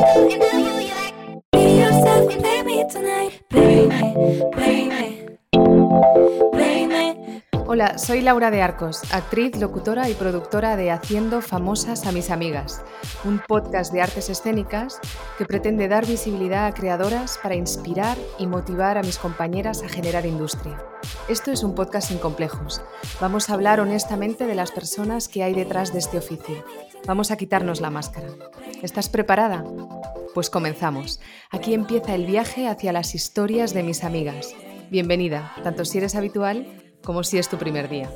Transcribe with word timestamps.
Be 0.00 1.78
yourself. 1.78 2.30
Play 2.32 2.62
me 2.62 2.84
baby, 2.90 3.42
baby, 3.50 3.88
baby, 3.88 4.42
baby, 4.56 5.09
Hola, 7.80 7.96
soy 7.96 8.20
Laura 8.20 8.50
de 8.50 8.60
Arcos, 8.60 9.00
actriz, 9.10 9.58
locutora 9.58 10.10
y 10.10 10.12
productora 10.12 10.76
de 10.76 10.90
Haciendo 10.90 11.40
Famosas 11.40 12.06
a 12.06 12.12
mis 12.12 12.28
Amigas, 12.28 12.82
un 13.24 13.40
podcast 13.48 13.90
de 13.90 14.02
artes 14.02 14.28
escénicas 14.28 15.00
que 15.38 15.46
pretende 15.46 15.88
dar 15.88 16.04
visibilidad 16.04 16.66
a 16.66 16.74
creadoras 16.74 17.38
para 17.42 17.54
inspirar 17.54 18.18
y 18.38 18.46
motivar 18.46 18.98
a 18.98 19.02
mis 19.02 19.16
compañeras 19.16 19.82
a 19.82 19.88
generar 19.88 20.26
industria. 20.26 20.84
Esto 21.26 21.52
es 21.52 21.62
un 21.62 21.74
podcast 21.74 22.08
sin 22.08 22.18
complejos. 22.18 22.82
Vamos 23.18 23.48
a 23.48 23.54
hablar 23.54 23.80
honestamente 23.80 24.44
de 24.44 24.54
las 24.54 24.72
personas 24.72 25.28
que 25.28 25.42
hay 25.42 25.54
detrás 25.54 25.90
de 25.94 26.00
este 26.00 26.18
oficio. 26.18 26.62
Vamos 27.06 27.30
a 27.30 27.38
quitarnos 27.38 27.80
la 27.80 27.88
máscara. 27.88 28.28
¿Estás 28.82 29.08
preparada? 29.08 29.64
Pues 30.34 30.50
comenzamos. 30.50 31.18
Aquí 31.50 31.72
empieza 31.72 32.14
el 32.14 32.26
viaje 32.26 32.68
hacia 32.68 32.92
las 32.92 33.14
historias 33.14 33.72
de 33.72 33.84
mis 33.84 34.04
amigas. 34.04 34.54
Bienvenida, 34.90 35.54
tanto 35.62 35.86
si 35.86 35.96
eres 35.96 36.14
habitual 36.14 36.79
como 37.04 37.24
si 37.24 37.38
es 37.38 37.48
tu 37.48 37.56
primer 37.56 37.88
día. 37.88 38.10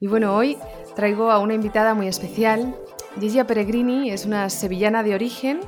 Y 0.00 0.06
bueno, 0.06 0.36
hoy 0.36 0.56
traigo 0.94 1.30
a 1.30 1.38
una 1.38 1.54
invitada 1.54 1.94
muy 1.94 2.06
especial. 2.06 2.76
Gigia 3.18 3.46
Peregrini 3.46 4.10
es 4.10 4.26
una 4.26 4.48
sevillana 4.48 5.02
de 5.02 5.14
origen 5.14 5.60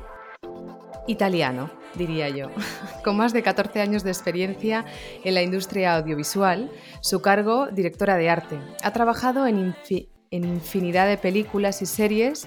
italiano, 1.09 1.71
diría 1.95 2.29
yo, 2.29 2.51
con 3.05 3.17
más 3.17 3.33
de 3.33 3.43
14 3.43 3.81
años 3.81 4.05
de 4.05 4.11
experiencia 4.11 4.85
en 5.25 5.35
la 5.35 5.43
industria 5.43 5.97
audiovisual, 5.97 6.71
su 7.01 7.21
cargo 7.23 7.67
directora 7.69 8.17
de 8.17 8.31
arte. 8.31 8.61
Ha 8.85 8.93
trabajado 8.93 9.49
en, 9.49 9.75
en 9.89 10.45
infinidad 10.45 11.09
de 11.09 11.19
películas 11.19 11.83
y 11.83 11.87
series 11.87 12.47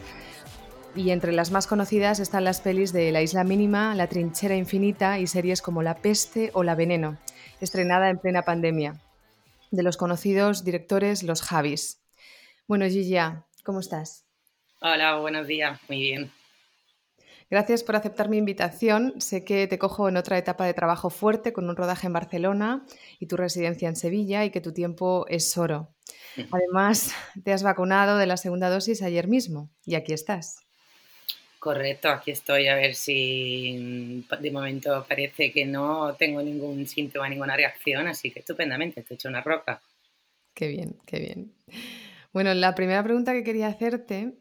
y 0.95 1.09
entre 1.09 1.33
las 1.33 1.51
más 1.51 1.67
conocidas 1.67 2.19
están 2.19 2.45
las 2.45 2.61
pelis 2.61 2.93
de 2.93 3.11
La 3.11 3.21
Isla 3.21 3.43
Mínima, 3.43 3.93
La 3.95 4.07
Trinchera 4.07 4.55
Infinita 4.55 5.19
y 5.19 5.27
series 5.27 5.61
como 5.61 5.81
La 5.81 5.95
Peste 5.95 6.51
o 6.53 6.63
La 6.63 6.75
Veneno, 6.75 7.17
estrenada 7.59 8.09
en 8.09 8.19
plena 8.19 8.43
pandemia 8.43 9.01
de 9.73 9.81
los 9.81 9.97
conocidos 9.97 10.63
directores 10.63 11.23
Los 11.23 11.41
Javis. 11.41 11.99
Bueno, 12.67 12.85
Gigia, 12.85 13.47
¿cómo 13.65 13.79
estás? 13.79 14.23
Hola, 14.81 15.17
buenos 15.17 15.47
días, 15.47 15.79
muy 15.89 15.99
bien. 15.99 16.31
Gracias 17.49 17.83
por 17.83 17.95
aceptar 17.95 18.29
mi 18.29 18.37
invitación. 18.37 19.19
Sé 19.19 19.43
que 19.43 19.65
te 19.65 19.79
cojo 19.79 20.07
en 20.07 20.17
otra 20.17 20.37
etapa 20.37 20.65
de 20.65 20.75
trabajo 20.75 21.09
fuerte 21.09 21.53
con 21.53 21.67
un 21.69 21.75
rodaje 21.75 22.05
en 22.05 22.13
Barcelona 22.13 22.85
y 23.19 23.25
tu 23.25 23.35
residencia 23.35 23.89
en 23.89 23.95
Sevilla 23.95 24.45
y 24.45 24.51
que 24.51 24.61
tu 24.61 24.73
tiempo 24.73 25.25
es 25.27 25.57
oro. 25.57 25.95
Además, 26.51 27.11
te 27.43 27.51
has 27.51 27.63
vacunado 27.63 28.17
de 28.17 28.27
la 28.27 28.37
segunda 28.37 28.69
dosis 28.69 29.01
ayer 29.01 29.27
mismo 29.27 29.71
y 29.85 29.95
aquí 29.95 30.13
estás. 30.13 30.62
Correcto, 31.63 32.09
aquí 32.09 32.31
estoy 32.31 32.67
a 32.67 32.75
ver 32.75 32.93
si 32.93 34.21
de 34.41 34.51
momento 34.51 35.05
parece 35.07 35.49
que 35.49 35.65
no 35.65 36.13
tengo 36.19 36.41
ningún 36.43 36.85
síntoma, 36.85 37.29
ninguna 37.29 37.55
reacción, 37.55 38.05
así 38.05 38.31
que 38.31 38.39
estupendamente, 38.39 38.99
estoy 38.99 39.15
hecho 39.15 39.29
una 39.29 39.41
roca. 39.41 39.81
Qué 40.53 40.67
bien, 40.67 40.97
qué 41.05 41.19
bien. 41.21 41.53
Bueno, 42.33 42.53
la 42.53 42.75
primera 42.75 43.01
pregunta 43.01 43.31
que 43.31 43.45
quería 43.45 43.67
hacerte 43.67 44.33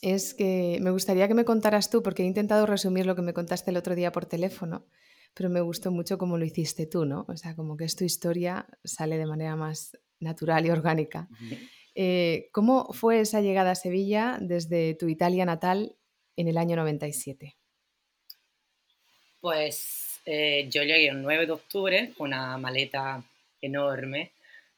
es 0.00 0.32
que 0.32 0.78
me 0.80 0.90
gustaría 0.90 1.28
que 1.28 1.34
me 1.34 1.44
contaras 1.44 1.90
tú, 1.90 2.02
porque 2.02 2.22
he 2.22 2.26
intentado 2.26 2.64
resumir 2.64 3.04
lo 3.04 3.14
que 3.14 3.20
me 3.20 3.34
contaste 3.34 3.70
el 3.70 3.76
otro 3.76 3.94
día 3.94 4.10
por 4.10 4.24
teléfono, 4.24 4.86
pero 5.34 5.50
me 5.50 5.60
gustó 5.60 5.90
mucho 5.90 6.16
cómo 6.16 6.38
lo 6.38 6.46
hiciste 6.46 6.86
tú, 6.86 7.04
¿no? 7.04 7.26
O 7.28 7.36
sea, 7.36 7.54
como 7.54 7.76
que 7.76 7.84
es 7.84 7.94
tu 7.94 8.04
historia 8.04 8.66
sale 8.84 9.18
de 9.18 9.26
manera 9.26 9.54
más 9.54 9.98
natural 10.18 10.64
y 10.64 10.70
orgánica. 10.70 11.28
Eh, 12.02 12.48
¿Cómo 12.52 12.94
fue 12.94 13.20
esa 13.20 13.42
llegada 13.42 13.72
a 13.72 13.74
Sevilla 13.74 14.38
desde 14.40 14.94
tu 14.94 15.10
Italia 15.10 15.44
natal 15.44 15.96
en 16.34 16.48
el 16.48 16.56
año 16.56 16.74
97? 16.76 17.58
Pues 19.38 20.18
eh, 20.24 20.66
yo 20.70 20.82
llegué 20.82 21.08
el 21.08 21.20
9 21.20 21.44
de 21.44 21.52
octubre 21.52 22.14
con 22.16 22.28
una 22.28 22.56
maleta 22.56 23.22
enorme 23.60 24.32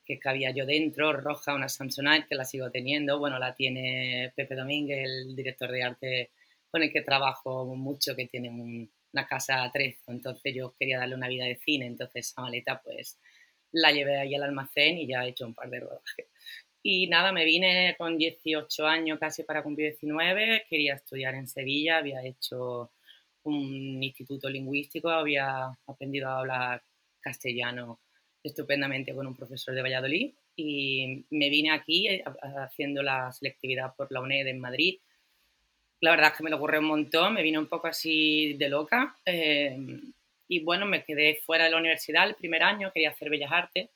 que 0.05 0.19
cabía 0.19 0.51
yo 0.51 0.67
dentro, 0.67 1.13
roja, 1.13 1.55
una 1.55 1.69
Samsonite 1.69 2.27
que 2.29 2.35
la 2.35 2.45
sigo 2.45 2.73
teniendo. 2.73 3.21
Bueno, 3.21 3.39
la 3.39 3.55
tiene 3.55 4.33
Pepe 4.35 4.57
Domínguez, 4.57 5.05
el 5.05 5.37
director 5.37 5.71
de 5.71 5.83
arte 5.85 6.31
con 6.73 6.83
el 6.83 6.93
que 6.93 7.03
trabajo 7.03 7.67
mucho, 7.77 8.17
que 8.17 8.27
tiene 8.27 8.51
una 8.51 9.29
casa 9.29 9.63
a 9.63 9.71
tres. 9.71 9.97
Entonces 10.09 10.53
yo 10.57 10.75
quería 10.77 10.99
darle 10.99 11.15
una 11.15 11.29
vida 11.29 11.45
de 11.45 11.55
cine, 11.55 11.87
entonces 11.87 12.31
esa 12.31 12.43
maleta 12.43 12.83
pues 12.83 13.17
la 13.71 13.93
llevé 13.93 14.19
ahí 14.19 14.35
al 14.35 14.43
almacén 14.43 14.99
y 14.99 15.07
ya 15.07 15.25
he 15.25 15.29
hecho 15.29 15.47
un 15.47 15.55
par 15.55 15.71
de 15.71 15.79
rodajes. 15.79 16.32
Y 16.83 17.07
nada, 17.07 17.31
me 17.31 17.45
vine 17.45 17.95
con 17.97 18.19
18 18.19 18.87
años 18.87 19.19
casi 19.21 19.45
para 19.45 19.63
cumplir 19.63 19.91
19, 19.91 20.67
quería 20.69 20.95
estudiar 20.95 21.35
en 21.35 21.47
Sevilla, 21.47 21.99
había 21.99 22.25
hecho 22.25 22.91
un 23.45 24.03
instituto 24.03 24.49
lingüístico, 24.49 25.09
había 25.09 25.67
aprendido 25.87 26.29
a 26.29 26.41
hablar 26.41 26.83
castellano 27.21 28.01
estupendamente 28.43 29.15
con 29.15 29.27
un 29.27 29.37
profesor 29.37 29.75
de 29.75 29.83
Valladolid 29.83 30.33
y 30.57 31.25
me 31.31 31.49
vine 31.49 31.71
aquí 31.71 32.09
eh, 32.09 32.25
haciendo 32.57 33.03
la 33.03 33.31
selectividad 33.33 33.95
por 33.95 34.11
la 34.11 34.21
UNED 34.21 34.49
en 34.49 34.59
Madrid. 34.59 34.99
La 36.01 36.11
verdad 36.11 36.33
es 36.33 36.39
que 36.39 36.43
me 36.43 36.51
lo 36.51 36.57
ocurrió 36.57 36.81
un 36.81 36.87
montón, 36.87 37.35
me 37.35 37.43
vine 37.43 37.59
un 37.59 37.69
poco 37.69 37.87
así 37.87 38.55
de 38.55 38.69
loca 38.69 39.17
eh, 39.25 39.79
y 40.49 40.65
bueno, 40.65 40.85
me 40.85 41.05
quedé 41.05 41.37
fuera 41.37 41.65
de 41.65 41.71
la 41.71 41.79
universidad 41.79 42.29
el 42.29 42.35
primer 42.35 42.65
año, 42.65 42.91
quería 42.93 43.11
hacer 43.11 43.31
Bellas 43.31 43.53
Artes 43.53 43.89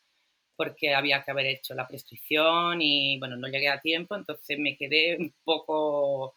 porque 0.57 0.95
había 0.95 1.23
que 1.25 1.31
haber 1.31 1.47
hecho 1.47 1.75
la 1.75 1.87
prescripción 1.87 2.81
y 2.83 3.19
bueno, 3.19 3.37
no 3.37 3.49
llegué 3.49 3.69
a 3.69 3.81
tiempo, 3.81 4.17
entonces 4.17 4.59
me 4.59 4.77
quedé 4.77 5.17
un 5.19 5.35
poco, 5.45 6.35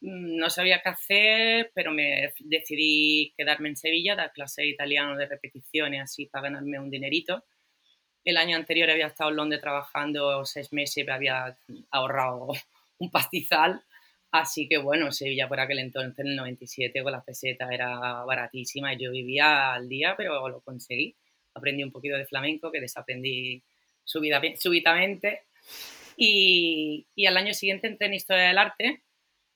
mm, 0.00 0.36
no 0.36 0.50
sabía 0.50 0.80
qué 0.82 0.88
hacer, 0.90 1.72
pero 1.74 1.92
me 1.92 2.32
decidí 2.40 3.34
quedarme 3.36 3.70
en 3.70 3.76
Sevilla, 3.76 4.16
dar 4.16 4.32
clase 4.32 4.62
de 4.62 4.68
italiano 4.68 5.16
de 5.16 5.26
repetición 5.26 5.94
y 5.94 5.98
así 6.00 6.26
para 6.26 6.44
ganarme 6.44 6.78
un 6.80 6.90
dinerito. 6.90 7.44
El 8.24 8.36
año 8.36 8.56
anterior 8.56 8.90
había 8.90 9.08
estado 9.08 9.30
en 9.30 9.36
Londres 9.36 9.60
trabajando 9.60 10.44
seis 10.44 10.72
meses 10.72 11.04
me 11.06 11.12
había 11.12 11.56
ahorrado 11.90 12.48
un 12.98 13.10
pastizal. 13.10 13.82
Así 14.32 14.68
que 14.68 14.78
bueno, 14.78 15.12
Sevilla 15.12 15.48
por 15.48 15.60
aquel 15.60 15.80
entonces, 15.80 16.18
en 16.20 16.28
el 16.28 16.36
97, 16.36 17.02
con 17.02 17.12
la 17.12 17.22
peseta 17.24 17.68
era 17.72 18.24
baratísima 18.24 18.94
y 18.94 18.98
yo 18.98 19.10
vivía 19.10 19.74
al 19.74 19.88
día, 19.88 20.14
pero 20.16 20.48
lo 20.48 20.60
conseguí 20.60 21.16
aprendí 21.54 21.82
un 21.82 21.92
poquito 21.92 22.16
de 22.16 22.26
flamenco 22.26 22.70
que 22.70 22.80
desaprendí 22.80 23.62
súbitamente. 24.04 25.42
Y, 26.16 27.06
y 27.14 27.26
al 27.26 27.36
año 27.36 27.54
siguiente 27.54 27.86
entré 27.86 28.06
en 28.06 28.14
Historia 28.14 28.44
del 28.44 28.58
Arte 28.58 29.02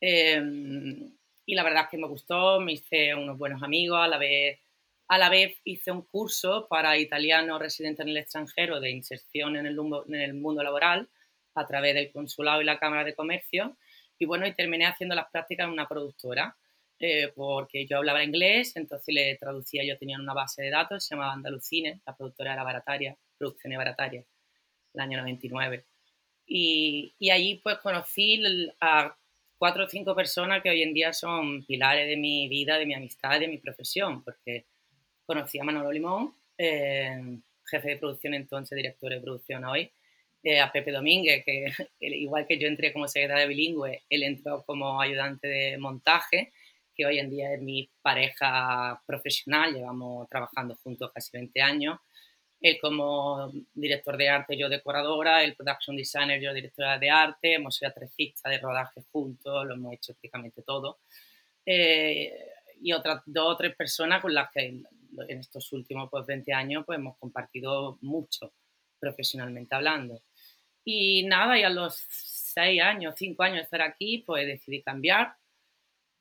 em, 0.00 1.12
y 1.44 1.54
la 1.54 1.62
verdad 1.62 1.84
es 1.84 1.90
que 1.90 1.98
me 1.98 2.08
gustó, 2.08 2.60
me 2.60 2.72
hice 2.72 3.14
unos 3.14 3.38
buenos 3.38 3.62
amigos, 3.62 4.00
a 4.00 4.08
la 4.08 4.18
vez, 4.18 4.58
a 5.08 5.18
la 5.18 5.28
vez 5.28 5.60
hice 5.64 5.90
un 5.90 6.02
curso 6.02 6.66
para 6.68 6.98
italianos 6.98 7.60
residentes 7.60 8.04
en 8.04 8.10
el 8.10 8.16
extranjero 8.16 8.80
de 8.80 8.90
inserción 8.90 9.56
en 9.56 9.66
el, 9.66 9.78
en 10.08 10.14
el 10.14 10.34
mundo 10.34 10.62
laboral 10.62 11.08
a 11.54 11.66
través 11.66 11.94
del 11.94 12.10
consulado 12.10 12.62
y 12.62 12.64
la 12.64 12.78
Cámara 12.78 13.04
de 13.04 13.14
Comercio 13.14 13.76
y 14.18 14.24
bueno, 14.24 14.46
y 14.46 14.54
terminé 14.54 14.86
haciendo 14.86 15.14
las 15.14 15.30
prácticas 15.30 15.66
en 15.66 15.72
una 15.72 15.88
productora. 15.88 16.56
Eh, 16.98 17.30
porque 17.34 17.86
yo 17.86 17.98
hablaba 17.98 18.24
inglés, 18.24 18.74
entonces 18.76 19.14
le 19.14 19.36
traducía, 19.36 19.84
yo 19.84 19.98
tenía 19.98 20.18
una 20.18 20.32
base 20.32 20.62
de 20.62 20.70
datos, 20.70 21.04
se 21.04 21.14
llamaba 21.14 21.34
Andalucine, 21.34 22.00
la 22.06 22.16
productora 22.16 22.54
era 22.54 22.64
Barataria, 22.64 23.16
Producciones 23.36 23.76
Barataria, 23.76 24.24
el 24.94 25.00
año 25.00 25.18
99. 25.18 25.84
Y, 26.46 27.14
y 27.18 27.30
allí 27.30 27.60
pues 27.62 27.78
conocí 27.78 28.42
a 28.80 29.14
cuatro 29.58 29.84
o 29.84 29.88
cinco 29.88 30.14
personas 30.14 30.62
que 30.62 30.70
hoy 30.70 30.82
en 30.82 30.94
día 30.94 31.12
son 31.12 31.64
pilares 31.66 32.08
de 32.08 32.16
mi 32.16 32.48
vida, 32.48 32.78
de 32.78 32.86
mi 32.86 32.94
amistad, 32.94 33.40
de 33.40 33.48
mi 33.48 33.58
profesión, 33.58 34.22
porque 34.24 34.66
conocí 35.26 35.58
a 35.58 35.64
Manolo 35.64 35.92
Limón, 35.92 36.34
eh, 36.56 37.40
jefe 37.66 37.88
de 37.90 37.96
producción 37.98 38.32
entonces, 38.34 38.76
director 38.76 39.10
de 39.10 39.20
producción 39.20 39.64
hoy, 39.64 39.90
eh, 40.42 40.60
a 40.60 40.72
Pepe 40.72 40.92
Domínguez, 40.92 41.44
que 41.44 41.66
igual 42.00 42.46
que 42.46 42.58
yo 42.58 42.68
entré 42.68 42.92
como 42.92 43.08
secretaria 43.08 43.46
bilingüe, 43.46 44.04
él 44.08 44.22
entró 44.22 44.64
como 44.64 45.00
ayudante 45.00 45.48
de 45.48 45.78
montaje 45.78 46.52
que 46.96 47.06
hoy 47.06 47.18
en 47.18 47.30
día 47.30 47.52
es 47.52 47.60
mi 47.60 47.88
pareja 48.02 49.00
profesional, 49.06 49.74
llevamos 49.74 50.28
trabajando 50.28 50.74
juntos 50.76 51.10
casi 51.14 51.30
20 51.32 51.60
años. 51.60 51.98
Él 52.60 52.78
como 52.80 53.52
director 53.74 54.16
de 54.16 54.28
arte, 54.30 54.56
yo 54.56 54.68
decoradora, 54.68 55.44
el 55.44 55.54
production 55.54 55.96
designer, 55.96 56.40
yo 56.40 56.54
directora 56.54 56.98
de 56.98 57.10
arte, 57.10 57.54
hemos 57.54 57.76
sido 57.76 57.90
atrecistas 57.90 58.50
de 58.50 58.58
rodaje 58.58 59.02
juntos, 59.12 59.66
lo 59.66 59.74
hemos 59.74 59.92
hecho 59.92 60.14
prácticamente 60.14 60.62
todo. 60.62 60.98
Eh, 61.64 62.32
y 62.80 62.92
otras 62.92 63.22
dos 63.26 63.54
o 63.54 63.56
tres 63.56 63.76
personas 63.76 64.22
con 64.22 64.34
las 64.34 64.50
que 64.50 64.66
en 64.66 65.38
estos 65.38 65.72
últimos 65.72 66.08
pues, 66.10 66.26
20 66.26 66.52
años 66.52 66.84
pues, 66.86 66.98
hemos 66.98 67.16
compartido 67.18 67.98
mucho 68.00 68.52
profesionalmente 68.98 69.74
hablando. 69.74 70.22
Y 70.84 71.24
nada, 71.24 71.58
y 71.58 71.62
a 71.62 71.68
los 71.68 71.96
seis 72.08 72.80
años, 72.80 73.14
cinco 73.16 73.42
años 73.42 73.58
de 73.58 73.62
estar 73.62 73.82
aquí, 73.82 74.18
pues 74.26 74.46
decidí 74.46 74.82
cambiar 74.82 75.34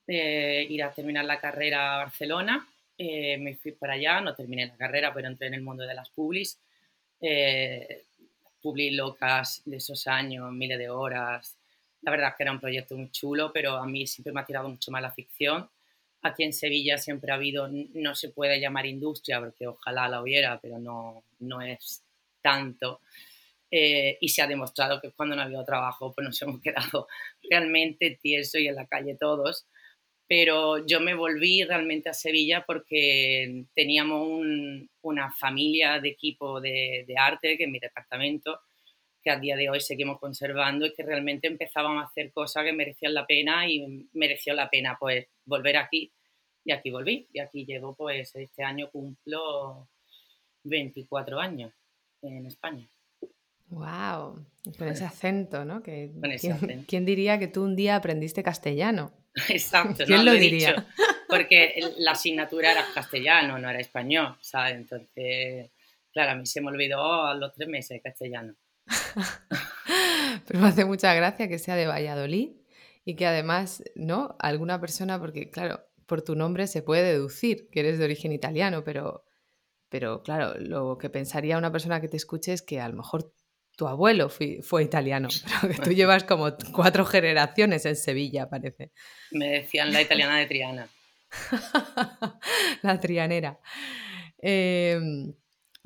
eh, 0.07 0.65
ir 0.69 0.83
a 0.83 0.91
terminar 0.91 1.25
la 1.25 1.39
carrera 1.39 1.95
a 1.95 1.97
Barcelona. 1.97 2.67
Eh, 2.97 3.37
me 3.37 3.55
fui 3.55 3.71
para 3.73 3.93
allá, 3.93 4.21
no 4.21 4.35
terminé 4.35 4.67
la 4.67 4.77
carrera, 4.77 5.13
pero 5.13 5.27
entré 5.27 5.47
en 5.47 5.55
el 5.55 5.61
mundo 5.61 5.83
de 5.83 5.93
las 5.93 6.09
publis. 6.09 6.59
Eh, 7.19 8.03
publi 8.61 8.91
locas 8.91 9.61
de 9.65 9.77
esos 9.77 10.07
años, 10.07 10.51
miles 10.51 10.77
de 10.79 10.89
horas, 10.89 11.55
La 12.01 12.11
verdad 12.11 12.29
es 12.29 12.35
que 12.35 12.43
era 12.43 12.51
un 12.51 12.59
proyecto 12.59 12.95
muy 12.95 13.11
chulo, 13.11 13.51
pero 13.53 13.77
a 13.77 13.85
mí 13.87 14.05
siempre 14.07 14.31
me 14.33 14.41
ha 14.41 14.45
tirado 14.45 14.69
mucho 14.69 14.91
más 14.91 15.01
la 15.01 15.11
ficción. 15.11 15.69
Aquí 16.21 16.43
en 16.43 16.53
Sevilla 16.53 16.97
siempre 16.97 17.31
ha 17.31 17.35
habido, 17.35 17.67
no 17.67 18.15
se 18.15 18.29
puede 18.29 18.59
llamar 18.59 18.85
industria, 18.85 19.39
porque 19.39 19.67
ojalá 19.67 20.07
la 20.07 20.21
hubiera, 20.21 20.59
pero 20.59 20.77
no, 20.79 21.23
no 21.39 21.61
es 21.61 22.03
tanto. 22.41 23.01
Eh, 23.71 24.17
y 24.21 24.29
se 24.29 24.41
ha 24.41 24.47
demostrado 24.47 25.01
que 25.01 25.11
cuando 25.11 25.35
no 25.35 25.41
ha 25.41 25.45
habido 25.45 25.65
trabajo, 25.65 26.13
pues 26.13 26.25
nos 26.25 26.41
hemos 26.41 26.61
quedado 26.63 27.07
realmente 27.49 28.17
tieso 28.21 28.57
y 28.57 28.67
en 28.67 28.75
la 28.75 28.85
calle 28.87 29.15
todos. 29.15 29.65
Pero 30.27 30.85
yo 30.85 30.99
me 30.99 31.13
volví 31.13 31.63
realmente 31.63 32.09
a 32.09 32.13
Sevilla 32.13 32.63
porque 32.65 33.65
teníamos 33.75 34.41
una 35.01 35.31
familia 35.31 35.99
de 35.99 36.09
equipo 36.09 36.59
de, 36.59 37.05
de 37.07 37.17
arte, 37.17 37.57
que 37.57 37.65
en 37.65 37.71
mi 37.71 37.79
departamento, 37.79 38.61
que 39.23 39.29
a 39.29 39.39
día 39.39 39.55
de 39.55 39.69
hoy 39.69 39.81
seguimos 39.81 40.19
conservando 40.19 40.85
y 40.85 40.93
que 40.93 41.03
realmente 41.03 41.47
empezábamos 41.47 42.03
a 42.03 42.07
hacer 42.07 42.31
cosas 42.31 42.63
que 42.63 42.73
merecían 42.73 43.13
la 43.13 43.25
pena 43.25 43.67
y 43.67 44.07
mereció 44.13 44.53
la 44.53 44.69
pena 44.69 44.97
pues 44.99 45.27
volver 45.45 45.77
aquí 45.77 46.11
y 46.65 46.71
aquí 46.71 46.89
volví 46.89 47.27
y 47.31 47.39
aquí 47.39 47.65
llevo 47.65 47.95
pues 47.95 48.35
este 48.35 48.63
año 48.63 48.89
cumplo 48.91 49.87
24 50.63 51.39
años 51.39 51.71
en 52.21 52.45
España. 52.47 52.89
Wow, 53.69 54.45
con 54.77 54.87
ese 54.87 55.05
acento, 55.05 55.65
¿no? 55.65 55.81
Que, 55.81 56.11
¿quién, 56.87 57.05
diría 57.05 57.39
que 57.39 57.47
tú 57.47 57.63
un 57.63 57.75
día 57.75 57.95
aprendiste 57.95 58.43
castellano? 58.43 59.11
Exacto, 59.49 60.05
¿quién 60.05 60.25
lo, 60.25 60.31
diría? 60.31 60.87
porque 61.29 61.93
la 61.97 62.11
asignatura 62.11 62.71
era 62.71 62.85
castellano, 62.93 63.57
no 63.59 63.69
era 63.69 63.79
español, 63.79 64.37
¿sabes? 64.41 64.75
Entonces, 64.75 65.71
claro, 66.11 66.31
a 66.31 66.35
mí 66.35 66.45
se 66.45 66.61
me 66.61 66.67
olvidó 66.67 67.25
a 67.25 67.35
los 67.35 67.53
tres 67.53 67.67
meses 67.67 68.01
castellano. 68.01 68.55
Pero 70.47 70.59
me 70.59 70.67
hace 70.67 70.85
mucha 70.85 71.13
gracia 71.13 71.47
que 71.47 71.59
sea 71.59 71.75
de 71.75 71.87
Valladolid 71.87 72.51
y 73.03 73.15
que 73.15 73.25
además, 73.25 73.83
¿no? 73.95 74.35
Alguna 74.39 74.79
persona, 74.79 75.19
porque 75.19 75.49
claro, 75.49 75.85
por 76.05 76.21
tu 76.21 76.35
nombre 76.35 76.67
se 76.67 76.81
puede 76.81 77.03
deducir 77.03 77.69
que 77.69 77.81
eres 77.81 77.99
de 77.99 78.05
origen 78.05 78.31
italiano, 78.31 78.83
pero, 78.83 79.25
pero 79.89 80.23
claro, 80.23 80.57
lo 80.59 80.97
que 80.97 81.09
pensaría 81.09 81.57
una 81.57 81.71
persona 81.71 81.99
que 81.99 82.07
te 82.07 82.17
escuche 82.17 82.53
es 82.53 82.61
que 82.61 82.79
a 82.79 82.87
lo 82.87 82.95
mejor 82.95 83.33
tu 83.75 83.87
abuelo 83.87 84.29
fue, 84.29 84.83
italiano, 84.83 85.29
pero 85.61 85.73
que 85.73 85.81
tú 85.81 85.91
llevas 85.91 86.23
como 86.23 86.55
cuatro 86.73 87.05
generaciones 87.05 87.85
en 87.85 87.95
Sevilla, 87.95 88.49
parece. 88.49 88.91
Me 89.31 89.49
decían 89.49 89.91
la 89.91 90.01
italiana 90.01 90.37
de 90.37 90.45
Triana. 90.45 90.89
la 92.81 92.99
trianera. 92.99 93.59
Eh, 94.41 94.99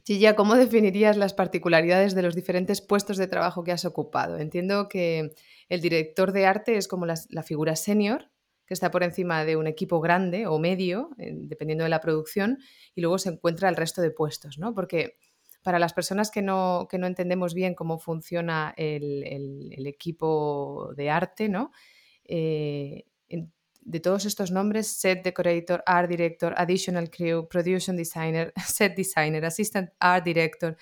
Chilla, 0.10 0.36
¿cómo 0.36 0.56
definirías 0.56 1.18
las 1.18 1.36
particularidades 1.36 2.16
de 2.16 2.24
los 2.24 2.34
diferentes 2.34 2.82
puestos 2.82 3.18
de 3.18 3.28
trabajo 3.28 3.64
que 3.64 3.72
has 3.72 3.86
ocupado? 3.86 4.40
Entiendo 4.40 4.90
que 4.90 5.36
el 5.70 5.82
director 5.82 6.32
de 6.32 6.48
arte 6.48 6.78
es 6.78 6.88
como 6.88 7.06
la, 7.06 7.44
figura 7.44 7.76
senior, 7.76 8.32
que 8.66 8.74
está 8.74 8.90
por 8.90 9.04
encima 9.04 9.46
de 9.46 9.56
un 9.56 9.68
equipo 9.68 10.02
grande 10.02 10.48
o 10.48 10.58
medio, 10.58 11.12
dependiendo 11.18 11.84
de 11.84 11.92
la 11.92 12.02
producción, 12.02 12.58
y 12.96 13.02
luego 13.02 13.20
se 13.20 13.30
encuentra 13.30 13.70
el 13.70 13.76
resto 13.76 14.02
de 14.02 14.10
puestos, 14.10 14.58
¿no? 14.58 14.74
Porque 14.74 15.18
para 15.62 15.80
las 15.80 15.94
personas 15.94 16.32
que 16.32 16.42
no, 16.42 16.88
que 16.90 16.98
no 16.98 17.08
entendemos 17.08 17.54
bien 17.54 17.76
cómo 17.76 18.00
funciona 18.00 18.74
el, 18.78 19.86
equipo 19.86 20.94
de 20.96 21.10
arte, 21.10 21.50
¿no? 21.50 21.72
Eh, 22.26 23.06
de 23.82 24.00
todos 24.00 24.26
estos 24.26 24.52
nombres, 24.52 24.88
set 24.88 25.24
decorator, 25.24 25.82
art 25.86 26.10
director, 26.10 26.54
additional 26.58 27.10
crew, 27.10 27.48
production 27.48 27.98
designer, 27.98 28.54
set 28.68 28.96
designer, 28.96 29.44
assistant 29.46 29.90
art 30.00 30.24
director, 30.24 30.78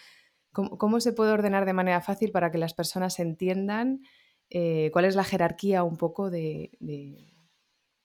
¿cómo, 0.51 1.00
se 1.00 1.13
puede 1.13 1.31
ordenar 1.31 1.65
de 1.65 1.73
manera 1.73 2.01
fácil 2.01 2.31
para 2.31 2.51
que 2.51 2.57
las 2.57 2.73
personas 2.73 3.19
entiendan 3.19 4.01
eh, 4.50 4.89
cuál 4.91 5.06
es 5.06 5.15
la 5.15 5.23
jerarquía 5.23 5.83
un 5.83 5.97
poco 5.97 6.30
de, 6.30 6.71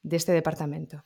este 0.09 0.33
departamento? 0.33 1.03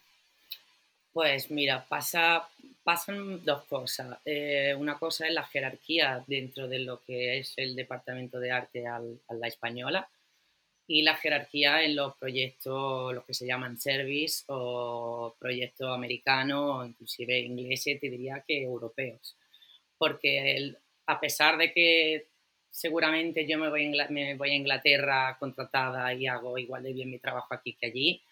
Pues 1.13 1.51
mira, 1.51 1.87
pasa, 1.89 2.49
pasan 2.87 3.45
dos 3.45 3.65
cosas. 3.65 4.17
Eh, 4.25 4.73
una 4.79 4.97
cosa 4.97 5.27
es 5.27 5.35
la 5.35 5.43
jerarquía 5.43 6.23
dentro 6.25 6.69
de 6.69 6.79
lo 6.79 7.03
que 7.03 7.39
es 7.39 7.53
el 7.57 7.75
departamento 7.75 8.39
de 8.39 8.53
arte 8.53 8.87
a 8.87 9.01
la 9.01 9.49
española 9.49 10.09
y 10.87 11.03
la 11.03 11.17
jerarquía 11.17 11.83
en 11.83 11.97
los 11.97 12.17
proyectos, 12.17 13.13
los 13.13 13.25
que 13.25 13.35
se 13.35 13.45
llaman 13.45 13.77
service 13.77 14.45
o 14.47 15.35
proyectos 15.37 15.93
americanos 15.93 16.77
o 16.77 16.87
inclusive 16.87 17.41
ingleses, 17.41 17.99
te 17.99 18.09
diría 18.09 18.45
que 18.47 18.63
europeos. 18.63 19.37
Porque 19.99 20.77
a 21.07 21.19
pesar 21.19 21.59
de 21.59 21.73
que 21.73 22.29
seguramente 22.71 23.49
yo 23.49 23.59
me 23.59 23.69
voy 23.69 24.51
a 24.51 24.55
Inglaterra 24.55 25.37
contratada 25.41 26.15
y 26.15 26.29
hago 26.29 26.57
igual 26.57 26.85
de 26.85 26.93
bien 26.93 27.11
mi 27.11 27.19
trabajo 27.19 27.53
aquí 27.53 27.75
que 27.75 27.87
allí, 27.87 28.23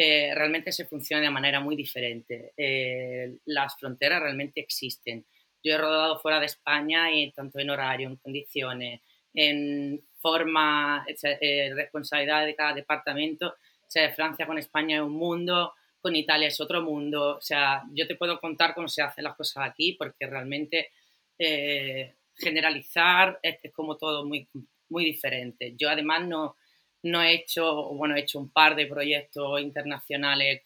eh, 0.00 0.32
realmente 0.32 0.70
se 0.70 0.84
funciona 0.84 1.24
de 1.24 1.28
manera 1.28 1.58
muy 1.58 1.74
diferente. 1.74 2.52
Eh, 2.56 3.38
las 3.46 3.76
fronteras 3.76 4.22
realmente 4.22 4.60
existen. 4.60 5.26
Yo 5.60 5.74
he 5.74 5.76
rodado 5.76 6.20
fuera 6.20 6.38
de 6.38 6.46
España 6.46 7.10
y 7.10 7.32
tanto 7.32 7.58
en 7.58 7.68
horario, 7.68 8.08
en 8.08 8.14
condiciones, 8.14 9.00
en 9.34 10.00
forma, 10.20 11.04
eh, 11.40 11.72
responsabilidad 11.74 12.46
de 12.46 12.54
cada 12.54 12.74
departamento. 12.74 13.48
O 13.48 13.90
sea, 13.90 14.08
Francia 14.12 14.46
con 14.46 14.58
España 14.58 14.98
es 14.98 15.02
un 15.02 15.14
mundo, 15.14 15.74
con 16.00 16.14
Italia 16.14 16.46
es 16.46 16.60
otro 16.60 16.80
mundo. 16.80 17.38
O 17.38 17.40
sea, 17.40 17.82
yo 17.92 18.06
te 18.06 18.14
puedo 18.14 18.38
contar 18.38 18.76
cómo 18.76 18.86
se 18.86 19.02
hacen 19.02 19.24
las 19.24 19.34
cosas 19.34 19.68
aquí, 19.68 19.94
porque 19.94 20.28
realmente 20.28 20.90
eh, 21.36 22.14
generalizar 22.36 23.40
es, 23.42 23.58
como 23.72 23.96
todo 23.96 24.24
muy, 24.24 24.48
muy 24.90 25.04
diferente. 25.04 25.74
Yo 25.76 25.90
además 25.90 26.24
no, 26.24 26.54
no 27.02 27.22
he 27.22 27.34
hecho, 27.34 27.88
bueno, 27.94 28.16
he 28.16 28.20
hecho 28.20 28.38
un 28.38 28.50
par 28.50 28.74
de 28.74 28.86
proyectos 28.86 29.60
internacionales 29.60 30.62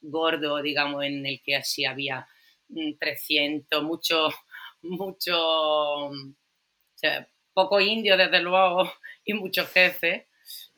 gordos, 0.00 0.62
digamos, 0.62 1.04
en 1.04 1.26
el 1.26 1.42
que 1.42 1.56
así 1.56 1.84
había 1.84 2.26
300, 2.98 3.82
mucho, 3.82 4.30
mucho, 4.82 5.36
o 5.36 6.12
sea, 6.94 7.28
poco 7.52 7.80
indio, 7.80 8.16
desde 8.16 8.40
luego, 8.40 8.90
y 9.24 9.34
muchos 9.34 9.68
jefes, 9.70 10.24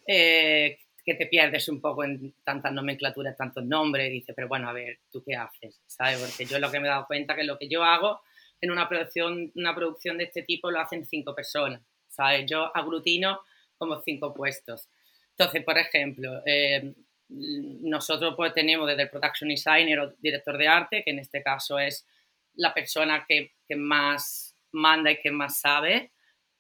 eh, 0.06 0.78
que 1.04 1.14
te 1.14 1.26
pierdes 1.26 1.68
un 1.68 1.80
poco 1.80 2.04
en 2.04 2.34
tantas 2.44 2.72
nomenclaturas, 2.72 3.36
tantos 3.36 3.64
nombres, 3.64 4.08
y 4.08 4.14
dices, 4.14 4.34
pero 4.34 4.48
bueno, 4.48 4.68
a 4.68 4.72
ver, 4.72 5.00
¿tú 5.10 5.22
qué 5.24 5.34
haces? 5.34 5.80
¿Sabes? 5.86 6.18
Porque 6.18 6.44
yo 6.44 6.58
lo 6.58 6.70
que 6.70 6.78
me 6.78 6.86
he 6.86 6.90
dado 6.90 7.06
cuenta 7.06 7.34
que 7.34 7.44
lo 7.44 7.58
que 7.58 7.68
yo 7.68 7.82
hago 7.82 8.20
en 8.60 8.70
una 8.70 8.88
producción, 8.88 9.50
una 9.56 9.74
producción 9.74 10.18
de 10.18 10.24
este 10.24 10.42
tipo 10.42 10.70
lo 10.70 10.80
hacen 10.80 11.04
cinco 11.04 11.34
personas, 11.34 11.82
¿sabes? 12.08 12.48
Yo 12.48 12.74
aglutino 12.76 13.40
como 13.82 14.00
cinco 14.02 14.32
puestos. 14.32 14.88
Entonces, 15.30 15.64
por 15.64 15.76
ejemplo, 15.76 16.42
eh, 16.46 16.94
nosotros 17.28 18.34
pues 18.36 18.52
tenemos 18.52 18.86
desde 18.86 19.02
el 19.02 19.10
production 19.10 19.48
designer 19.48 19.98
o 19.98 20.12
director 20.18 20.56
de 20.56 20.68
arte, 20.68 21.02
que 21.02 21.10
en 21.10 21.18
este 21.18 21.42
caso 21.42 21.78
es 21.78 22.06
la 22.54 22.72
persona 22.72 23.24
que, 23.26 23.52
que 23.66 23.74
más 23.74 24.54
manda 24.72 25.10
y 25.10 25.20
que 25.20 25.30
más 25.30 25.58
sabe, 25.58 26.12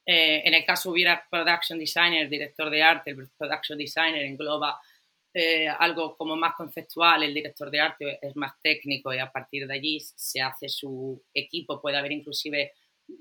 eh, 0.04 0.42
en 0.44 0.54
el 0.54 0.64
caso 0.64 0.90
hubiera 0.90 1.24
production 1.30 1.78
designer, 1.78 2.28
director 2.28 2.68
de 2.70 2.82
arte, 2.82 3.10
el 3.10 3.28
production 3.38 3.78
designer 3.78 4.22
engloba 4.22 4.80
eh, 5.32 5.68
algo 5.68 6.16
como 6.16 6.34
más 6.34 6.54
conceptual, 6.54 7.22
el 7.22 7.32
director 7.32 7.70
de 7.70 7.80
arte 7.80 8.18
es 8.20 8.34
más 8.34 8.52
técnico 8.60 9.14
y 9.14 9.18
a 9.18 9.30
partir 9.30 9.66
de 9.66 9.74
allí 9.74 10.00
se 10.00 10.40
hace 10.40 10.68
su 10.68 11.22
equipo, 11.32 11.80
puede 11.80 11.98
haber 11.98 12.12
inclusive 12.12 12.72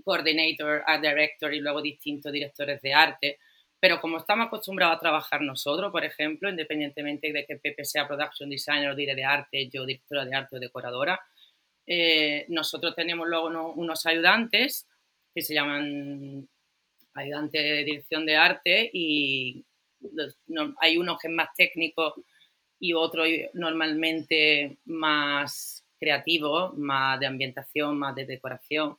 coordinator, 0.04 0.84
art 0.86 1.04
director 1.04 1.54
y 1.54 1.60
luego 1.60 1.82
distintos 1.82 2.32
directores 2.32 2.82
de 2.82 2.94
arte. 2.94 3.40
Pero 3.82 4.00
como 4.00 4.20
estamos 4.20 4.46
acostumbrados 4.46 4.98
a 4.98 5.00
trabajar 5.00 5.42
nosotros, 5.42 5.92
por 5.92 6.06
ejemplo, 6.06 6.50
independientemente 6.50 7.34
de 7.34 7.46
que 7.46 7.58
Pepe 7.58 7.84
sea 7.84 8.08
production 8.08 8.48
designer 8.48 8.92
o 8.92 8.96
director 8.96 9.16
de 9.16 9.26
arte, 9.26 9.70
yo 9.70 9.86
directora 9.86 10.24
de 10.24 10.36
arte 10.36 10.56
o 10.56 10.60
decoradora, 10.60 11.20
eh, 11.88 12.46
nosotros 12.50 12.96
tenemos 12.96 13.28
luego 13.28 13.48
unos 13.76 14.06
ayudantes 14.06 14.88
que 15.34 15.42
se 15.42 15.56
llaman 15.56 16.48
ayudante 17.16 17.58
de 17.58 17.84
dirección 17.84 18.24
de 18.26 18.36
arte 18.38 18.90
y 18.94 19.66
hay 20.80 20.98
uno 20.98 21.18
que 21.18 21.28
es 21.28 21.34
más 21.34 21.50
técnico 21.58 22.24
y 22.80 22.94
otro 22.94 23.24
normalmente 23.54 24.78
más 24.86 25.84
creativo, 26.00 26.74
más 26.78 27.20
de 27.20 27.26
ambientación, 27.26 27.98
más 27.98 28.16
de 28.16 28.26
decoración. 28.26 28.98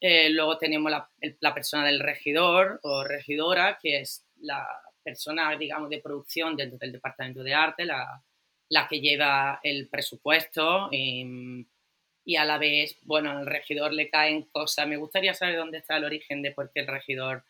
Eh, 0.00 0.30
luego 0.30 0.58
tenemos 0.58 0.90
la, 0.90 1.54
persona 1.54 1.86
del 1.86 2.00
regidor 2.00 2.80
o 2.82 3.04
regidora, 3.04 3.78
que 3.80 4.00
es 4.00 4.26
la 4.40 4.66
persona, 5.02 5.56
digamos, 5.56 5.90
de 5.90 6.00
producción 6.00 6.56
dentro 6.56 6.78
del 6.78 6.92
departamento 6.92 7.42
de 7.42 7.54
arte, 7.54 7.84
la, 7.84 8.22
la 8.68 8.88
que 8.88 9.00
lleva 9.00 9.60
el 9.62 9.88
presupuesto 9.88 10.88
y, 10.90 11.66
y 12.24 12.36
a 12.36 12.44
la 12.44 12.58
vez, 12.58 12.96
bueno, 13.02 13.30
al 13.30 13.46
regidor 13.46 13.92
le 13.92 14.08
caen 14.08 14.42
cosas. 14.42 14.86
Me 14.86 14.96
gustaría 14.96 15.34
saber 15.34 15.56
dónde 15.56 15.78
está 15.78 15.96
el 15.96 16.04
origen 16.04 16.42
de 16.42 16.52
por 16.52 16.72
qué 16.72 16.80
el 16.80 16.86
regidor 16.86 17.44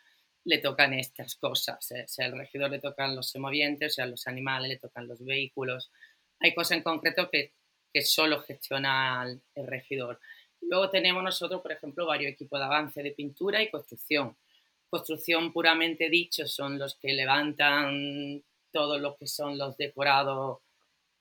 le 0.45 0.59
tocan 0.59 0.95
estas 0.95 1.37
cosas. 1.37 1.91
¿eh? 1.93 2.05
sea, 2.09 2.27
al 2.27 2.37
regidor 2.37 2.71
le 2.71 2.81
tocan 2.81 3.15
los 3.15 3.31
semovientes, 3.31 3.93
o 3.93 3.95
sea, 3.95 4.07
los 4.07 4.27
animales, 4.27 4.69
le 4.69 4.79
tocan 4.79 5.07
los 5.07 5.25
vehículos. 5.25 5.91
Hay 6.41 6.55
cosas 6.55 6.79
en 6.79 6.83
concreto 6.83 7.29
que, 7.31 7.53
que 7.93 8.03
solo 8.03 8.41
gestiona 8.43 9.25
el, 9.55 9.67
regidor. 9.67 10.21
Luego 10.63 10.91
tenemos 10.91 11.23
nosotros, 11.23 11.61
por 11.61 11.73
ejemplo, 11.73 12.07
varios 12.07 12.33
equipos 12.33 12.59
de 12.59 12.65
avance 12.65 13.03
de 13.03 13.13
pintura 13.13 13.63
y 13.63 13.71
construcción. 13.71 14.37
construcción 14.89 15.53
puramente 15.53 16.09
dicho 16.11 16.47
son 16.47 16.79
los 16.79 16.97
que 16.97 17.13
levantan 17.13 18.43
todo 18.71 18.99
lo 18.99 19.17
que 19.17 19.27
son 19.27 19.59
los 19.59 19.77
decorados 19.77 20.59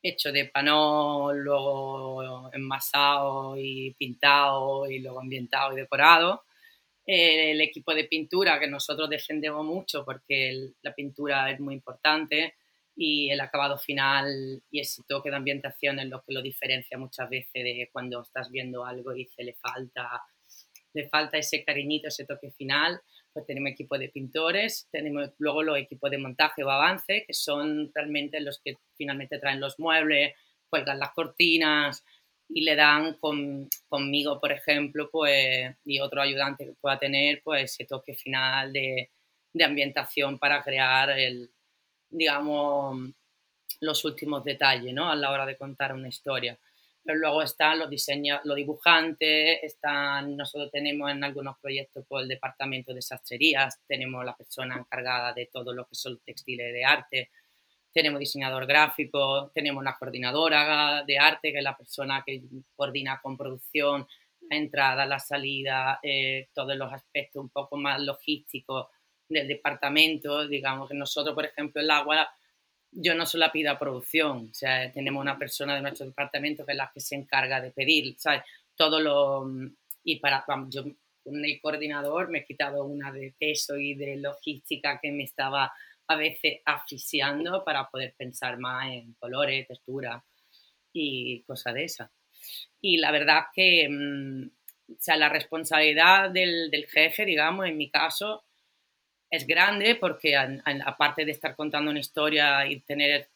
hechos 0.04 0.34
de 0.34 0.46
panó, 0.46 1.32
luego 1.34 2.50
enmasado 2.54 3.56
y 3.58 3.94
pintado 3.94 4.90
y 4.90 5.00
luego 5.00 5.20
ambientado 5.20 5.74
y 5.74 5.82
decorado. 5.82 6.44
el 7.06 7.60
equipo 7.62 7.94
de 7.94 8.06
pintura 8.06 8.60
que 8.60 8.68
nosotros 8.68 9.10
defendemos 9.10 9.66
mucho 9.66 10.06
porque 10.06 10.72
la 10.82 10.94
pintura 10.94 11.52
es 11.52 11.60
muy 11.60 11.76
importante 11.76 12.56
y 13.04 13.32
el 13.32 13.42
acabado 13.42 13.80
final 13.80 14.62
y 14.70 14.80
ese 14.80 15.02
toque 15.08 15.32
de 15.32 15.36
ambientación 15.36 15.98
es 15.98 16.06
lo 16.08 16.22
que 16.22 16.36
lo 16.36 16.42
diferencia 16.44 17.00
muchas 17.00 17.28
veces 17.32 17.52
de 17.52 17.90
cuando 17.92 18.22
estás 18.22 18.52
viendo 18.52 18.86
algo 18.86 19.12
y 19.16 19.24
dice 19.24 19.44
le 19.44 19.56
falta, 19.56 20.22
le 20.94 21.10
falta 21.10 21.40
ese 21.40 21.64
cariñito, 21.64 22.10
ese 22.10 22.28
toque 22.28 22.52
final. 22.52 23.02
Pues 23.34 23.48
tenemos 23.48 23.72
equipo 23.72 23.98
de 23.98 24.10
pintores, 24.10 24.88
tenemos 24.92 25.32
luego 25.40 25.64
los 25.64 25.80
equipos 25.80 26.12
de 26.12 26.20
montaje 26.20 26.64
o 26.64 26.70
avance, 26.70 27.24
que 27.26 27.34
son 27.34 27.92
realmente 27.92 28.40
los 28.40 28.62
que 28.64 28.76
finalmente 28.96 29.40
traen 29.40 29.60
los 29.60 29.80
muebles, 29.80 30.36
cuelgan 30.70 31.00
las 31.00 31.12
cortinas 31.14 32.06
y 32.50 32.62
le 32.62 32.76
dan 32.76 33.18
conmigo, 33.90 34.40
por 34.40 34.52
ejemplo, 34.52 35.10
pues, 35.12 35.76
y 35.86 36.00
otro 36.02 36.22
ayudante 36.22 36.66
que 36.66 36.74
pueda 36.80 37.00
tener, 37.00 37.42
pues 37.44 37.72
ese 37.72 37.86
toque 37.86 38.14
final 38.14 38.72
de, 38.72 39.10
de 39.54 39.64
ambientación 39.64 40.38
para 40.38 40.62
crear 40.62 41.10
el, 41.18 41.50
digamos, 42.12 43.10
los 43.80 44.06
últimos 44.06 44.44
detalles, 44.44 44.94
¿no? 44.94 45.10
A 45.10 45.16
la 45.16 45.32
hora 45.32 45.46
de 45.46 45.58
contar 45.58 45.94
una 45.94 46.10
historia. 46.10 46.58
Pero 47.04 47.18
luego 47.18 47.42
están 47.42 47.80
los 47.80 47.90
diseños, 47.90 48.42
los 48.44 48.56
dibujantes, 48.56 49.60
están, 49.64 50.38
nosotros 50.38 50.70
tenemos 50.72 51.10
en 51.10 51.24
algunos 51.24 51.58
proyectos 51.60 52.06
por 52.06 52.20
pues, 52.20 52.24
el 52.24 52.30
departamento 52.30 52.94
de 52.94 53.02
sastrerías, 53.02 53.80
tenemos 53.88 54.24
la 54.24 54.36
persona 54.36 54.78
encargada 54.78 55.34
de 55.34 55.50
todo 55.52 55.74
lo 55.74 55.88
que 55.88 55.96
son 55.96 56.20
textiles 56.20 56.72
de 56.72 56.86
arte, 56.86 57.32
tenemos 57.92 58.20
diseñador 58.20 58.68
gráfico, 58.68 59.52
tenemos 59.54 59.82
una 59.82 59.98
coordinadora 59.98 61.04
de 61.06 61.18
arte, 61.18 61.52
que 61.52 61.58
es 61.58 61.64
la 61.64 61.76
persona 61.76 62.24
que 62.24 62.44
coordina 62.76 63.20
con 63.20 63.36
producción, 63.36 64.08
la 64.50 64.58
entrada, 64.58 65.06
la 65.08 65.20
salida, 65.20 66.00
eh, 66.04 66.50
todos 66.54 66.76
los 66.76 66.94
aspectos 66.94 67.42
un 67.42 67.50
poco 67.50 67.78
más 67.78 68.00
logísticos 68.00 68.88
del 69.40 69.48
departamento, 69.48 70.48
digamos 70.48 70.90
que 70.90 70.96
nosotros, 70.96 71.34
por 71.34 71.46
ejemplo, 71.46 71.82
el 71.82 71.90
agua, 71.90 72.30
yo 72.92 73.16
no 73.16 73.26
solo 73.26 73.50
pido 73.52 73.72
a 73.72 73.80
producción, 73.80 74.50
o 74.52 74.54
sea, 74.54 74.92
tenemos 74.92 75.22
una 75.22 75.38
persona 75.38 75.76
de 75.76 75.82
nuestro 75.82 76.06
departamento 76.06 76.66
que 76.66 76.74
es 76.74 76.78
la 76.78 76.92
que 76.94 77.00
se 77.00 77.16
encarga 77.16 77.62
de 77.62 77.72
pedir, 77.72 78.16
¿sabes? 78.18 78.44
Todo 78.76 79.00
lo... 79.00 79.46
Y 80.04 80.20
para, 80.20 80.44
yo 80.70 80.84
con 81.24 81.46
el 81.46 81.62
coordinador 81.62 82.30
me 82.30 82.40
he 82.40 82.46
quitado 82.46 82.84
una 82.86 83.12
de 83.12 83.34
peso 83.38 83.78
y 83.78 83.94
de 83.94 84.18
logística 84.18 85.00
que 85.00 85.12
me 85.12 85.24
estaba 85.24 85.72
a 86.08 86.16
veces 86.16 86.60
asfixiando 86.66 87.64
para 87.64 87.88
poder 87.90 88.14
pensar 88.18 88.58
más 88.58 88.92
en 88.92 89.14
colores, 89.14 89.68
textura 89.68 90.24
y 90.92 91.44
cosas 91.44 91.74
de 91.74 91.84
esas. 91.86 92.12
Y 92.82 92.98
la 92.98 93.12
verdad 93.12 93.46
que, 93.54 93.88
mm, 93.90 94.46
o 94.94 94.98
sea, 95.00 95.16
la 95.16 95.30
responsabilidad 95.30 96.32
del, 96.32 96.70
del 96.70 96.88
jefe, 96.88 97.26
digamos, 97.26 97.68
en 97.68 97.78
mi 97.78 97.90
caso, 97.90 98.44
es 99.32 99.48
grande 99.48 99.96
porque 99.96 100.36
aparte 100.36 101.24
de 101.24 101.32
estar 101.32 101.56
contando 101.56 101.90
una 101.90 102.02
historia 102.02 102.68
y 102.68 102.82
tener 102.82 103.30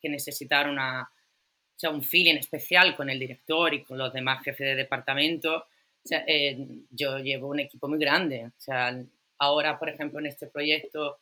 que 0.00 0.08
necesitar 0.08 0.68
una, 0.68 1.02
o 1.02 1.78
sea, 1.78 1.90
un 1.90 2.02
feeling 2.02 2.34
especial 2.34 2.96
con 2.96 3.08
el 3.08 3.18
director 3.18 3.72
y 3.72 3.84
con 3.84 3.96
los 3.96 4.12
demás 4.12 4.42
jefes 4.42 4.66
de 4.66 4.74
departamento, 4.74 5.56
o 5.58 6.08
sea, 6.08 6.24
eh, 6.26 6.58
yo 6.90 7.18
llevo 7.18 7.48
un 7.48 7.60
equipo 7.60 7.88
muy 7.88 7.98
grande. 7.98 8.46
O 8.46 8.60
sea, 8.60 8.96
ahora, 9.38 9.78
por 9.78 9.88
ejemplo, 9.88 10.18
en 10.18 10.26
este 10.26 10.48
proyecto, 10.48 11.18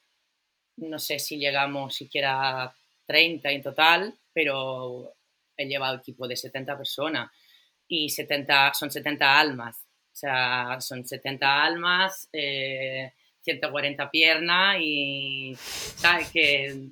no 0.77 0.99
sé 0.99 1.19
si 1.19 1.39
llegamos 1.39 1.95
siquiera 1.95 2.65
a 2.65 2.75
30 3.07 3.51
en 3.51 3.63
total, 3.63 4.15
pero 4.33 5.15
he 5.57 5.67
llevado 5.67 5.99
equipo 5.99 6.27
de 6.27 6.37
70 6.37 6.77
personas 6.77 7.31
y 7.89 8.09
70, 8.09 8.73
son 8.75 8.91
70 8.91 9.39
almas. 9.39 9.77
O 10.13 10.17
sea, 10.17 10.81
son 10.81 11.07
70 11.07 11.65
almas. 11.65 12.29
Eh, 12.33 13.13
140 13.45 14.11
piernas 14.11 14.77
y, 14.81 15.55
¿sabes? 15.57 16.31
Que 16.31 16.89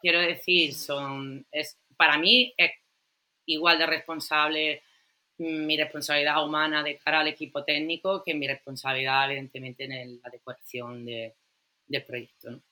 quiero 0.00 0.20
decir, 0.20 0.74
son, 0.74 1.46
es, 1.50 1.78
para 1.96 2.18
mí 2.18 2.54
es 2.56 2.70
igual 3.46 3.78
de 3.78 3.86
responsable 3.86 4.82
mi 5.38 5.76
responsabilidad 5.76 6.44
humana 6.44 6.82
de 6.82 6.96
cara 6.96 7.20
al 7.20 7.28
equipo 7.28 7.62
técnico 7.62 8.22
que 8.22 8.34
mi 8.34 8.46
responsabilidad, 8.46 9.30
evidentemente, 9.30 9.84
en 9.84 10.20
la 10.22 10.30
decoración 10.30 11.04
de, 11.04 11.34
del 11.86 12.04
proyecto. 12.04 12.62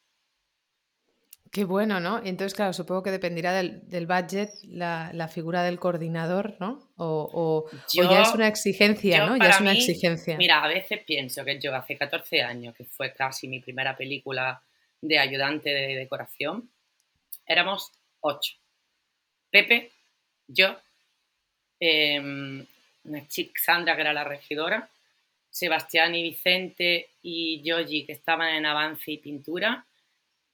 Qué 1.55 1.65
bueno, 1.65 2.01
¿no? 2.01 2.19
Entonces, 2.19 2.53
claro, 2.53 2.73
supongo 2.73 3.05
que 3.05 3.13
dependerá 3.13 3.53
del, 3.53 3.89
del 3.89 4.09
budget 4.09 4.51
la, 4.65 5.13
la, 5.15 5.29
figura 5.29 5.63
del 5.63 5.79
coordinador, 5.79 6.57
¿no? 6.59 6.91
O, 6.97 7.31
o, 7.33 7.71
ya 7.93 8.23
es 8.23 8.35
una 8.35 8.49
exigencia, 8.49 9.25
¿no? 9.25 9.37
Ya 9.37 9.51
es 9.51 9.61
una 9.61 9.71
exigencia. 9.71 10.37
Mira, 10.37 10.65
a 10.65 10.67
veces 10.67 11.05
pienso 11.07 11.45
que 11.45 11.61
yo 11.61 11.73
hace 11.73 11.97
14 11.97 12.43
años, 12.43 12.75
que 12.75 12.83
fue 12.83 13.15
casi 13.15 13.47
mi 13.47 13.61
primera 13.61 13.97
película 13.97 14.61
de 15.01 15.17
ayudante 15.17 15.71
de 15.71 15.95
decoración, 15.95 16.69
éramos 17.47 17.93
ocho. 18.19 18.55
Pepe, 19.49 19.93
yo, 20.49 20.77
eh, 21.79 22.19
una 22.19 23.29
chica 23.29 23.61
Sandra, 23.65 23.95
que 23.95 24.01
era 24.01 24.13
la 24.13 24.25
regidora, 24.25 24.91
Sebastián 25.51 26.17
y 26.17 26.25
Vicente 26.25 27.11
y 27.23 27.63
Yogi, 27.63 28.07
que 28.07 28.13
estaban 28.13 28.57
en 28.57 28.67
avance 28.67 29.13
y 29.13 29.19
pintura, 29.19 29.87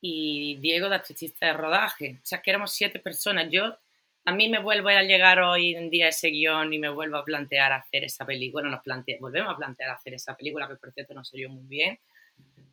y 0.01 0.57
Diego 0.57 0.89
de 0.89 0.97
artista 0.97 1.47
de 1.47 1.53
rodaje. 1.53 2.19
O 2.23 2.27
sea, 2.27 2.41
que 2.41 2.51
éramos 2.51 2.73
siete 2.73 2.99
personas. 2.99 3.49
Yo, 3.51 3.77
a 4.25 4.33
mí 4.33 4.49
me 4.49 4.59
vuelvo 4.59 4.89
a 4.89 5.03
llegar 5.03 5.41
hoy 5.41 5.75
en 5.75 5.91
día 5.91 6.09
ese 6.09 6.29
guion 6.29 6.73
y 6.73 6.79
me 6.79 6.89
vuelvo 6.89 7.19
a 7.19 7.25
plantear 7.25 7.73
hacer 7.73 8.05
esa 8.05 8.25
película. 8.25 8.69
Nos 8.69 8.83
plante, 8.83 9.19
volvemos 9.21 9.55
a 9.55 9.57
plantear 9.57 9.91
hacer 9.91 10.15
esa 10.15 10.37
película, 10.37 10.69
que 10.69 10.77
por 10.77 10.93
cierto 10.93 11.15
no 11.15 11.25
salió 11.25 11.51
muy 11.51 11.67
bien. 11.67 11.99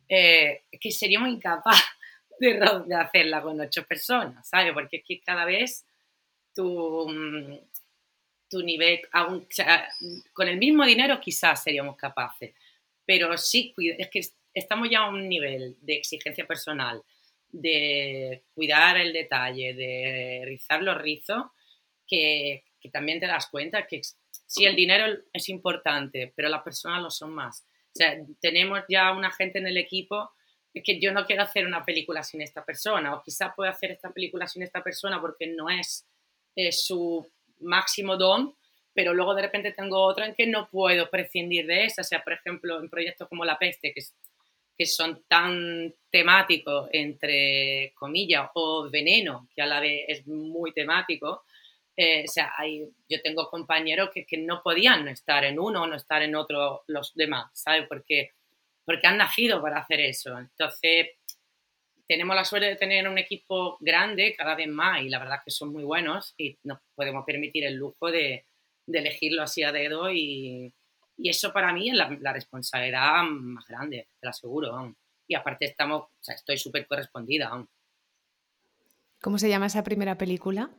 Eh, 0.08 0.62
que 0.80 0.90
seríamos 0.90 1.28
incapaces 1.28 1.84
de, 2.40 2.54
de, 2.86 2.94
hacerla 2.94 3.42
con 3.42 3.60
ocho 3.60 3.84
personas, 3.84 4.48
¿sabes? 4.48 4.72
Porque 4.72 4.98
es 4.98 5.04
que 5.04 5.20
cada 5.20 5.44
vez 5.44 5.84
tu, 6.54 7.08
mm, 7.08 7.58
tu 8.48 8.62
nivel, 8.62 9.00
aún, 9.12 9.38
o 9.38 9.46
sea, 9.50 9.88
con 10.32 10.48
el 10.48 10.56
mismo 10.56 10.84
dinero 10.84 11.20
quizás 11.20 11.62
seríamos 11.62 11.96
capaces, 11.96 12.54
pero 13.04 13.36
sí, 13.36 13.74
es 13.76 14.08
que 14.08 14.20
estamos 14.54 14.88
ya 14.90 15.00
a 15.00 15.08
un 15.10 15.28
nivel 15.28 15.76
de 15.80 15.94
exigencia 15.94 16.46
personal, 16.46 17.02
de 17.50 18.44
cuidar 18.54 18.96
el 18.96 19.12
detalle, 19.12 19.74
de 19.74 20.42
rizar 20.44 20.82
los 20.82 20.98
rizos, 20.98 21.44
que, 22.06 22.64
también 22.92 23.20
te 23.20 23.26
das 23.26 23.48
cuenta 23.48 23.86
que 23.86 24.00
si 24.46 24.64
el 24.64 24.74
dinero 24.74 25.20
es 25.32 25.48
importante, 25.50 26.32
pero 26.34 26.48
las 26.48 26.62
personas 26.62 27.02
lo 27.02 27.10
son 27.10 27.34
más. 27.34 27.66
O 27.88 27.98
sea, 27.98 28.16
tenemos 28.40 28.80
ya 28.88 29.12
una 29.12 29.30
gente 29.30 29.58
en 29.58 29.66
el 29.66 29.76
equipo 29.76 30.30
que 30.72 31.00
yo 31.00 31.12
no 31.12 31.26
quiero 31.26 31.42
hacer 31.42 31.66
una 31.66 31.84
película 31.84 32.22
sin 32.22 32.40
esta 32.40 32.64
persona, 32.64 33.14
o 33.14 33.22
quizás 33.22 33.52
puedo 33.54 33.70
hacer 33.70 33.90
esta 33.90 34.10
película 34.10 34.46
sin 34.46 34.62
esta 34.62 34.82
persona 34.82 35.20
porque 35.20 35.48
no 35.48 35.68
es 35.68 36.06
su 36.70 37.26
máximo 37.60 38.16
don, 38.16 38.56
pero 38.94 39.14
luego 39.14 39.34
de 39.34 39.42
repente 39.42 39.72
tengo 39.72 40.00
otra 40.02 40.26
en 40.26 40.34
que 40.34 40.46
no 40.46 40.68
puedo 40.68 41.08
prescindir 41.08 41.66
de 41.66 41.84
esa. 41.84 42.02
Sea, 42.02 42.22
por 42.22 42.32
ejemplo, 42.32 42.80
en 42.80 42.90
proyectos 42.90 43.28
como 43.28 43.44
La 43.44 43.58
Peste, 43.58 43.92
que 43.92 44.02
que 44.78 44.86
son 44.86 45.24
tan 45.26 45.92
temáticos, 46.08 46.88
entre 46.92 47.92
comillas, 47.96 48.48
o 48.54 48.88
veneno, 48.88 49.48
que 49.54 49.60
a 49.60 49.66
la 49.66 49.80
vez 49.80 50.04
es 50.06 50.26
muy 50.28 50.72
temático. 50.72 51.42
Eh, 51.96 52.24
o 52.28 52.30
sea, 52.30 52.52
hay, 52.56 52.88
yo 53.08 53.20
tengo 53.20 53.50
compañeros 53.50 54.10
que, 54.14 54.24
que, 54.24 54.38
no 54.38 54.62
podían 54.62 55.08
estar 55.08 55.44
en 55.44 55.58
uno 55.58 55.84
no 55.84 55.96
estar 55.96 56.22
en 56.22 56.36
otro 56.36 56.84
los 56.86 57.12
demás, 57.16 57.50
¿sabes? 57.54 57.88
Porque, 57.88 58.30
porque 58.84 59.08
han 59.08 59.18
nacido 59.18 59.60
para 59.60 59.80
hacer 59.80 59.98
eso. 60.00 60.38
Entonces, 60.38 61.08
tenemos 62.06 62.36
la 62.36 62.44
suerte 62.44 62.68
de 62.68 62.76
tener 62.76 63.08
un 63.08 63.18
equipo 63.18 63.78
grande 63.80 64.36
cada 64.36 64.54
vez 64.54 64.68
más 64.68 65.02
y 65.02 65.08
la 65.08 65.18
verdad 65.18 65.40
que 65.44 65.50
son 65.50 65.72
muy 65.72 65.82
buenos 65.82 66.34
y 66.38 66.56
nos 66.62 66.78
podemos 66.94 67.24
permitir 67.26 67.64
el 67.64 67.74
lujo 67.74 68.12
de, 68.12 68.44
de 68.86 68.98
elegirlo 69.00 69.42
así 69.42 69.64
a 69.64 69.72
dedo 69.72 70.10
y, 70.12 70.72
y 71.18 71.28
eso 71.28 71.52
para 71.52 71.72
mí 71.72 71.90
es 71.90 71.96
la, 71.96 72.32
responsabilidad 72.32 73.24
más 73.24 73.66
grande, 73.66 74.06
te 74.20 74.26
lo 74.26 74.30
aseguro. 74.30 74.94
Y 75.26 75.34
aparte 75.34 75.64
estamos, 75.64 76.02
o 76.02 76.10
sea, 76.20 76.36
estoy 76.36 76.56
súper 76.56 76.86
correspondida. 76.86 77.50
¿Cómo 79.20 79.36
se 79.38 79.48
llama 79.48 79.66
esa 79.66 79.82
primera 79.82 80.16
película? 80.16 80.70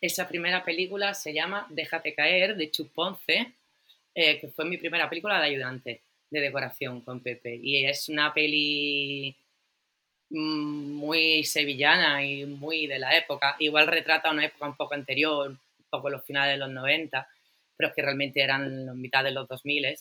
Esa 0.00 0.26
primera 0.26 0.64
película 0.64 1.12
se 1.12 1.34
llama 1.34 1.66
Déjate 1.68 2.14
caer, 2.14 2.56
de 2.56 2.70
Chup 2.70 2.92
Ponce, 2.94 3.54
eh, 4.14 4.40
que 4.40 4.48
fue 4.48 4.64
mi 4.64 4.78
primera 4.78 5.10
película 5.10 5.38
de 5.38 5.46
ayudante 5.46 6.02
de 6.30 6.40
decoración 6.40 7.02
con 7.02 7.20
Pepe. 7.20 7.54
Y 7.62 7.84
es 7.84 8.08
una 8.08 8.32
peli 8.32 9.36
muy 10.30 11.44
sevillana 11.44 12.24
y 12.24 12.46
muy 12.46 12.86
de 12.86 12.98
la 12.98 13.14
época. 13.14 13.56
Igual 13.58 13.88
retrata 13.88 14.30
una 14.30 14.46
época 14.46 14.66
un 14.66 14.76
poco 14.76 14.94
anterior, 14.94 15.50
un 15.50 15.58
poco 15.90 16.08
los 16.08 16.24
finales 16.24 16.54
de 16.54 16.58
los 16.58 16.70
90 16.70 17.28
pero 17.76 17.92
que 17.94 18.02
realmente 18.02 18.40
eran 18.42 18.86
la 18.86 18.94
mitad 18.94 19.24
de 19.24 19.30
los 19.30 19.48
2000 19.48 19.96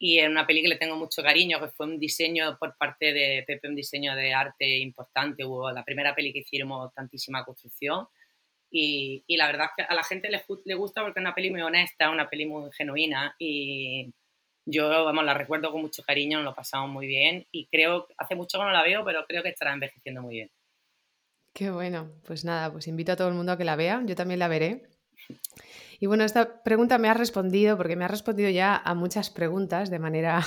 y 0.00 0.20
es 0.20 0.28
una 0.28 0.46
peli 0.46 0.62
que 0.62 0.68
le 0.68 0.76
tengo 0.76 0.96
mucho 0.96 1.22
cariño, 1.22 1.58
que 1.60 1.68
fue 1.68 1.86
un 1.86 1.98
diseño 1.98 2.56
por 2.58 2.76
parte 2.76 3.12
de 3.12 3.42
Pepe, 3.46 3.68
un 3.68 3.74
diseño 3.74 4.14
de 4.14 4.32
arte 4.32 4.78
importante. 4.78 5.44
Hubo 5.44 5.72
la 5.72 5.84
primera 5.84 6.14
peli 6.14 6.32
que 6.32 6.38
hicimos 6.38 6.94
tantísima 6.94 7.44
construcción 7.44 8.06
y, 8.70 9.24
y 9.26 9.36
la 9.36 9.46
verdad 9.46 9.66
es 9.66 9.72
que 9.76 9.92
a 9.92 9.94
la 9.94 10.04
gente 10.04 10.30
le, 10.30 10.44
le, 10.64 10.74
gusta 10.74 11.02
porque 11.02 11.18
es 11.18 11.22
una 11.22 11.34
peli 11.34 11.50
muy 11.50 11.62
honesta, 11.62 12.10
una 12.10 12.28
peli 12.28 12.46
muy 12.46 12.70
genuina 12.72 13.34
y 13.38 14.12
yo, 14.66 14.88
vamos, 15.04 15.24
la 15.24 15.34
recuerdo 15.34 15.72
con 15.72 15.80
mucho 15.80 16.02
cariño, 16.02 16.38
nos 16.38 16.44
lo 16.44 16.54
pasamos 16.54 16.90
muy 16.90 17.06
bien 17.06 17.46
y 17.50 17.66
creo, 17.66 18.06
hace 18.18 18.36
mucho 18.36 18.58
que 18.58 18.64
no 18.64 18.70
la 18.70 18.82
veo, 18.82 19.04
pero 19.04 19.24
creo 19.26 19.42
que 19.42 19.48
estará 19.48 19.72
envejeciendo 19.72 20.22
muy 20.22 20.34
bien. 20.34 20.50
Qué 21.54 21.70
bueno, 21.70 22.12
pues 22.24 22.44
nada, 22.44 22.70
pues 22.70 22.86
invito 22.86 23.12
a 23.12 23.16
todo 23.16 23.28
el 23.28 23.34
mundo 23.34 23.52
a 23.52 23.58
que 23.58 23.64
la 23.64 23.74
vea, 23.74 24.02
yo 24.04 24.14
también 24.14 24.38
la 24.38 24.48
veré. 24.48 24.82
Y 26.00 26.06
bueno, 26.06 26.24
esta 26.24 26.62
pregunta 26.62 26.98
me 26.98 27.08
ha 27.08 27.14
respondido, 27.14 27.76
porque 27.76 27.96
me 27.96 28.04
ha 28.04 28.08
respondido 28.08 28.50
ya 28.50 28.76
a 28.76 28.94
muchas 28.94 29.30
preguntas 29.30 29.90
de 29.90 29.98
manera... 29.98 30.44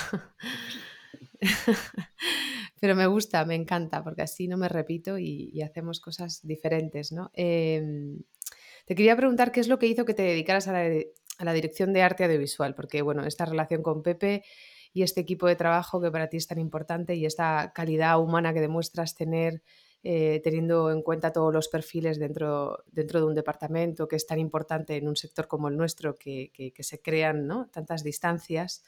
Pero 2.79 2.95
me 2.95 3.05
gusta, 3.05 3.45
me 3.45 3.53
encanta, 3.53 4.03
porque 4.03 4.23
así 4.23 4.47
no 4.47 4.57
me 4.57 4.67
repito 4.67 5.19
y, 5.19 5.61
hacemos 5.61 5.99
cosas 5.99 6.41
diferentes, 6.41 7.11
¿no? 7.11 7.29
Em, 7.35 8.23
te 8.85 8.95
quería 8.95 9.15
preguntar 9.15 9.51
qué 9.51 9.59
es 9.59 9.67
lo 9.67 9.77
que 9.77 9.85
hizo 9.85 10.03
que 10.03 10.15
te 10.15 10.23
dedicaras 10.23 10.67
a 10.67 10.73
la, 10.73 11.53
dirección 11.53 11.93
de 11.93 12.01
arte 12.01 12.23
audiovisual, 12.23 12.73
porque 12.73 13.03
bueno, 13.03 13.23
esta 13.25 13.45
relación 13.45 13.83
con 13.83 14.01
Pepe 14.01 14.43
y 14.93 15.03
este 15.03 15.21
equipo 15.21 15.47
de 15.47 15.55
trabajo 15.55 16.01
que 16.01 16.09
para 16.09 16.27
ti 16.27 16.37
es 16.37 16.47
tan 16.47 16.57
importante 16.57 17.13
y 17.13 17.27
esta 17.27 17.71
calidad 17.73 18.19
humana 18.19 18.51
que 18.51 18.61
demuestras 18.61 19.15
tener 19.15 19.61
eh, 20.03 20.41
teniendo 20.43 20.89
en 20.89 21.03
cuenta 21.03 21.31
todos 21.31 21.53
los 21.53 21.67
perfiles 21.67 22.17
dentro, 22.17 22.83
dentro 22.87 23.19
de 23.19 23.27
un 23.27 23.35
departamento 23.35 24.07
que 24.07 24.15
es 24.15 24.25
tan 24.25 24.39
importante 24.39 24.95
en 24.95 25.07
un 25.07 25.15
sector 25.15 25.47
como 25.47 25.67
el 25.67 25.77
nuestro, 25.77 26.17
que, 26.17 26.51
que, 26.53 26.83
se 26.83 27.01
crean 27.03 27.45
¿no? 27.45 27.69
tantas 27.69 28.03
distancias 28.03 28.83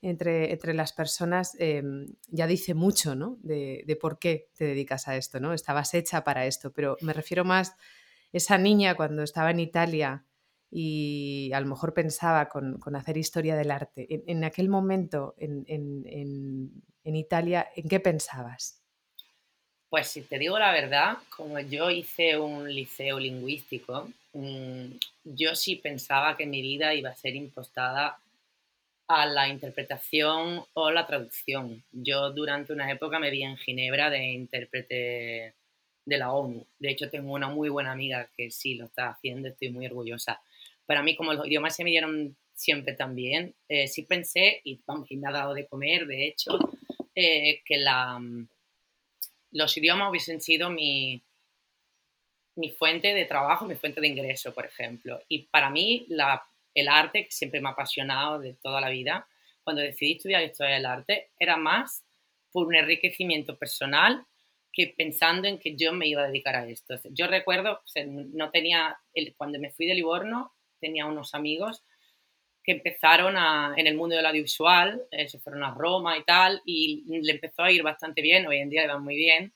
entre, 0.00 0.52
entre 0.52 0.72
las 0.72 0.92
personas, 0.92 1.56
em, 1.58 2.06
ya 2.28 2.46
dice 2.46 2.74
mucho 2.74 3.16
¿no? 3.16 3.36
de, 3.42 3.82
de, 3.84 3.96
por 3.96 4.20
qué 4.20 4.48
te 4.56 4.64
dedicas 4.66 5.08
a 5.08 5.16
esto, 5.16 5.40
¿no? 5.40 5.54
Estabas 5.54 5.92
hecha 5.92 6.22
para 6.22 6.46
esto, 6.46 6.72
pero 6.72 6.96
me 7.00 7.12
refiero 7.12 7.44
más 7.44 7.74
esa 8.32 8.56
niña 8.56 8.94
cuando 8.94 9.24
estaba 9.24 9.50
en 9.50 9.58
Italia 9.58 10.24
y 10.70 11.50
a 11.52 11.58
lo 11.58 11.66
mejor 11.66 11.94
pensaba 11.94 12.48
con, 12.48 12.78
con 12.78 12.94
hacer 12.94 13.16
historia 13.16 13.56
del 13.56 13.72
arte. 13.72 14.06
En, 14.08 14.22
en 14.28 14.44
aquel 14.44 14.68
momento 14.68 15.34
en, 15.36 15.64
en, 15.66 16.84
en 17.02 17.16
Italia, 17.16 17.66
¿en 17.74 17.88
qué 17.88 17.98
pensabas? 17.98 18.83
Pues 19.94 20.08
si 20.08 20.22
te 20.22 20.40
digo 20.40 20.58
la 20.58 20.72
verdad, 20.72 21.18
como 21.28 21.60
yo 21.60 21.88
hice 21.88 22.36
un 22.36 22.68
liceo 22.68 23.20
lingüístico, 23.20 24.10
mm, 24.32 24.86
yo 25.22 25.54
sí 25.54 25.76
pensaba 25.76 26.36
que 26.36 26.46
mi 26.46 26.62
vida 26.62 26.92
iba 26.94 27.10
a 27.10 27.14
ser 27.14 27.36
impostada 27.36 28.18
a 29.06 29.26
la 29.26 29.46
interpretación 29.46 30.64
o 30.72 30.90
la 30.90 31.06
traducción. 31.06 31.84
Yo 31.92 32.32
durante 32.32 32.72
una 32.72 32.90
época 32.90 33.20
me 33.20 33.30
vi 33.30 33.44
en 33.44 33.56
Ginebra 33.56 34.10
de 34.10 34.32
intérprete 34.32 35.54
de 36.04 36.18
la 36.18 36.32
ONU. 36.32 36.66
De 36.76 36.90
hecho, 36.90 37.08
tengo 37.08 37.32
una 37.32 37.46
muy 37.46 37.68
buena 37.68 37.92
amiga 37.92 38.28
que 38.36 38.50
sí 38.50 38.74
lo 38.74 38.86
está 38.86 39.10
haciendo, 39.10 39.46
estoy 39.46 39.70
muy 39.70 39.86
orgullosa. 39.86 40.42
Para 40.86 41.04
mí, 41.04 41.14
como 41.14 41.34
los 41.34 41.46
idiomas 41.46 41.76
se 41.76 41.84
me 41.84 41.90
dieron 41.90 42.36
siempre 42.52 42.94
tan 42.94 43.14
bien, 43.14 43.54
eh, 43.68 43.86
sí 43.86 44.02
pensé, 44.02 44.60
y, 44.64 44.80
vamos, 44.84 45.08
y 45.12 45.18
me 45.18 45.28
ha 45.28 45.32
dado 45.32 45.54
de 45.54 45.68
comer, 45.68 46.08
de 46.08 46.26
hecho, 46.26 46.58
eh, 47.14 47.62
que 47.64 47.76
la 47.78 48.18
los 49.54 49.76
idiomas 49.76 50.10
hubiesen 50.10 50.40
sido 50.40 50.68
mi, 50.68 51.22
mi 52.56 52.70
fuente 52.70 53.14
de 53.14 53.24
trabajo, 53.24 53.64
mi 53.64 53.76
fuente 53.76 54.00
de 54.00 54.08
ingreso, 54.08 54.52
por 54.52 54.66
ejemplo. 54.66 55.20
Y 55.28 55.44
para 55.44 55.70
mí 55.70 56.06
el 56.74 56.88
arte, 56.88 57.28
siempre 57.30 57.60
me 57.60 57.68
ha 57.68 57.72
apasionado 57.72 58.40
de 58.40 58.54
toda 58.54 58.80
la 58.80 58.90
vida, 58.90 59.26
cuando 59.62 59.80
decidí 59.80 60.12
estudiar 60.12 60.42
historia 60.42 60.74
del 60.74 60.86
arte, 60.86 61.30
era 61.38 61.56
más 61.56 62.04
por 62.52 62.66
un 62.66 62.74
enriquecimiento 62.74 63.56
personal 63.56 64.26
que 64.72 64.92
pensando 64.96 65.46
en 65.46 65.58
que 65.58 65.76
yo 65.76 65.92
me 65.92 66.08
iba 66.08 66.22
a 66.22 66.26
dedicar 66.26 66.56
a 66.56 66.68
esto. 66.68 66.96
Yo 67.10 67.28
recuerdo, 67.28 67.80
no 68.06 68.50
tenía, 68.50 68.98
cuando 69.36 69.58
me 69.60 69.70
fui 69.70 69.86
de 69.86 69.94
Livorno, 69.94 70.52
tenía 70.80 71.06
unos 71.06 71.34
amigos 71.34 71.84
que 72.64 72.72
empezaron 72.72 73.36
en 73.76 73.86
el 73.86 73.94
mundo 73.94 74.16
del 74.16 74.24
audiovisual, 74.24 75.02
eh, 75.10 75.28
se 75.28 75.38
fueron 75.38 75.62
a 75.62 75.74
Roma 75.74 76.16
y 76.16 76.24
tal, 76.24 76.62
y 76.64 77.04
le 77.22 77.32
empezó 77.32 77.62
a 77.62 77.70
ir 77.70 77.82
bastante 77.82 78.22
bien, 78.22 78.46
hoy 78.46 78.56
en 78.56 78.70
día 78.70 78.82
le 78.82 78.88
va 78.88 78.98
muy 78.98 79.16
bien, 79.16 79.52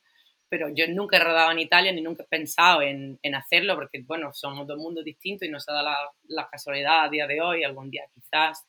pero 0.51 0.69
yo 0.75 0.87
nunca 0.89 1.17
he 1.17 1.21
rodado 1.21 1.51
en 1.51 1.59
Italia 1.59 1.91
ni 1.91 2.03
nunca 2.03 2.25
he 2.25 2.27
pensado 2.27 2.83
en, 2.83 3.19
en 3.23 3.35
hacerlo, 3.35 3.77
porque 3.77 4.03
bueno, 4.03 4.33
somos 4.35 4.67
dos 4.67 4.77
mundos 4.79 5.05
distintos 5.05 5.49
y 5.49 5.51
nos 5.51 5.67
ha 5.69 5.73
dado 5.73 5.87
la, 5.87 5.97
la, 6.29 6.49
casualidad 6.51 7.05
a 7.05 7.09
día 7.09 7.27
de 7.27 7.41
hoy, 7.41 7.65
algún 7.65 7.91
día 7.91 8.05
quizás. 8.15 8.67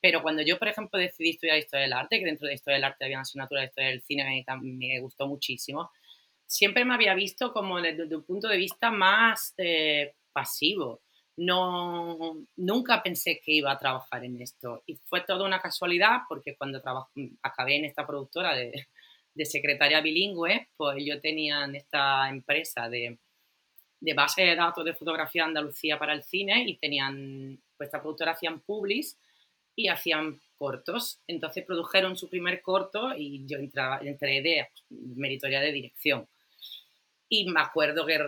Pero 0.00 0.22
cuando 0.22 0.42
yo, 0.42 0.58
por 0.58 0.68
ejemplo, 0.68 0.98
decidí 0.98 1.30
estudiar 1.30 1.58
Historia 1.58 1.84
del 1.84 1.92
Arte, 1.92 2.18
que 2.18 2.24
dentro 2.24 2.46
de 2.46 2.54
Historia 2.54 2.76
del 2.76 2.84
Arte 2.84 3.04
había 3.04 3.16
una 3.16 3.22
asignatura 3.22 3.60
de 3.60 3.66
Historia 3.66 3.90
del 3.90 4.02
Cine, 4.02 4.24
me, 4.24 4.72
me 4.72 5.00
gustó 5.00 5.26
muchísimo, 5.26 5.90
siempre 6.46 6.84
me 6.84 6.94
había 6.94 7.14
visto 7.14 7.52
como 7.52 7.80
desde 7.80 8.14
un 8.14 8.24
punto 8.24 8.48
de 8.48 8.56
vista 8.56 8.90
más 8.90 9.52
eh, 9.58 10.14
pasivo 10.32 11.02
no, 11.36 12.46
nunca 12.56 13.02
pensé 13.02 13.40
que 13.44 13.52
iba 13.52 13.70
a 13.72 13.78
trabajar 13.78 14.24
en 14.24 14.40
esto. 14.40 14.82
Y 14.86 14.96
fue 14.96 15.20
toda 15.20 15.44
una 15.44 15.60
casualidad 15.60 16.20
porque 16.28 16.56
cuando 16.56 16.82
acabé 17.42 17.76
en 17.76 17.84
esta 17.84 18.06
productora 18.06 18.54
de, 18.54 18.72
de, 19.34 19.44
secretaria 19.44 20.00
bilingüe, 20.00 20.68
pues 20.76 21.04
yo 21.04 21.20
tenía 21.20 21.64
en 21.64 21.76
esta 21.76 22.28
empresa 22.28 22.88
de, 22.88 23.18
de, 24.00 24.14
base 24.14 24.42
de 24.42 24.56
datos 24.56 24.84
de 24.84 24.94
fotografía 24.94 25.44
Andalucía 25.44 25.98
para 25.98 26.14
el 26.14 26.22
cine 26.22 26.64
y 26.66 26.76
tenían, 26.78 27.60
pues 27.76 27.88
esta 27.88 28.00
productora 28.00 28.32
hacían 28.32 28.60
publis 28.60 29.18
y 29.74 29.88
hacían 29.88 30.40
cortos. 30.56 31.20
Entonces 31.26 31.64
produjeron 31.64 32.16
su 32.16 32.30
primer 32.30 32.62
corto 32.62 33.14
y 33.14 33.46
yo 33.46 33.58
entraba, 33.58 34.00
entré 34.02 34.40
de 34.40 34.68
meritoria 34.90 35.60
de 35.60 35.72
dirección. 35.72 36.26
Y 37.28 37.48
me 37.50 37.60
acuerdo 37.60 38.06
que 38.06 38.18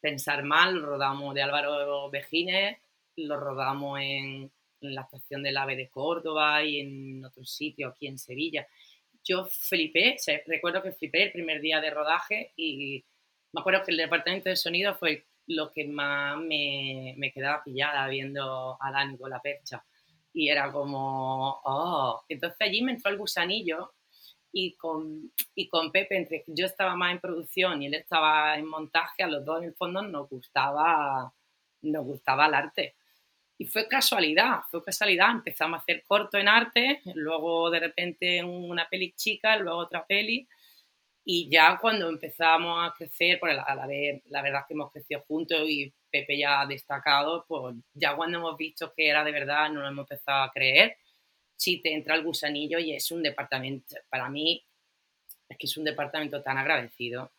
pensar 0.00 0.42
mal, 0.42 0.74
lo 0.74 0.86
rodamos 0.86 1.34
de 1.34 1.42
Álvaro 1.42 2.10
Bejines, 2.10 2.76
lo 3.16 3.40
rodamos 3.40 3.98
en, 4.00 4.50
la 4.80 5.02
estación 5.02 5.42
del 5.42 5.56
AVE 5.56 5.74
de 5.74 5.88
Córdoba 5.88 6.62
y 6.62 6.80
en 6.80 7.24
otro 7.24 7.44
sitio 7.44 7.88
aquí 7.88 8.06
en 8.06 8.18
Sevilla. 8.18 8.66
Yo 9.24 9.46
flipé, 9.46 10.16
recuerdo 10.46 10.82
que 10.82 10.92
flipé 10.92 11.24
el 11.24 11.32
primer 11.32 11.60
día 11.60 11.80
de 11.80 11.90
rodaje 11.90 12.52
y 12.56 13.04
me 13.52 13.60
acuerdo 13.60 13.82
que 13.84 13.92
el 13.92 13.96
departamento 13.96 14.50
de 14.50 14.56
sonido 14.56 14.94
fue 14.94 15.26
lo 15.46 15.72
que 15.72 15.86
más 15.86 16.38
me, 16.38 17.14
me 17.16 17.32
quedaba 17.32 17.64
pillada 17.64 18.06
viendo 18.08 18.76
a 18.80 18.92
Dani 18.92 19.16
con 19.16 19.30
la 19.30 19.40
percha. 19.40 19.84
Y 20.32 20.50
era 20.50 20.70
como, 20.70 21.60
oh, 21.64 22.22
entonces 22.28 22.58
allí 22.60 22.82
me 22.82 22.92
entró 22.92 23.10
el 23.10 23.16
gusanillo 23.16 23.94
y 24.58 24.74
con, 24.76 25.30
y 25.54 25.68
con 25.68 25.92
Pepe, 25.92 26.16
entre 26.16 26.42
yo 26.46 26.64
estaba 26.64 26.96
más 26.96 27.12
en 27.12 27.20
producción 27.20 27.82
y 27.82 27.86
él 27.88 27.94
estaba 27.94 28.56
en 28.56 28.66
montaje, 28.66 29.22
a 29.22 29.26
los 29.26 29.44
dos 29.44 29.58
en 29.58 29.64
el 29.68 29.74
fondo 29.74 30.00
nos 30.00 30.30
gustaba, 30.30 31.30
nos 31.82 32.04
gustaba 32.06 32.46
el 32.46 32.54
arte. 32.54 32.94
Y 33.58 33.66
fue 33.66 33.86
casualidad, 33.86 34.60
fue 34.70 34.82
casualidad, 34.82 35.30
empezamos 35.30 35.78
a 35.78 35.82
hacer 35.82 36.02
corto 36.04 36.38
en 36.38 36.48
arte, 36.48 37.02
luego 37.14 37.70
de 37.70 37.80
repente 37.80 38.42
una 38.42 38.88
peli 38.88 39.12
chica, 39.12 39.58
luego 39.58 39.76
otra 39.76 40.06
peli, 40.06 40.48
y 41.22 41.50
ya 41.50 41.76
cuando 41.78 42.08
empezamos 42.08 42.78
a 42.82 42.94
crecer, 42.94 43.38
por 43.38 43.50
a 43.50 43.74
la 43.74 43.86
vez, 43.86 44.22
la 44.30 44.40
verdad 44.40 44.62
es 44.62 44.68
que 44.68 44.74
hemos 44.74 44.90
crecido 44.90 45.20
juntos 45.28 45.68
y 45.68 45.92
Pepe 46.10 46.38
ya 46.38 46.62
ha 46.62 46.66
destacado, 46.66 47.44
pues 47.46 47.76
ya 47.92 48.16
cuando 48.16 48.38
hemos 48.38 48.56
visto 48.56 48.90
que 48.96 49.06
era 49.06 49.22
de 49.22 49.32
verdad, 49.32 49.70
no 49.70 49.82
lo 49.82 49.88
hemos 49.88 50.04
empezado 50.04 50.44
a 50.44 50.50
creer 50.50 50.96
sí 51.56 51.80
te 51.82 51.92
entra 51.92 52.14
el 52.14 52.22
gusanillo 52.22 52.78
y 52.78 52.92
es 52.92 53.10
un 53.10 53.22
departamento, 53.22 53.96
para 54.08 54.28
mí, 54.28 54.64
es 55.48 55.56
que 55.58 55.66
es 55.66 55.76
un 55.76 55.84
departamento 55.84 56.42
tan 56.42 56.58
agradecido 56.58 57.32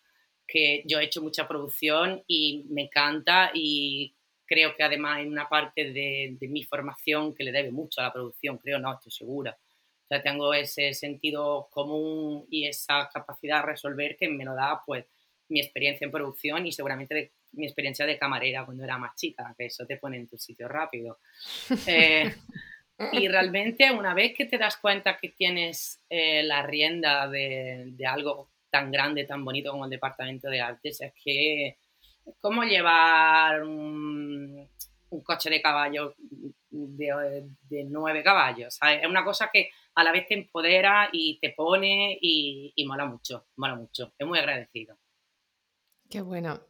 que 0.47 0.83
yo 0.85 0.99
he 0.99 1.05
hecho 1.05 1.21
mucha 1.21 1.47
producción 1.47 2.23
y 2.25 2.65
me 2.69 2.83
encanta 2.83 3.51
y 3.53 4.15
creo 4.45 4.75
que 4.75 4.83
además 4.83 5.17
hay 5.17 5.27
una 5.27 5.49
parte 5.49 5.91
de, 5.91 6.37
mi 6.41 6.63
formación 6.63 7.35
que 7.35 7.43
le 7.43 7.51
debe 7.51 7.71
mucho 7.71 7.99
a 7.99 8.05
la 8.05 8.13
producción, 8.13 8.57
creo, 8.57 8.79
no, 8.79 8.93
estoy 8.93 9.11
segura. 9.11 9.57
O 10.05 10.07
sea, 10.07 10.23
tengo 10.23 10.53
ese 10.53 10.93
sentido 10.93 11.67
común 11.69 12.47
y 12.49 12.65
esa 12.65 13.09
capacidad 13.13 13.59
de 13.59 13.67
resolver 13.67 14.15
que 14.15 14.29
me 14.29 14.45
lo 14.45 14.55
da 14.55 14.81
pues 14.85 15.05
mi 15.49 15.59
experiencia 15.59 16.05
en 16.05 16.11
producción 16.11 16.65
y 16.65 16.71
seguramente 16.71 17.33
mi 17.51 17.65
experiencia 17.65 18.05
de 18.05 18.17
camarera 18.17 18.65
cuando 18.65 18.85
era 18.85 18.97
más 18.97 19.15
chica, 19.15 19.53
que 19.57 19.65
eso 19.65 19.85
te 19.85 19.97
pone 19.97 20.15
en 20.15 20.27
tu 20.27 20.37
sitio 20.37 20.67
rápido. 20.67 21.19
Eh, 21.87 22.33
y 23.11 23.27
realmente 23.27 23.91
una 23.91 24.13
vez 24.13 24.33
que 24.35 24.45
te 24.45 24.57
das 24.57 24.77
cuenta 24.77 25.17
que 25.17 25.29
tienes 25.29 26.03
eh, 26.09 26.43
la 26.43 26.63
rienda 26.63 27.27
de, 27.27 27.85
de, 27.91 28.05
algo 28.05 28.49
tan 28.69 28.91
grande, 28.91 29.25
tan 29.25 29.45
bonito 29.45 29.71
como 29.71 29.85
el 29.85 29.91
Departamento 29.91 30.49
de 30.49 30.61
Artes, 30.61 31.01
es 31.01 31.13
que 31.23 31.67
es 31.67 32.35
como 32.39 32.63
llevar 32.63 33.63
un, 33.63 34.67
un 35.09 35.21
coche 35.21 35.49
de 35.49 35.61
caballo 35.61 36.15
de, 36.69 37.45
de, 37.69 37.83
nueve 37.85 38.23
caballos. 38.23 38.77
Es 38.81 39.07
una 39.07 39.23
cosa 39.23 39.49
que 39.51 39.69
a 39.95 40.03
la 40.03 40.11
vez 40.11 40.27
te 40.27 40.33
empodera 40.33 41.09
y 41.11 41.39
te 41.39 41.51
pone 41.51 42.17
y, 42.19 42.73
y 42.75 42.85
mola 42.85 43.05
mucho, 43.05 43.47
mola 43.57 43.75
mucho. 43.75 44.13
Es 44.17 44.27
muy 44.27 44.39
agradecido. 44.39 44.97
Qué 46.09 46.21
bueno. 46.21 46.61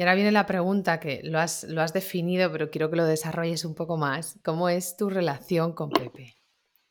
Y 0.00 0.02
ahora 0.02 0.14
viene 0.14 0.32
la 0.32 0.46
pregunta 0.46 0.98
que 0.98 1.20
lo 1.24 1.38
has, 1.38 1.92
definido, 1.92 2.50
pero 2.50 2.70
quiero 2.70 2.88
que 2.88 2.96
lo 2.96 3.04
desarrolles 3.04 3.66
un 3.66 3.74
poco 3.74 3.98
más. 3.98 4.38
¿Cómo 4.42 4.70
es 4.70 4.96
tu 4.96 5.10
relación 5.10 5.74
con 5.74 5.90
Pepe? 5.90 6.36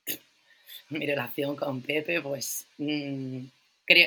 mi 0.89 1.07
relación 1.07 1.55
con 1.55 1.81
Pepe, 1.81 2.21
pues, 2.21 2.67
mm, 2.77 3.45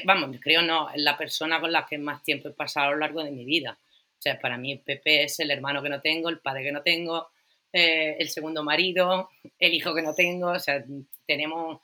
vamos, 0.05 0.37
creo 0.41 0.62
no, 0.62 0.88
es 0.88 1.03
la 1.03 1.19
persona 1.19 1.61
con 1.61 1.73
la 1.73 1.85
que 1.85 1.99
más 1.99 2.23
tiempo 2.23 2.49
he 2.49 2.53
pasado 2.53 2.87
a 2.87 2.91
lo 2.93 2.99
largo 2.99 3.25
de 3.25 3.33
mi 3.33 3.45
vida. 3.45 3.77
O 3.77 4.23
sea, 4.23 4.38
para 4.38 4.57
mí 4.57 4.77
Pepe 4.77 5.25
es 5.25 5.41
el 5.41 5.51
hermano 5.51 5.83
que 5.83 5.88
no 5.88 6.01
tengo, 6.01 6.29
el 6.29 6.38
padre 6.38 6.62
que 6.62 6.71
no 6.71 6.83
tengo, 6.83 7.31
eh, 7.73 8.15
el 8.21 8.29
segundo 8.29 8.62
marido, 8.62 9.31
el 9.59 9.75
hijo 9.75 9.93
que 9.97 10.03
no 10.03 10.15
tengo. 10.15 10.51
O 10.51 10.61
sea, 10.61 10.81
tenemos 11.27 11.81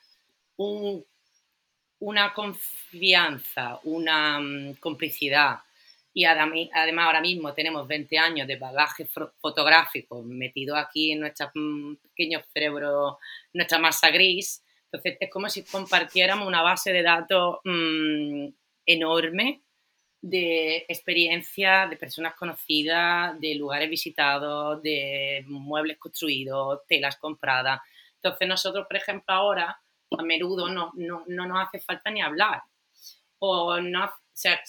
una 1.99 2.33
confianza, 2.33 3.81
una 3.83 4.39
mm, 4.39 4.75
complicidad. 4.75 5.59
Y 6.19 6.25
además 6.25 7.07
ahora 7.07 7.21
mismo 7.21 7.55
tenemos 7.55 7.87
20 7.87 8.19
años 8.19 8.49
de 8.49 8.57
bagaje 8.57 9.07
fotográfico 9.07 10.21
metido 10.25 10.75
aquí 10.75 11.13
en 11.13 11.21
nuestro 11.21 11.49
mm, 11.55 11.95
pequeño 11.95 12.43
cerebro, 12.53 13.21
nuestra 13.53 13.79
masa 13.79 14.11
gris. 14.11 14.65
Entonces 14.87 15.17
es 15.21 15.31
como 15.31 15.49
si 15.49 15.63
compartiéramos 15.63 16.49
una 16.49 16.61
base 16.61 16.93
de 16.93 17.03
datos 17.05 17.59
mm, 17.63 18.49
enorme 18.85 19.63
de 20.21 20.79
experiencia 20.89 21.87
de 21.87 21.97
personas 21.97 22.35
conocidas, 22.35 23.39
de 23.39 23.55
lugares 23.55 23.89
visitados, 23.89 24.83
de 24.83 25.45
muebles 25.47 25.99
construidos, 25.99 26.81
telas 26.89 27.17
compradas. 27.19 27.81
Entonces 28.17 28.49
nosotros, 28.49 28.89
por 28.89 28.97
ejemplo, 28.97 29.33
ahora 29.33 29.81
a 30.19 30.23
menudo 30.25 30.69
no, 30.69 30.91
no, 30.97 31.23
no 31.29 31.47
nos 31.47 31.69
hace 31.69 31.79
falta 31.79 32.11
ni 32.11 32.21
hablar. 32.21 32.61
O 33.39 33.81
no, 33.81 34.07
o 34.07 34.11
sea, 34.33 34.61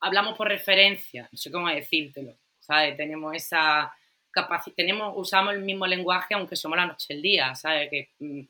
hablamos 0.00 0.36
por 0.36 0.48
referencia, 0.48 1.28
no 1.30 1.38
sé 1.38 1.50
cómo 1.50 1.68
decírtelo, 1.68 2.36
¿sabes? 2.58 2.96
Tenemos 2.96 3.34
esa 3.34 3.92
capacidad, 4.30 4.76
usamos 5.14 5.54
el 5.54 5.62
mismo 5.62 5.86
lenguaje 5.86 6.34
aunque 6.34 6.56
somos 6.56 6.76
la 6.76 6.86
noche 6.86 7.14
el 7.14 7.22
día, 7.22 7.54
¿sabes? 7.54 7.88
Que 7.90 8.10
mm, 8.18 8.40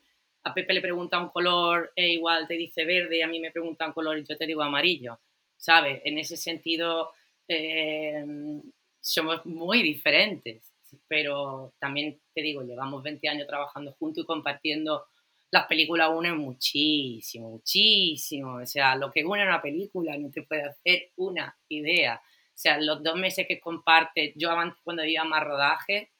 a 0.43 0.53
Pepe 0.53 0.73
le 0.73 0.81
pregunta 0.81 1.19
un 1.19 1.29
color 1.29 1.91
e 1.95 2.09
igual 2.09 2.47
te 2.47 2.55
dice 2.55 2.85
verde 2.85 3.23
a 3.23 3.27
mí 3.27 3.39
me 3.39 3.51
pregunta 3.51 3.87
un 3.87 3.93
color 3.93 4.17
y 4.17 4.25
yo 4.25 4.37
te 4.37 4.45
digo 4.45 4.61
amarillo, 4.61 5.19
¿sabes? 5.55 6.01
En 6.05 6.17
ese 6.17 6.37
sentido 6.37 7.11
eh, 7.47 8.25
somos 8.99 9.45
muy 9.45 9.81
diferentes, 9.81 10.73
pero 11.07 11.73
también 11.79 12.19
te 12.33 12.41
digo, 12.41 12.63
llevamos 12.63 13.03
20 13.03 13.27
años 13.29 13.47
trabajando 13.47 13.93
juntos 13.93 14.23
y 14.23 14.27
compartiendo 14.27 15.05
las 15.51 15.65
películas 15.67 16.09
unen 16.13 16.37
muchísimo, 16.37 17.49
muchísimo. 17.51 18.55
O 18.55 18.65
sea, 18.65 18.95
lo 18.95 19.11
que 19.11 19.25
une 19.25 19.43
una 19.43 19.61
película 19.61 20.17
no 20.17 20.29
te 20.31 20.43
puede 20.43 20.63
hacer 20.63 21.11
una 21.17 21.57
idea. 21.69 22.21
O 22.23 22.59
sea, 22.59 22.79
los 22.79 23.03
dos 23.03 23.15
meses 23.15 23.47
que 23.47 23.59
comparte, 23.59 24.33
yo 24.35 24.49
cuando 24.83 25.05
iba 25.05 25.23
más 25.23 25.43
rodaje, 25.43 26.11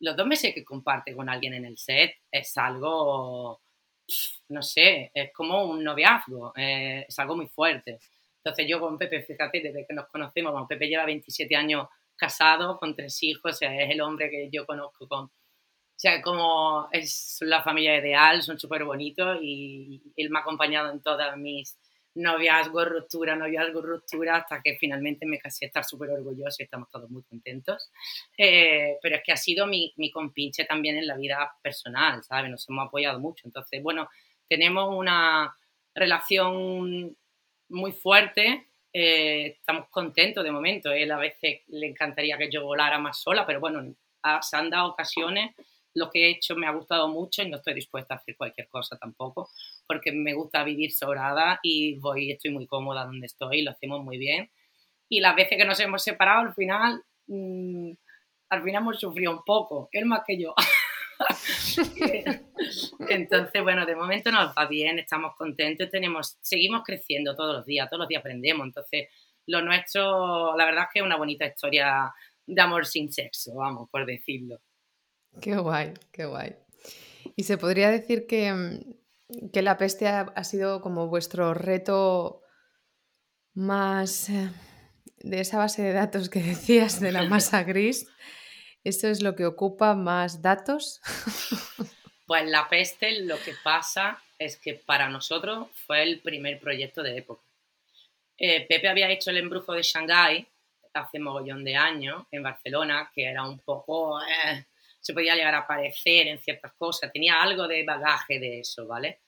los 0.00 0.16
dos 0.16 0.26
meses 0.26 0.54
que 0.54 0.64
comparte 0.64 1.14
con 1.14 1.28
alguien 1.28 1.54
en 1.54 1.64
el 1.64 1.78
set 1.78 2.14
es 2.30 2.56
algo, 2.56 3.60
no 4.48 4.62
sé, 4.62 5.10
es 5.14 5.32
como 5.32 5.64
un 5.64 5.84
noviazgo, 5.84 6.52
eh, 6.56 7.04
es 7.08 7.18
algo 7.18 7.36
muy 7.36 7.46
fuerte. 7.46 8.00
Entonces 8.38 8.66
yo 8.68 8.80
con 8.80 8.98
Pepe, 8.98 9.22
fíjate, 9.22 9.60
desde 9.60 9.86
que 9.86 9.94
nos 9.94 10.08
conocemos, 10.08 10.52
bueno, 10.52 10.66
Pepe 10.66 10.88
lleva 10.88 11.04
27 11.04 11.54
años 11.54 11.88
casado 12.16 12.78
con 12.78 12.96
tres 12.96 13.22
hijos, 13.22 13.52
o 13.52 13.54
sea, 13.54 13.80
es 13.80 13.90
el 13.90 14.00
hombre 14.00 14.30
que 14.30 14.48
yo 14.50 14.66
conozco 14.66 15.06
con 15.06 15.30
o 15.94 15.98
sea, 16.02 16.20
como 16.20 16.88
es 16.90 17.38
la 17.42 17.62
familia 17.62 17.96
ideal, 17.96 18.42
son 18.42 18.58
súper 18.58 18.84
bonitos 18.84 19.38
y 19.40 20.02
él 20.16 20.30
me 20.30 20.38
ha 20.38 20.42
acompañado 20.42 20.90
en 20.90 21.00
todas 21.00 21.36
mis 21.36 21.78
noviazgos, 22.14 22.88
ruptura, 22.88 23.36
noviazgos, 23.36 23.84
ruptura, 23.84 24.36
hasta 24.36 24.60
que 24.62 24.76
finalmente 24.76 25.26
me 25.26 25.38
casé, 25.38 25.66
estar 25.66 25.84
súper 25.84 26.10
orgulloso 26.10 26.56
y 26.58 26.64
estamos 26.64 26.90
todos 26.90 27.10
muy 27.10 27.22
contentos. 27.22 27.90
Eh, 28.36 28.98
pero 29.00 29.16
es 29.16 29.22
que 29.24 29.32
ha 29.32 29.36
sido 29.36 29.66
mi, 29.66 29.92
mi 29.96 30.10
compinche 30.10 30.64
también 30.64 30.96
en 30.96 31.06
la 31.06 31.16
vida 31.16 31.56
personal, 31.62 32.22
¿sabes? 32.22 32.50
Nos 32.50 32.68
hemos 32.68 32.86
apoyado 32.86 33.18
mucho. 33.18 33.46
Entonces, 33.46 33.82
bueno, 33.82 34.08
tenemos 34.48 34.94
una 34.94 35.54
relación 35.94 37.16
muy 37.68 37.92
fuerte, 37.92 38.66
eh, 38.92 39.56
estamos 39.58 39.88
contentos 39.88 40.44
de 40.44 40.50
momento. 40.50 40.92
Él 40.92 41.10
a 41.10 41.18
veces 41.18 41.60
le 41.68 41.86
encantaría 41.86 42.36
que 42.36 42.50
yo 42.50 42.64
volara 42.64 42.98
más 42.98 43.20
sola, 43.22 43.46
pero 43.46 43.60
bueno, 43.60 43.94
se 44.42 44.56
han 44.56 44.70
dado 44.70 44.90
ocasiones 44.90 45.54
lo 45.94 46.10
que 46.10 46.26
he 46.26 46.30
hecho 46.30 46.56
me 46.56 46.66
ha 46.66 46.72
gustado 46.72 47.08
mucho 47.08 47.42
y 47.42 47.50
no 47.50 47.56
estoy 47.56 47.74
dispuesta 47.74 48.14
a 48.14 48.16
hacer 48.18 48.36
cualquier 48.36 48.68
cosa 48.68 48.96
tampoco, 48.96 49.50
porque 49.86 50.12
me 50.12 50.34
gusta 50.34 50.64
vivir 50.64 50.92
sobrada 50.92 51.60
y 51.62 51.98
voy, 51.98 52.32
estoy 52.32 52.50
muy 52.50 52.66
cómoda 52.66 53.04
donde 53.04 53.26
estoy, 53.26 53.62
lo 53.62 53.70
hacemos 53.72 54.02
muy 54.02 54.18
bien. 54.18 54.50
Y 55.08 55.20
las 55.20 55.36
veces 55.36 55.58
que 55.58 55.64
nos 55.64 55.78
hemos 55.80 56.02
separado, 56.02 56.40
al 56.40 56.54
final, 56.54 57.02
mm, 57.26 57.92
al 58.50 58.62
final 58.62 58.82
hemos 58.82 58.98
sufrido 58.98 59.32
un 59.32 59.42
poco, 59.44 59.88
él 59.92 60.06
más 60.06 60.22
que 60.26 60.40
yo. 60.40 60.54
Entonces, 63.08 63.62
bueno, 63.62 63.86
de 63.86 63.94
momento 63.94 64.30
nos 64.30 64.54
va 64.56 64.66
bien, 64.66 64.98
estamos 64.98 65.34
contentos, 65.36 65.90
tenemos, 65.90 66.38
seguimos 66.40 66.82
creciendo 66.84 67.34
todos 67.36 67.56
los 67.56 67.66
días, 67.66 67.88
todos 67.88 68.00
los 68.00 68.08
días 68.08 68.20
aprendemos. 68.20 68.66
Entonces, 68.66 69.08
lo 69.46 69.62
nuestro, 69.62 70.56
la 70.56 70.64
verdad 70.64 70.84
es 70.84 70.88
que 70.92 70.98
es 71.00 71.04
una 71.04 71.16
bonita 71.16 71.46
historia 71.46 72.12
de 72.46 72.60
amor 72.60 72.86
sin 72.86 73.12
sexo, 73.12 73.54
vamos, 73.54 73.88
por 73.90 74.06
decirlo. 74.06 74.60
Qué 75.40 75.56
guay, 75.56 75.94
qué 76.12 76.24
guay. 76.24 76.56
Y 77.36 77.44
se 77.44 77.58
podría 77.58 77.90
decir 77.90 78.26
que, 78.26 78.52
mm, 78.52 79.50
que 79.52 79.62
la 79.62 79.78
peste 79.78 80.06
ha, 80.08 80.44
sido 80.44 80.80
como 80.80 81.08
vuestro 81.08 81.54
reto 81.54 82.42
más 83.54 84.28
eh, 84.28 84.50
de 85.18 85.40
esa 85.40 85.58
base 85.58 85.82
de 85.82 85.92
datos 85.92 86.28
que 86.28 86.40
decías 86.42 87.00
de 87.00 87.12
la 87.12 87.24
masa 87.24 87.62
gris. 87.62 88.06
¿Eso 88.84 89.08
es 89.08 89.22
lo 89.22 89.36
que 89.36 89.46
ocupa 89.46 89.94
más 89.94 90.42
datos? 90.42 91.00
Pues 92.24 92.48
la 92.48 92.66
peste 92.66 93.20
lo 93.22 93.36
que 93.42 93.52
pasa 93.62 94.22
es 94.38 94.56
que 94.56 94.72
para 94.72 95.10
nosotros 95.10 95.68
fue 95.74 96.02
el 96.02 96.20
primer 96.20 96.58
proyecto 96.60 97.02
de 97.02 97.18
época. 97.18 97.42
Eh, 98.38 98.64
Pepe 98.66 98.88
había 98.88 99.10
hecho 99.10 99.30
el 99.30 99.36
embrujo 99.36 99.74
de 99.74 99.82
Shanghái 99.82 100.46
hace 100.94 101.18
mogollón 101.18 101.62
de 101.62 101.76
años 101.76 102.24
en 102.30 102.42
Barcelona, 102.42 103.10
que 103.14 103.24
era 103.24 103.46
un 103.46 103.58
poco... 103.58 104.18
Eh, 104.22 104.64
se 105.02 105.12
podía 105.12 105.34
llegar 105.34 105.54
a 105.54 105.66
parecer 105.66 106.28
en 106.28 106.38
ciertas 106.38 106.72
cosas, 106.74 107.12
tenía 107.12 107.42
algo 107.42 107.66
de 107.66 107.84
bagaje 107.84 108.38
de 108.38 108.60
eso, 108.60 108.86
¿vale? 108.86 109.20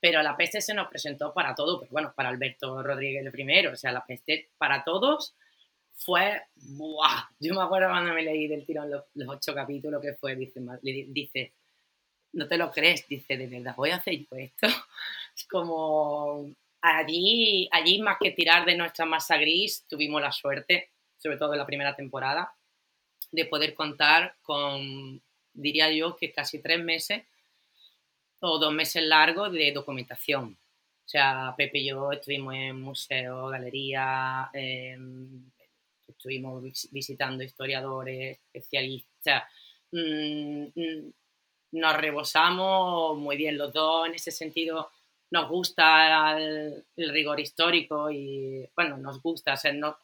Pero 0.00 0.22
la 0.22 0.36
peste 0.36 0.60
se 0.60 0.74
nos 0.74 0.88
presentó 0.88 1.32
para 1.32 1.54
todo, 1.54 1.78
pues 1.78 1.90
bueno, 1.90 2.12
para 2.14 2.30
Alberto 2.30 2.82
Rodríguez 2.82 3.24
el 3.24 3.30
primero, 3.30 3.72
o 3.72 3.76
sea, 3.76 3.92
la 3.92 4.04
peste 4.04 4.50
para 4.58 4.82
todos 4.82 5.36
fue, 5.94 6.42
¡buah! 6.56 7.28
Yo 7.38 7.54
me 7.54 7.62
acuerdo 7.62 7.90
cuando 7.90 8.12
me 8.12 8.22
leí 8.22 8.48
del 8.48 8.66
tirón 8.66 8.90
los, 8.90 9.04
ocho 9.28 9.54
capítulos 9.54 10.02
que 10.02 10.14
fue, 10.14 10.34
dice, 10.34 10.60
dice, 10.82 11.52
no 12.32 12.48
te 12.48 12.56
lo 12.56 12.70
crees, 12.72 13.06
dice, 13.06 13.36
de 13.36 13.46
verdad, 13.46 13.74
voy 13.76 13.90
a 13.90 13.96
hacer 13.96 14.14
esto. 14.30 14.66
Es 15.36 15.46
como, 15.46 16.50
allí, 16.80 17.68
allí 17.70 18.02
más 18.02 18.16
que 18.20 18.32
tirar 18.32 18.64
de 18.64 18.76
nuestra 18.76 19.04
masa 19.04 19.36
gris, 19.36 19.86
tuvimos 19.88 20.20
la 20.20 20.32
suerte, 20.32 20.90
sobre 21.16 21.36
todo 21.36 21.52
en 21.52 21.58
la 21.58 21.66
primera 21.66 21.94
temporada, 21.94 22.52
de 23.30 23.44
poder 23.44 23.74
contar 23.74 24.36
con, 24.42 25.22
diría 25.52 25.90
yo, 25.90 26.16
que 26.16 26.32
casi 26.32 26.60
tres 26.60 26.82
meses 26.82 27.22
o 28.40 28.58
dos 28.58 28.72
meses 28.72 29.02
largos 29.02 29.52
de 29.52 29.72
documentación. 29.72 30.58
O 31.04 31.08
sea, 31.10 31.54
Pepe 31.56 31.80
y 31.80 31.88
yo 31.88 32.12
estuvimos 32.12 32.54
en 32.54 32.80
museo, 32.80 33.48
galería, 33.48 34.48
em, 34.52 35.50
estuvimos 36.06 36.62
visitando 36.90 37.42
historiadores, 37.42 38.38
especialistas. 38.52 39.44
Mm, 39.92 40.66
mm, 40.74 41.12
nos 41.72 41.96
rebosamos 41.96 43.18
muy 43.18 43.36
bien 43.36 43.58
los 43.58 43.72
dos 43.72 44.06
en 44.06 44.14
ese 44.14 44.30
sentido. 44.30 44.90
Nos 45.30 45.48
gusta 45.48 46.38
el, 46.38 46.84
rigor 46.96 47.40
histórico 47.40 48.10
y, 48.10 48.68
bueno, 48.76 48.96
nos 48.96 49.22
gusta, 49.22 49.54
o 49.54 49.72
no, 49.72 49.96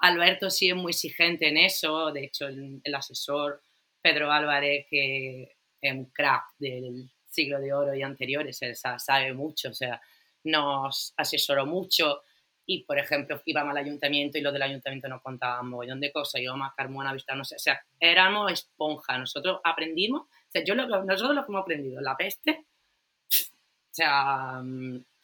Alberto 0.00 0.50
sí 0.50 0.70
es 0.70 0.76
muy 0.76 0.90
exigente 0.90 1.48
en 1.48 1.56
eso, 1.56 2.12
de 2.12 2.24
hecho 2.24 2.46
el, 2.46 2.94
asesor 2.94 3.62
Pedro 4.00 4.30
Álvarez, 4.30 4.86
que 4.88 5.56
es 5.80 5.92
un 5.92 6.12
del 6.58 7.10
siglo 7.26 7.60
de 7.60 7.72
oro 7.72 7.94
y 7.94 8.02
anteriores, 8.02 8.62
él 8.62 8.76
sabe 8.76 9.32
mucho, 9.32 9.70
o 9.70 9.74
sea, 9.74 10.00
nos 10.44 11.12
asesoró 11.16 11.66
mucho 11.66 12.22
y, 12.64 12.84
por 12.84 12.98
ejemplo, 12.98 13.40
íbamos 13.44 13.72
al 13.72 13.84
ayuntamiento 13.84 14.38
y 14.38 14.40
los 14.40 14.52
del 14.52 14.62
ayuntamiento 14.62 15.08
nos 15.08 15.22
contaban 15.22 15.64
un 15.64 15.70
montón 15.70 16.00
de 16.00 16.12
cosas, 16.12 16.40
íbamos 16.40 16.68
a 16.68 16.74
Carmona 16.76 17.10
a 17.10 17.14
visitarnos, 17.14 17.52
o 17.52 17.58
sea, 17.58 17.80
éramos 17.98 18.52
esponja, 18.52 19.18
nosotros 19.18 19.60
aprendimos, 19.64 20.22
o 20.22 20.50
sea, 20.50 20.62
yo 20.64 20.74
lo, 20.74 20.86
nosotros 21.04 21.34
lo 21.34 21.44
que 21.44 21.52
hemos 21.52 21.62
aprendido, 21.62 22.00
la 22.00 22.16
peste, 22.16 22.66
o 23.30 23.94
sea, 23.94 24.62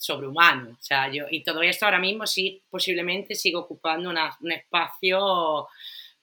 sobrehumano. 0.05 0.71
O 0.73 0.83
sea, 0.83 1.11
yo, 1.11 1.25
y 1.31 1.43
todo 1.43 1.63
esto 1.63 1.87
ahora 1.87 1.99
mismo 1.99 2.27
sí, 2.27 2.63
posiblemente 2.69 3.35
sigo 3.35 3.61
ocupando 3.61 4.11
un 4.11 4.53
espacio 4.53 5.67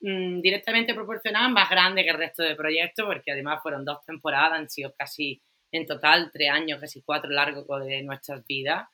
mm, 0.02 0.40
directamente 0.42 0.94
proporcional 0.94 1.52
más 1.52 1.70
grande 1.70 2.04
que 2.04 2.12
el 2.12 2.18
resto 2.18 2.44
del 2.44 2.56
proyecto, 2.56 3.06
porque 3.06 3.32
además 3.32 3.62
fueron 3.62 3.84
dos 3.84 4.06
temporadas, 4.06 4.60
han 4.60 4.70
sido 4.70 4.94
casi 4.98 5.42
en 5.72 5.86
total 5.88 6.30
tres 6.32 6.50
años, 6.50 6.80
casi 6.80 7.02
cuatro 7.02 7.32
largos 7.32 7.86
de 7.86 8.04
nuestras 8.04 8.46
vidas. 8.46 8.88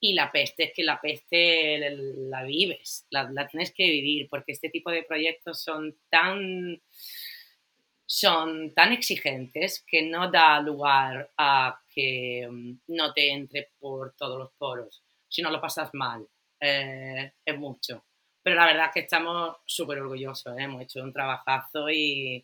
Y 0.00 0.12
la 0.14 0.30
peste 0.30 0.64
es 0.64 0.72
que 0.74 0.84
la 0.84 1.00
peste 1.00 1.80
la 2.30 2.44
vives, 2.44 3.06
la, 3.10 3.28
la 3.32 3.48
tienes 3.48 3.72
que 3.72 3.84
vivir, 3.84 4.28
porque 4.30 4.52
este 4.52 4.68
tipo 4.68 4.90
de 4.92 5.02
proyectos 5.02 5.60
son 5.60 5.96
tan 6.08 6.80
son 8.10 8.72
tan 8.72 8.92
exigentes 8.92 9.84
que 9.86 10.00
no 10.00 10.30
da 10.30 10.60
lugar 10.60 11.30
a 11.36 11.78
que 11.94 12.48
mm, 12.50 12.94
no 12.96 13.12
te 13.12 13.30
entre 13.30 13.68
por 13.78 14.14
todos 14.14 14.38
los 14.38 14.50
poros. 14.52 15.02
Si 15.28 15.42
no 15.42 15.50
lo 15.50 15.60
pasas 15.60 15.90
mal, 15.92 16.26
eh, 16.58 17.34
es 17.44 17.58
mucho. 17.58 18.02
Pero 18.42 18.56
la 18.56 18.64
verdad 18.64 18.86
es 18.86 18.92
que 18.94 19.00
estamos 19.00 19.58
súper 19.66 19.98
orgullosos, 19.98 20.56
¿eh? 20.56 20.62
hemos 20.62 20.80
hecho 20.80 21.02
un 21.02 21.12
trabajazo 21.12 21.90
y 21.90 22.42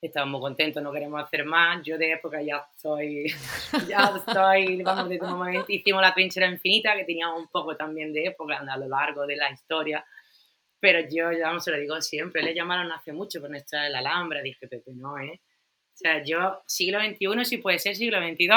estamos 0.00 0.30
muy 0.30 0.40
contentos, 0.40 0.82
no 0.82 0.90
queremos 0.90 1.22
hacer 1.22 1.44
más. 1.44 1.82
Yo 1.84 1.98
de 1.98 2.12
época 2.12 2.40
ya 2.40 2.66
estoy, 2.74 3.26
ya 3.86 4.10
estoy, 4.16 4.82
vamos, 4.82 5.04
un 5.20 5.38
momento 5.38 5.66
hicimos 5.68 6.00
la 6.00 6.14
trinchera 6.14 6.48
infinita, 6.48 6.96
que 6.96 7.04
tenía 7.04 7.28
un 7.28 7.48
poco 7.48 7.76
también 7.76 8.10
de 8.10 8.24
época 8.24 8.56
a 8.56 8.76
lo 8.78 8.88
largo 8.88 9.26
de 9.26 9.36
la 9.36 9.50
historia, 9.50 10.02
pero 10.80 11.00
yo, 11.00 11.32
ya 11.32 11.58
se 11.60 11.70
lo 11.70 11.78
digo 11.78 12.00
siempre, 12.00 12.42
le 12.42 12.54
llamaron 12.54 12.90
hace 12.92 13.12
mucho 13.12 13.40
con 13.40 13.54
esta 13.54 13.88
la 13.88 14.00
Alhambra, 14.00 14.42
dije, 14.42 14.68
Pepe, 14.68 14.92
no, 14.94 15.18
¿eh? 15.18 15.40
O 15.94 15.96
sea, 15.96 16.24
yo, 16.24 16.62
siglo 16.66 16.98
XXI 16.98 17.44
sí 17.44 17.58
puede 17.58 17.78
ser 17.78 17.94
siglo 17.94 18.18
XXII, 18.18 18.48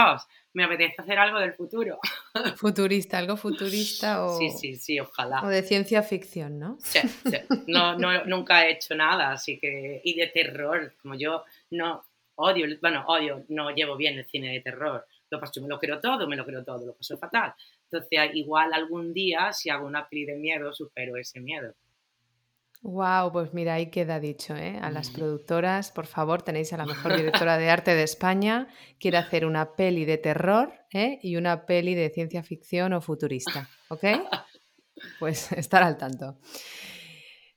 me 0.53 0.63
apetece 0.63 0.95
hacer 0.97 1.19
algo 1.19 1.39
del 1.39 1.53
futuro. 1.53 1.99
Futurista, 2.55 3.19
algo 3.19 3.37
futurista 3.37 4.25
o... 4.25 4.39
Sí, 4.39 4.49
sí, 4.49 4.75
sí, 4.75 4.99
ojalá. 4.99 5.43
O 5.43 5.47
de 5.47 5.61
ciencia 5.61 6.01
ficción, 6.01 6.57
¿no? 6.57 6.77
Sí, 6.79 6.99
sí. 7.07 7.37
No, 7.67 7.95
no, 7.95 8.25
nunca 8.25 8.65
he 8.65 8.71
hecho 8.71 8.95
nada, 8.95 9.31
así 9.31 9.59
que... 9.59 10.01
Y 10.03 10.15
de 10.15 10.27
terror, 10.27 10.95
como 11.01 11.13
yo 11.13 11.43
no 11.69 12.03
odio, 12.37 12.65
bueno, 12.81 13.03
odio, 13.07 13.45
no 13.49 13.69
llevo 13.71 13.95
bien 13.97 14.17
el 14.17 14.25
cine 14.25 14.51
de 14.51 14.61
terror. 14.61 15.05
Lo 15.29 15.39
paso, 15.39 15.61
me 15.61 15.67
lo 15.67 15.79
creo 15.79 15.99
todo, 15.99 16.27
me 16.27 16.35
lo 16.35 16.45
creo 16.45 16.63
todo, 16.63 16.85
lo 16.85 16.95
paso 16.95 17.17
fatal. 17.17 17.53
Entonces, 17.83 18.31
igual 18.33 18.73
algún 18.73 19.13
día, 19.13 19.51
si 19.51 19.69
hago 19.69 19.85
una 19.85 20.07
peli 20.07 20.25
de 20.25 20.35
miedo, 20.35 20.73
supero 20.73 21.17
ese 21.17 21.39
miedo. 21.39 21.75
Wow, 22.81 23.31
pues 23.31 23.53
mira, 23.53 23.73
ahí 23.73 23.89
queda 23.89 24.19
dicho, 24.19 24.55
¿eh? 24.55 24.77
A 24.81 24.91
las 24.91 25.09
productoras, 25.09 25.91
por 25.91 26.05
favor, 26.05 26.43
tenéis 26.43 26.71
a 26.73 26.77
la 26.77 26.85
mejor 26.85 27.15
directora 27.17 27.57
de 27.57 27.69
arte 27.69 27.95
de 27.95 28.03
España, 28.03 28.67
quiere 28.99 29.17
hacer 29.17 29.45
una 29.45 29.75
peli 29.75 30.05
de 30.05 30.17
terror 30.17 30.73
¿eh? 30.93 31.19
y 31.21 31.35
una 31.35 31.65
peli 31.65 31.95
de 31.95 32.09
ciencia 32.09 32.43
ficción 32.43 32.93
o 32.93 33.01
futurista, 33.01 33.69
¿ok? 33.89 34.03
Pues 35.19 35.51
estar 35.51 35.83
al 35.83 35.95
tanto. 35.95 36.39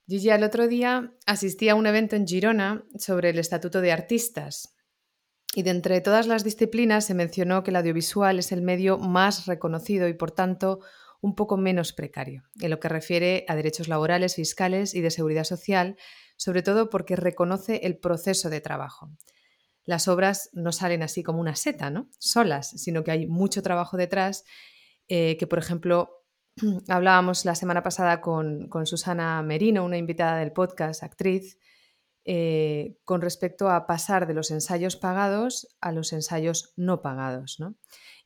Gigi, 0.07 0.29
el 0.29 0.45
otro 0.45 0.69
día 0.69 1.15
asistí 1.25 1.71
a 1.71 1.75
un 1.75 1.87
evento 1.87 2.15
en 2.15 2.27
Girona 2.27 2.85
sobre 2.99 3.31
el 3.31 3.39
Estatuto 3.39 3.81
de 3.81 3.93
Artistas 3.93 4.75
y 5.55 5.63
de 5.63 5.71
entre 5.71 6.01
todas 6.01 6.27
las 6.27 6.45
disciplinas 6.45 7.07
se 7.07 7.15
mencionó 7.15 7.63
que 7.63 7.71
el 7.71 7.77
audiovisual 7.77 8.39
es 8.39 8.53
el 8.53 8.61
medio 8.61 8.99
más 8.99 9.47
reconocido 9.47 10.07
y 10.07 10.13
por 10.15 10.33
tanto 10.33 10.81
un 11.21 11.35
poco 11.35 11.57
menos 11.57 11.93
precario, 11.93 12.45
en 12.61 12.71
lo 12.71 12.81
que 12.81 12.89
refiere 12.89 13.45
a 13.49 13.57
derechos 13.57 13.89
laborales, 13.89 14.37
fiscales 14.37 14.95
y 14.95 15.01
de 15.01 15.11
seguridad 15.11 15.45
social, 15.45 15.97
sobre 16.37 16.63
todo 16.63 16.89
porque 16.89 17.17
reconoce 17.17 17.81
el 17.85 17.99
proceso 17.99 18.49
de 18.51 18.61
trabajo. 18.61 19.11
Las 19.85 20.09
obras 20.09 20.51
no 20.53 20.73
salen 20.73 21.03
así 21.03 21.23
como 21.23 21.41
una 21.41 21.57
seta, 21.57 21.91
¿no? 21.91 22.09
Solas, 22.19 22.71
sino 22.71 23.05
que 23.05 23.11
hay 23.11 23.27
mucho 23.27 23.63
trabajo 23.63 23.97
detrás, 23.97 24.45
eh, 25.09 25.37
que 25.39 25.47
por 25.47 25.59
ejemplo 25.59 26.25
hablábamos 26.89 27.45
la 27.45 27.55
semana 27.55 27.83
pasada 27.83 28.21
con, 28.21 28.69
con, 28.69 28.87
Susana 28.87 29.43
Merino, 29.43 29.85
una 29.85 29.99
invitada 29.99 30.39
del 30.39 30.53
podcast, 30.53 31.03
actriz, 31.03 31.59
eh, 32.25 32.99
con 33.05 33.23
respecto 33.23 33.71
a 33.71 33.87
pasar 33.87 34.27
de 34.27 34.35
los 34.35 34.51
ensayos 34.51 34.97
pagados 34.97 35.75
a 35.81 35.91
los 35.91 36.13
ensayos 36.13 36.75
no 36.77 37.01
pagados. 37.01 37.59
¿no? 37.59 37.77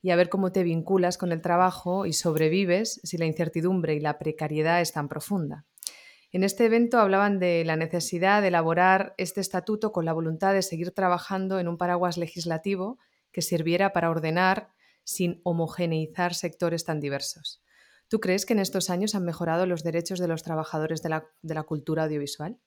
Y 0.05 0.11
a 0.11 0.15
ver 0.15 0.29
cómo 0.29 0.51
te 0.51 0.61
vinculas 0.61 1.17
con 1.17 1.31
el 1.31 1.41
trabajo 1.41 2.05
y 2.05 2.13
sobrevives 2.13 3.01
si 3.03 3.17
la 3.17 3.25
incertidumbre 3.25 3.95
y 3.95 3.99
la 3.99 4.19
precariedad 4.19 4.79
es 4.79 4.93
tan 4.93 5.09
profunda. 5.09 5.65
En 6.31 6.43
este 6.43 6.65
evento 6.65 6.99
hablaban 6.99 7.39
de 7.39 7.65
la 7.65 7.75
necesidad 7.75 8.43
de 8.43 8.49
elaborar 8.49 9.15
este 9.17 9.41
estatuto 9.41 9.91
con 9.91 10.05
la 10.05 10.13
voluntad 10.13 10.53
de 10.53 10.61
seguir 10.61 10.91
trabajando 10.91 11.59
en 11.59 11.67
un 11.67 11.79
paraguas 11.79 12.17
legislativo 12.17 12.99
que 13.31 13.41
sirviera 13.41 13.93
para 13.93 14.11
ordenar 14.11 14.69
sin 15.03 15.41
homogeneizar 15.43 16.35
sectores 16.35 16.85
tan 16.85 16.99
diversos. 16.99 17.63
¿Tú 18.07 18.19
crees 18.19 18.45
que 18.45 18.53
en 18.53 18.59
estos 18.59 18.91
años 18.91 19.15
han 19.15 19.25
mejorado 19.25 19.65
los 19.65 19.83
derechos 19.83 20.19
de 20.19 20.27
los 20.27 20.43
trabajadores 20.43 21.01
de 21.01 21.09
la, 21.09 21.63
cultura 21.63 22.03
audiovisual? 22.03 22.59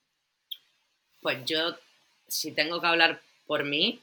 Pues 1.23 1.45
yo, 1.45 1.77
si 2.27 2.51
tengo 2.51 2.81
que 2.81 2.87
hablar 2.89 3.21
por 3.47 3.63
mí, 3.63 4.03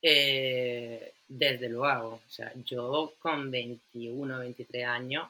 eh, 0.00 1.12
desde 1.38 1.68
luego, 1.68 2.20
o 2.26 2.30
sea, 2.30 2.52
yo 2.64 3.14
con 3.18 3.50
21, 3.50 4.38
23 4.38 4.84
años 4.86 5.28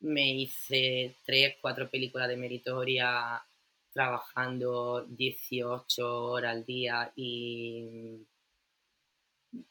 me 0.00 0.32
hice 0.32 1.14
3, 1.26 1.56
4 1.60 1.90
películas 1.90 2.28
de 2.28 2.36
meritoria 2.36 3.42
trabajando 3.92 5.04
18 5.06 6.24
horas 6.24 6.52
al 6.52 6.64
día 6.64 7.12
y 7.16 8.24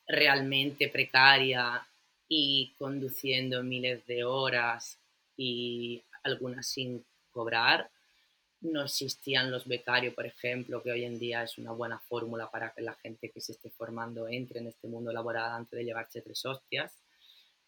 realmente 0.08 0.89
precaria 0.89 1.88
y 2.28 2.74
conduciendo 2.78 3.63
miles 3.63 4.06
de 4.06 4.26
horas 4.26 5.00
y 5.38 6.04
algunas 6.24 6.67
sin 6.67 7.04
cobrar 7.32 7.89
no 8.62 8.84
existían 8.84 9.52
los 9.52 9.67
becarios, 9.67 10.13
por 10.13 10.26
ejemplo, 10.26 10.82
que 10.82 10.91
hoy 10.91 11.04
en 11.04 11.20
día 11.20 11.43
es 11.43 11.58
una 11.58 11.72
buena 11.72 12.00
fórmula 12.00 12.50
para 12.50 12.74
que 12.74 12.82
la 12.82 12.96
gente 12.96 13.32
que 13.32 13.41
se 13.41 13.52
esté 13.52 13.70
formando 13.70 14.28
entre 14.28 14.60
en 14.60 14.67
este 14.67 14.88
mundo 14.88 15.12
laboral 15.12 15.52
antes 15.52 15.78
de 15.78 15.86
llevarse 15.86 16.22
tres 16.22 16.43
hostias. 16.46 16.93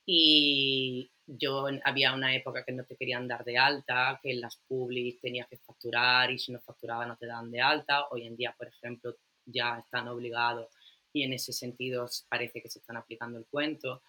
Y 0.05 1.11
yo 1.27 1.67
había 1.83 2.13
una 2.13 2.35
época 2.35 2.63
que 2.63 2.71
no 2.71 2.83
te 2.83 2.95
querían 2.95 3.27
dar 3.27 3.43
de 3.45 3.57
alta, 3.57 4.19
que 4.23 4.31
en 4.31 4.41
las 4.41 4.57
publis 4.67 5.21
tenías 5.21 5.47
que 5.47 5.57
facturar 5.57 6.31
y 6.31 6.39
si 6.39 6.51
no 6.51 6.59
facturaba 6.59 7.05
no 7.05 7.17
te 7.17 7.27
dan 7.27 7.51
de 7.51 7.61
alta. 7.61 8.07
Hoy 8.09 8.25
en 8.25 8.35
día, 8.35 8.55
por 8.57 8.67
ejemplo, 8.67 9.15
ya 9.45 9.77
están 9.79 10.07
obligados 10.07 10.67
y 11.13 11.23
en 11.23 11.33
ese 11.33 11.53
sentido 11.53 12.07
parece 12.27 12.61
que 12.61 12.69
se 12.69 12.79
están 12.79 12.97
aplicando 12.97 13.37
el 13.37 13.45
cuento. 13.45 14.01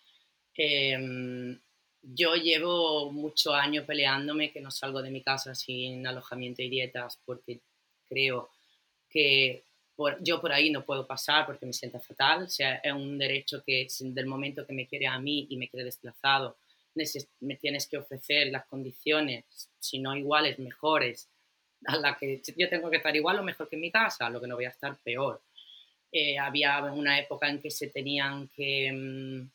Eh, 0.57 1.59
yo 2.03 2.35
llevo 2.35 3.13
muchos 3.13 3.55
años 3.55 3.85
peleándome 3.85 4.53
que 4.53 4.61
no 4.61 4.71
salgo 4.71 5.03
de 5.03 5.11
mi 5.11 5.23
casa 5.23 5.55
sin 5.55 6.07
alojamiento 6.07 6.63
y 6.63 6.69
dietas 6.69 7.21
porque 7.25 7.61
creo 8.09 8.51
que 9.09 9.65
yo 10.21 10.41
por 10.41 10.53
ahí 10.53 10.71
no 10.71 10.85
puedo 10.85 11.07
pasar 11.07 11.47
porque 11.47 11.67
me 11.67 11.73
siento 11.73 12.01
fatal. 12.01 12.45
O 12.45 12.49
sea, 12.49 12.77
es 12.77 12.93
un 12.93 13.19
derecho 13.19 13.63
que 13.65 13.87
del 14.01 14.27
momento 14.27 14.67
que 14.67 14.73
me 14.73 14.87
quiere 14.87 15.07
a 15.07 15.19
mí 15.19 15.47
y 15.51 15.57
me 15.57 15.69
quiere 15.69 15.85
desplazado, 15.85 16.57
me 17.41 17.57
tienes 17.57 17.87
que 17.87 17.99
ofrecer 17.99 18.49
las 18.49 18.67
condiciones, 18.67 19.45
si 19.79 19.99
no 19.99 20.17
iguales, 20.17 20.59
mejores, 20.59 21.29
a 21.87 21.97
la 21.97 22.17
que 22.17 22.43
yo 22.57 22.69
tengo 22.69 22.91
que 22.91 22.97
estar 22.97 23.15
igual 23.15 23.39
o 23.39 23.43
mejor 23.43 23.69
que 23.69 23.77
en 23.77 23.83
mi 23.83 23.91
casa, 23.91 24.29
lo 24.29 24.41
que 24.41 24.47
no 24.47 24.57
voy 24.57 24.65
a 24.65 24.71
estar 24.71 24.97
peor. 25.03 25.43
Eh, 26.13 26.39
había 26.39 26.83
una 26.85 27.19
época 27.19 27.49
en 27.49 27.61
que 27.61 27.71
se 27.71 27.89
tenían 27.89 28.49
que... 28.49 28.91
Mm, 28.93 29.51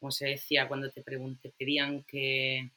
como 0.00 0.10
se 0.10 0.26
decía 0.26 0.66
cuando 0.66 0.90
te 0.90 1.02
pregunté, 1.02 1.52
pedían 1.56 2.02
que 2.04 2.70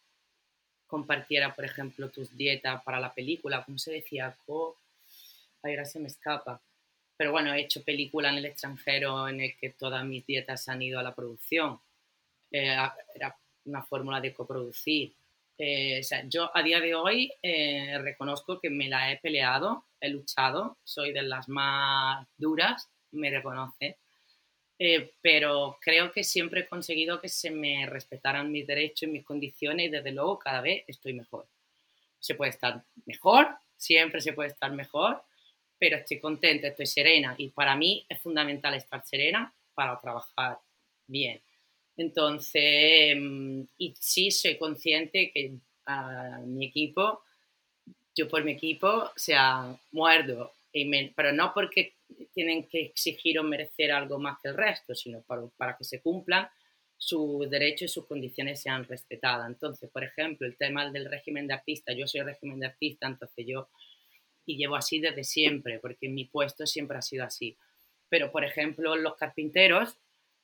compartiera, 0.86 1.56
por 1.56 1.66
ejemplo, 1.66 2.10
tus 2.10 2.36
dietas 2.38 2.84
para 2.84 3.00
la 3.00 3.14
película, 3.14 3.64
¿cómo 3.64 3.80
se 3.80 3.94
decía? 3.94 4.38
Co 4.46 4.78
ahora 5.64 5.86
se 5.86 6.00
me 6.00 6.08
escapa. 6.08 6.62
Pero 7.16 7.32
bueno, 7.32 7.54
he 7.54 7.62
hecho 7.62 7.84
película 7.84 8.30
en 8.30 8.38
el 8.38 8.46
extranjero 8.46 9.28
en 9.28 9.40
el 9.40 9.56
que 9.58 9.70
todas 9.70 10.04
mis 10.06 10.26
dietas 10.26 10.68
han 10.68 10.82
ido 10.82 11.00
a 11.00 11.04
la 11.04 11.16
producción. 11.16 11.80
Eh, 12.52 12.76
era 13.16 13.38
una 13.66 13.82
fórmula 13.84 14.20
de 14.20 14.34
coproducir. 14.34 15.14
Eh, 15.58 16.00
o 16.00 16.04
sea, 16.04 16.28
yo 16.28 16.52
a 16.54 16.64
día 16.64 16.80
de 16.80 16.96
hoy 16.96 17.32
eh, 17.42 17.98
reconozco 18.00 18.60
que 18.60 18.70
me 18.70 18.90
la 18.90 19.12
he 19.12 19.18
peleado, 19.18 19.86
he 20.02 20.10
luchado, 20.10 20.78
soy 20.84 21.14
de 21.14 21.22
las 21.22 21.48
más 21.48 22.28
duras, 22.38 22.90
me 23.12 23.30
reconoce, 23.30 23.98
eh, 24.80 25.14
pero 25.22 25.78
creo 25.82 26.12
que 26.12 26.24
siempre 26.24 26.62
he 26.62 26.68
conseguido 26.68 27.22
que 27.22 27.30
se 27.30 27.52
me 27.52 27.86
respetaran 27.86 28.52
mis 28.52 28.66
derechos 28.66 29.04
y 29.04 29.12
mis 29.12 29.24
condiciones 29.24 29.88
y 29.88 29.90
desde 29.90 30.12
luego 30.12 30.40
cada 30.40 30.62
vez 30.62 30.84
estoy 30.88 31.14
mejor. 31.14 31.48
Se 32.20 32.36
puede 32.36 32.52
estar 32.52 32.84
mejor, 33.06 33.48
siempre 33.78 34.22
se 34.22 34.34
puede 34.34 34.50
estar 34.50 34.72
mejor, 34.72 35.24
pero 35.78 35.98
estoy 35.98 36.20
contenta, 36.20 36.68
estoy 36.68 36.86
serena 36.86 37.36
y 37.38 37.50
para 37.50 37.76
mí 37.76 38.06
es 38.10 38.20
fundamental 38.22 38.74
estar 38.74 39.06
serena 39.06 39.54
para 39.74 40.00
trabajar 40.00 40.58
bien. 41.08 41.42
Entonces, 41.98 43.16
mm, 43.20 43.62
y 43.78 43.94
sí 44.00 44.32
soy 44.32 44.58
consciente 44.58 45.32
que 45.32 45.54
a 45.86 46.40
mi 46.46 46.66
equipo, 46.66 47.22
yo 48.16 48.28
por 48.28 48.44
mi 48.44 48.54
equipo, 48.54 48.88
o 48.88 49.12
sea, 49.16 49.76
muerdo, 49.92 50.54
pero 51.16 51.32
no 51.32 51.54
porque 51.54 51.94
tienen 52.34 52.67
que 52.67 52.82
exigir 52.82 53.39
o 53.39 53.43
merecer 53.43 53.91
algo 53.91 54.19
más 54.19 54.38
que 54.41 54.49
el 54.49 54.58
resto, 54.58 54.95
sino 54.95 55.21
para, 55.21 55.47
para 55.58 55.78
que 55.78 55.84
se 55.84 56.02
cumplan 56.02 56.47
sus 56.97 57.49
derechos 57.49 57.91
y 57.91 57.93
sus 57.93 58.08
condiciones 58.08 58.62
sean 58.62 58.86
respetadas. 58.86 59.47
Entonces, 59.47 59.89
por 59.89 60.04
ejemplo, 60.04 60.47
el 60.47 60.58
tema 60.58 60.89
del 60.89 61.10
régimen 61.10 61.47
de 61.47 61.54
artista, 61.54 61.93
yo 61.93 62.08
soy 62.08 62.21
régimen 62.21 62.60
de 62.60 62.67
artista, 62.67 63.08
entonces 63.08 63.45
yo, 63.47 63.69
y 64.45 64.58
llevo 64.58 64.76
así 64.76 64.99
desde 64.99 65.23
siempre, 65.23 65.80
porque 65.80 66.08
mi 66.08 66.26
puesto 66.26 66.65
siempre 66.65 66.97
ha 66.97 67.02
sido 67.02 67.26
así. 67.26 67.58
Pero, 68.10 68.32
por 68.32 68.45
ejemplo, 68.45 68.95
los 68.95 69.15
carpinteros 69.15 69.99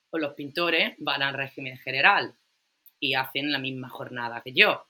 o 0.09 0.17
los 0.17 0.33
pintores 0.33 0.95
van 0.97 1.21
al 1.21 1.33
régimen 1.33 1.77
general 1.77 2.35
y 2.99 3.13
hacen 3.13 3.51
la 3.51 3.59
misma 3.59 3.89
jornada 3.89 4.41
que 4.43 4.53
yo. 4.53 4.85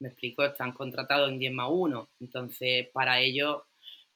Me 0.00 0.08
explico, 0.08 0.44
están 0.44 0.72
contratados 0.72 1.30
en 1.30 1.38
10 1.38 1.52
más 1.52 1.68
1, 1.72 2.10
entonces 2.20 2.88
para 2.92 3.20
ellos 3.20 3.62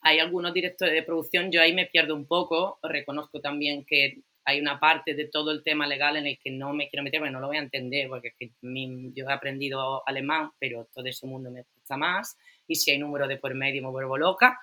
hay 0.03 0.19
algunos 0.19 0.53
directores 0.53 0.95
de 0.95 1.03
producción, 1.03 1.51
yo 1.51 1.63
ahí 1.63 1.73
me 1.73 1.87
pierdo 1.87 2.15
un 2.15 2.27
poco, 2.27 2.79
reconozco 2.83 3.41
también 3.41 3.85
que 3.85 4.19
hay 4.45 4.61
una 4.61 4.81
parte 4.81 5.15
de 5.15 5.29
todo 5.29 5.53
el 5.53 5.63
tema 5.63 5.87
legal 5.87 6.17
en 6.17 6.27
el 6.27 6.39
que 6.39 6.51
no 6.51 6.73
me 6.73 6.89
quiero 6.89 7.05
meter, 7.05 7.21
porque 7.21 7.33
no 7.33 7.41
lo 7.41 7.47
voy 7.47 7.57
a 7.57 7.61
entender, 7.61 8.09
porque 8.09 8.33
yo 8.61 9.29
he 9.29 9.33
aprendido 9.33 10.07
alemán, 10.07 10.51
pero 10.59 10.89
todo 10.93 11.07
ese 11.07 11.27
mundo 11.27 11.53
me 11.53 11.65
cuesta 11.65 11.97
más, 11.97 12.37
y 12.67 12.75
si 12.75 12.91
hay 12.91 12.99
número 12.99 13.29
de 13.29 13.37
por 13.37 13.55
medio 13.55 13.83
me 13.83 13.91
vuelvo 13.91 14.19
loca, 14.19 14.59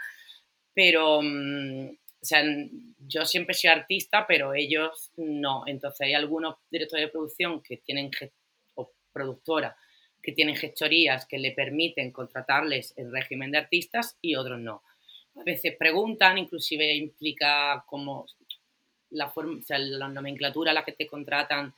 pero, 0.73 1.21
mm, 1.21 1.88
o 1.88 2.25
sea, 2.25 2.43
yo 3.08 3.23
siempre 3.23 3.56
soy 3.56 3.69
artista, 3.69 4.25
pero 4.28 4.54
ellos 4.54 5.12
no, 5.15 5.63
entonces 5.67 6.02
hay 6.02 6.13
algunos 6.13 6.56
directores 6.69 7.06
de 7.06 7.12
producción 7.12 7.63
que 7.63 7.78
tienen, 7.78 8.12
o 8.75 8.91
productora, 9.13 9.78
que 10.21 10.34
tienen 10.34 10.58
gestorías 10.58 11.25
que 11.25 11.38
le 11.38 11.52
permiten 11.52 12.12
contratarles 12.12 12.93
el 12.97 13.10
régimen 13.10 13.52
de 13.52 13.60
artistas 13.60 14.17
y 14.21 14.36
otros 14.36 14.60
no. 14.60 14.84
A 15.39 15.43
veces 15.43 15.75
preguntan, 15.78 16.38
inclusive 16.38 16.93
implica 16.95 17.84
como 17.88 18.25
la, 19.12 19.30
forma, 19.30 19.60
o 19.60 19.62
sea, 19.62 19.80
la 19.80 20.08
nomenclatura 20.08 20.71
a 20.71 20.73
la 20.73 20.84
que 20.84 20.91
te 20.91 21.08
contratan 21.08 21.73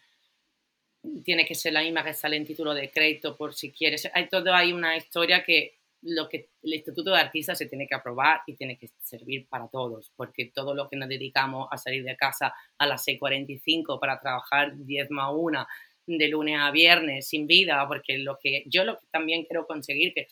tiene 1.23 1.45
que 1.45 1.55
ser 1.55 1.73
la 1.73 1.81
misma 1.81 2.03
que 2.03 2.13
sale 2.13 2.37
en 2.37 2.45
título 2.45 2.73
de 2.73 2.91
crédito 2.91 3.35
por 3.35 3.53
si 3.53 3.71
quieres. 3.71 4.09
Hay 4.13 4.29
hay 4.53 4.73
una 4.73 4.97
historia 4.97 5.43
que 5.43 5.81
lo 6.03 6.27
que 6.27 6.49
el 6.63 6.73
Instituto 6.73 7.11
de 7.11 7.19
Artistas 7.19 7.57
se 7.57 7.67
tiene 7.67 7.87
que 7.87 7.95
aprobar 7.95 8.41
y 8.47 8.55
tiene 8.55 8.77
que 8.77 8.89
servir 8.99 9.47
para 9.47 9.67
todos, 9.67 10.11
porque 10.15 10.51
todo 10.53 10.73
lo 10.73 10.89
que 10.89 10.95
nos 10.97 11.07
dedicamos 11.07 11.67
a 11.71 11.77
salir 11.77 12.03
de 12.03 12.15
casa 12.15 12.53
a 12.77 12.87
las 12.87 13.05
6.45 13.05 13.99
para 13.99 14.19
trabajar 14.19 14.75
10 14.75 15.11
más 15.11 15.31
1 15.35 15.67
de 16.07 16.27
lunes 16.27 16.59
a 16.59 16.71
viernes 16.71 17.27
sin 17.27 17.45
vida, 17.45 17.87
porque 17.87 18.17
lo 18.17 18.37
que 18.41 18.63
yo 18.65 18.83
lo 18.83 18.97
que 18.97 19.05
también 19.11 19.45
quiero 19.45 19.67
conseguir 19.67 20.13
que 20.13 20.27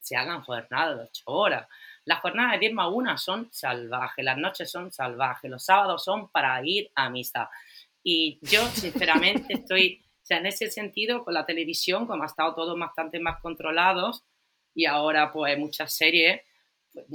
se 0.00 0.16
hagan 0.16 0.42
jornadas 0.42 0.98
de 0.98 1.04
8 1.04 1.22
horas, 1.26 1.68
las 2.04 2.20
jornadas 2.20 2.52
de 2.52 2.58
10 2.60 2.74
más 2.74 2.88
1 2.92 3.18
son 3.18 3.48
salvajes, 3.50 4.24
las 4.24 4.36
noches 4.36 4.70
son 4.70 4.92
salvajes, 4.92 5.50
los 5.50 5.64
sábados 5.64 6.04
son 6.04 6.28
para 6.28 6.60
ir 6.64 6.90
a 6.94 7.08
misa. 7.08 7.50
Y 8.02 8.38
yo, 8.42 8.66
sinceramente, 8.66 9.46
estoy, 9.54 10.04
o 10.22 10.26
sea, 10.26 10.38
en 10.38 10.46
ese 10.46 10.70
sentido, 10.70 11.24
con 11.24 11.34
la 11.34 11.46
televisión, 11.46 12.06
como 12.06 12.22
ha 12.22 12.26
estado 12.26 12.54
todo 12.54 12.76
bastante 12.78 13.18
más 13.20 13.40
controlados, 13.40 14.22
y 14.74 14.86
ahora, 14.86 15.32
pues, 15.32 15.58
muchas 15.58 15.94
series, 15.94 16.42
pues, 16.92 17.06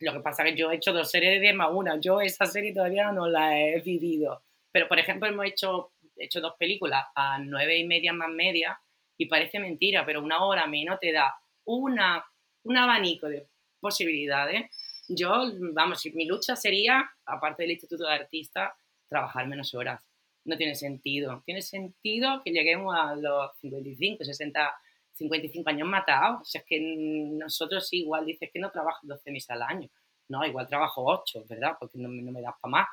lo 0.00 0.12
que 0.12 0.20
pasa 0.20 0.42
es 0.42 0.52
que 0.52 0.58
yo 0.58 0.70
he 0.70 0.76
hecho 0.76 0.92
dos 0.92 1.10
series 1.10 1.34
de 1.34 1.40
10 1.40 1.54
más 1.54 1.68
1, 1.72 2.00
yo 2.00 2.20
esa 2.20 2.46
serie 2.46 2.74
todavía 2.74 3.12
no 3.12 3.26
la 3.28 3.58
he 3.58 3.80
vivido. 3.80 4.42
Pero, 4.70 4.88
por 4.88 4.98
ejemplo, 4.98 5.28
hemos 5.28 5.46
hecho, 5.46 5.92
hecho 6.16 6.40
dos 6.40 6.54
películas 6.58 7.06
a 7.14 7.38
nueve 7.38 7.78
y 7.78 7.86
media 7.86 8.12
más 8.12 8.28
media, 8.28 8.78
y 9.16 9.26
parece 9.26 9.58
mentira, 9.58 10.04
pero 10.04 10.22
una 10.22 10.44
hora 10.44 10.66
menos 10.66 11.00
te 11.00 11.12
da 11.12 11.34
una, 11.64 12.24
un 12.64 12.76
abanico 12.76 13.28
de 13.28 13.48
posibilidades. 13.80 14.70
Yo, 15.08 15.52
vamos, 15.72 16.04
mi 16.14 16.26
lucha 16.26 16.54
sería, 16.56 17.10
aparte 17.24 17.62
del 17.62 17.72
Instituto 17.72 18.04
de 18.04 18.14
Artistas, 18.14 18.72
trabajar 19.08 19.46
menos 19.46 19.74
horas. 19.74 20.02
No 20.44 20.56
tiene 20.56 20.74
sentido. 20.74 21.42
Tiene 21.44 21.62
sentido 21.62 22.42
que 22.44 22.52
lleguemos 22.52 22.94
a 22.94 23.14
los 23.14 23.56
55, 23.58 24.24
60, 24.24 24.74
55 25.12 25.70
años 25.70 25.88
matados. 25.88 26.42
O 26.42 26.44
sea, 26.44 26.60
es 26.60 26.66
que 26.66 26.80
nosotros 26.80 27.92
igual 27.92 28.26
dices 28.26 28.50
que 28.52 28.58
no 28.58 28.70
trabajo 28.70 29.00
12 29.02 29.30
meses 29.30 29.50
al 29.50 29.62
año. 29.62 29.88
No, 30.28 30.44
igual 30.44 30.68
trabajo 30.68 31.04
8, 31.04 31.44
¿verdad? 31.48 31.76
Porque 31.78 31.98
no, 31.98 32.08
no 32.08 32.32
me 32.32 32.42
das 32.42 32.54
para 32.60 32.70
más. 32.70 32.88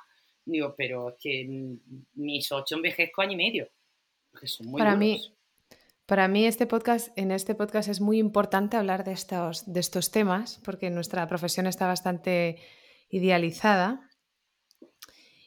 Digo, 0.45 0.73
pero 0.77 1.09
es 1.09 1.15
que 1.19 1.77
mis 2.13 2.51
8 2.51 2.75
envejezco 2.75 3.21
año 3.21 3.33
y 3.33 3.37
medio. 3.37 3.69
Porque 4.31 4.47
son 4.47 4.67
muy 4.67 4.79
Para 4.79 4.95
mí, 4.95 5.34
para 6.05 6.27
mí 6.27 6.45
este 6.45 6.67
podcast, 6.67 7.09
en 7.17 7.31
este 7.31 7.55
podcast 7.55 7.89
es 7.89 7.99
muy 7.99 8.19
importante 8.19 8.77
hablar 8.77 9.03
de 9.03 9.11
estos, 9.11 9.71
de 9.71 9.79
estos 9.79 10.11
temas 10.11 10.61
porque 10.63 10.89
nuestra 10.89 11.27
profesión 11.27 11.65
está 11.67 11.87
bastante 11.87 12.57
idealizada 13.09 14.07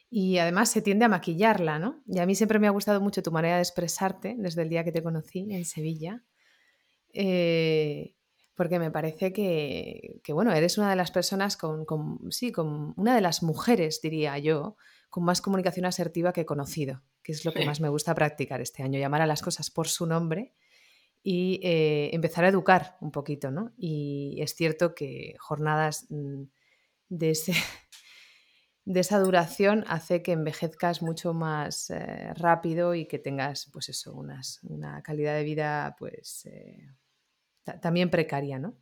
y 0.09 0.37
además 0.39 0.69
se 0.69 0.81
tiende 0.81 1.05
a 1.05 1.09
maquillarla, 1.09 1.79
¿no? 1.79 2.01
Y 2.07 2.19
a 2.19 2.25
mí 2.25 2.35
siempre 2.35 2.59
me 2.59 2.67
ha 2.67 2.71
gustado 2.71 2.99
mucho 2.99 3.23
tu 3.23 3.31
manera 3.31 3.55
de 3.55 3.61
expresarte 3.61 4.35
desde 4.37 4.63
el 4.63 4.69
día 4.69 4.83
que 4.83 4.91
te 4.91 5.03
conocí 5.03 5.47
en 5.51 5.65
Sevilla, 5.65 6.23
eh, 7.13 8.15
porque 8.55 8.79
me 8.79 8.91
parece 8.91 9.31
que, 9.31 10.19
bueno, 10.29 10.51
eres 10.51 10.77
una 10.77 10.89
de 10.89 10.95
las 10.95 11.11
personas 11.11 11.55
con, 11.55 11.85
sí, 12.31 12.51
con 12.51 12.93
una 12.97 13.15
de 13.15 13.21
las 13.21 13.43
mujeres, 13.43 14.01
diría 14.01 14.37
yo, 14.39 14.75
con 15.09 15.23
más 15.23 15.41
comunicación 15.41 15.85
asertiva 15.85 16.33
que 16.33 16.41
he 16.41 16.45
conocido 16.45 17.03
que 17.23 17.31
es 17.31 17.45
lo 17.45 17.53
que 17.53 17.65
más 17.65 17.81
me 17.81 17.89
gusta 17.89 18.15
practicar 18.15 18.61
este 18.61 18.83
año, 18.83 18.99
llamar 18.99 19.21
a 19.21 19.27
las 19.27 19.41
cosas 19.41 19.69
por 19.69 19.87
su 19.87 20.05
nombre 20.05 20.53
y 21.21 21.59
eh, 21.63 22.09
empezar 22.13 22.45
a 22.45 22.49
educar 22.49 22.97
un 23.01 23.11
poquito, 23.11 23.51
¿no? 23.51 23.73
Y 23.77 24.37
es 24.41 24.55
cierto 24.55 24.95
que 24.95 25.35
jornadas 25.39 26.07
mm, 26.09 26.43
de, 27.09 27.31
ese, 27.31 27.53
de 28.85 28.99
esa 28.99 29.19
duración 29.19 29.83
hace 29.87 30.21
que 30.21 30.31
envejezcas 30.31 31.01
mucho 31.01 31.33
más 31.33 31.89
eh, 31.89 32.33
rápido 32.35 32.95
y 32.95 33.05
que 33.05 33.19
tengas, 33.19 33.69
pues 33.71 33.89
eso, 33.89 34.13
una 34.13 35.01
calidad 35.03 35.35
de 35.35 35.43
vida, 35.43 35.95
pues, 35.99 36.45
eh, 36.45 36.89
también 37.81 38.09
precaria, 38.09 38.57
¿no? 38.57 38.77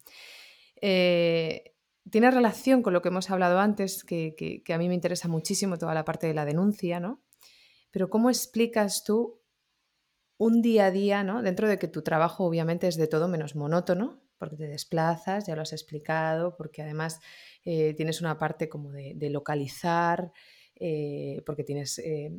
tiene 0.80 2.32
relación 2.32 2.84
con 2.84 2.94
lo 2.94 3.02
que 3.02 3.10
hemos 3.10 3.30
hablado 3.30 3.60
antes, 3.60 4.04
que, 4.04 4.36
que, 4.64 4.74
a 4.74 4.78
mí 4.78 4.88
me 4.88 4.94
interesa 4.94 5.28
muchísimo 5.28 5.78
toda 5.78 5.94
la 5.94 6.06
parte 6.06 6.28
de 6.28 6.34
la 6.34 6.46
denuncia, 6.46 7.00
¿no? 7.00 7.22
Pero 7.98 8.12
¿cómo 8.12 8.30
explicas 8.30 9.04
tú 9.04 9.42
un 10.38 10.62
día 10.62 10.86
a 10.86 10.92
día, 10.92 11.24
¿no? 11.24 11.42
dentro 11.42 11.68
de 11.68 11.80
que 11.80 11.88
tu 11.88 12.04
trabajo 12.04 12.44
obviamente 12.46 12.88
es 12.88 12.96
de 12.96 13.08
todo 13.08 13.28
menos 13.28 13.56
monótono, 13.56 14.22
porque 14.38 14.56
te 14.56 14.68
desplazas, 14.68 15.48
ya 15.48 15.56
lo 15.56 15.64
has 15.64 15.74
explicado, 15.74 16.56
porque 16.56 16.84
además 16.84 17.20
eh, 17.66 17.96
tienes 17.96 18.22
una 18.22 18.38
parte 18.38 18.70
como 18.70 18.92
de, 18.92 19.30
localizar, 19.32 20.32
eh, 20.76 21.42
porque 21.44 21.64
tienes 21.64 21.98
eh, 21.98 22.32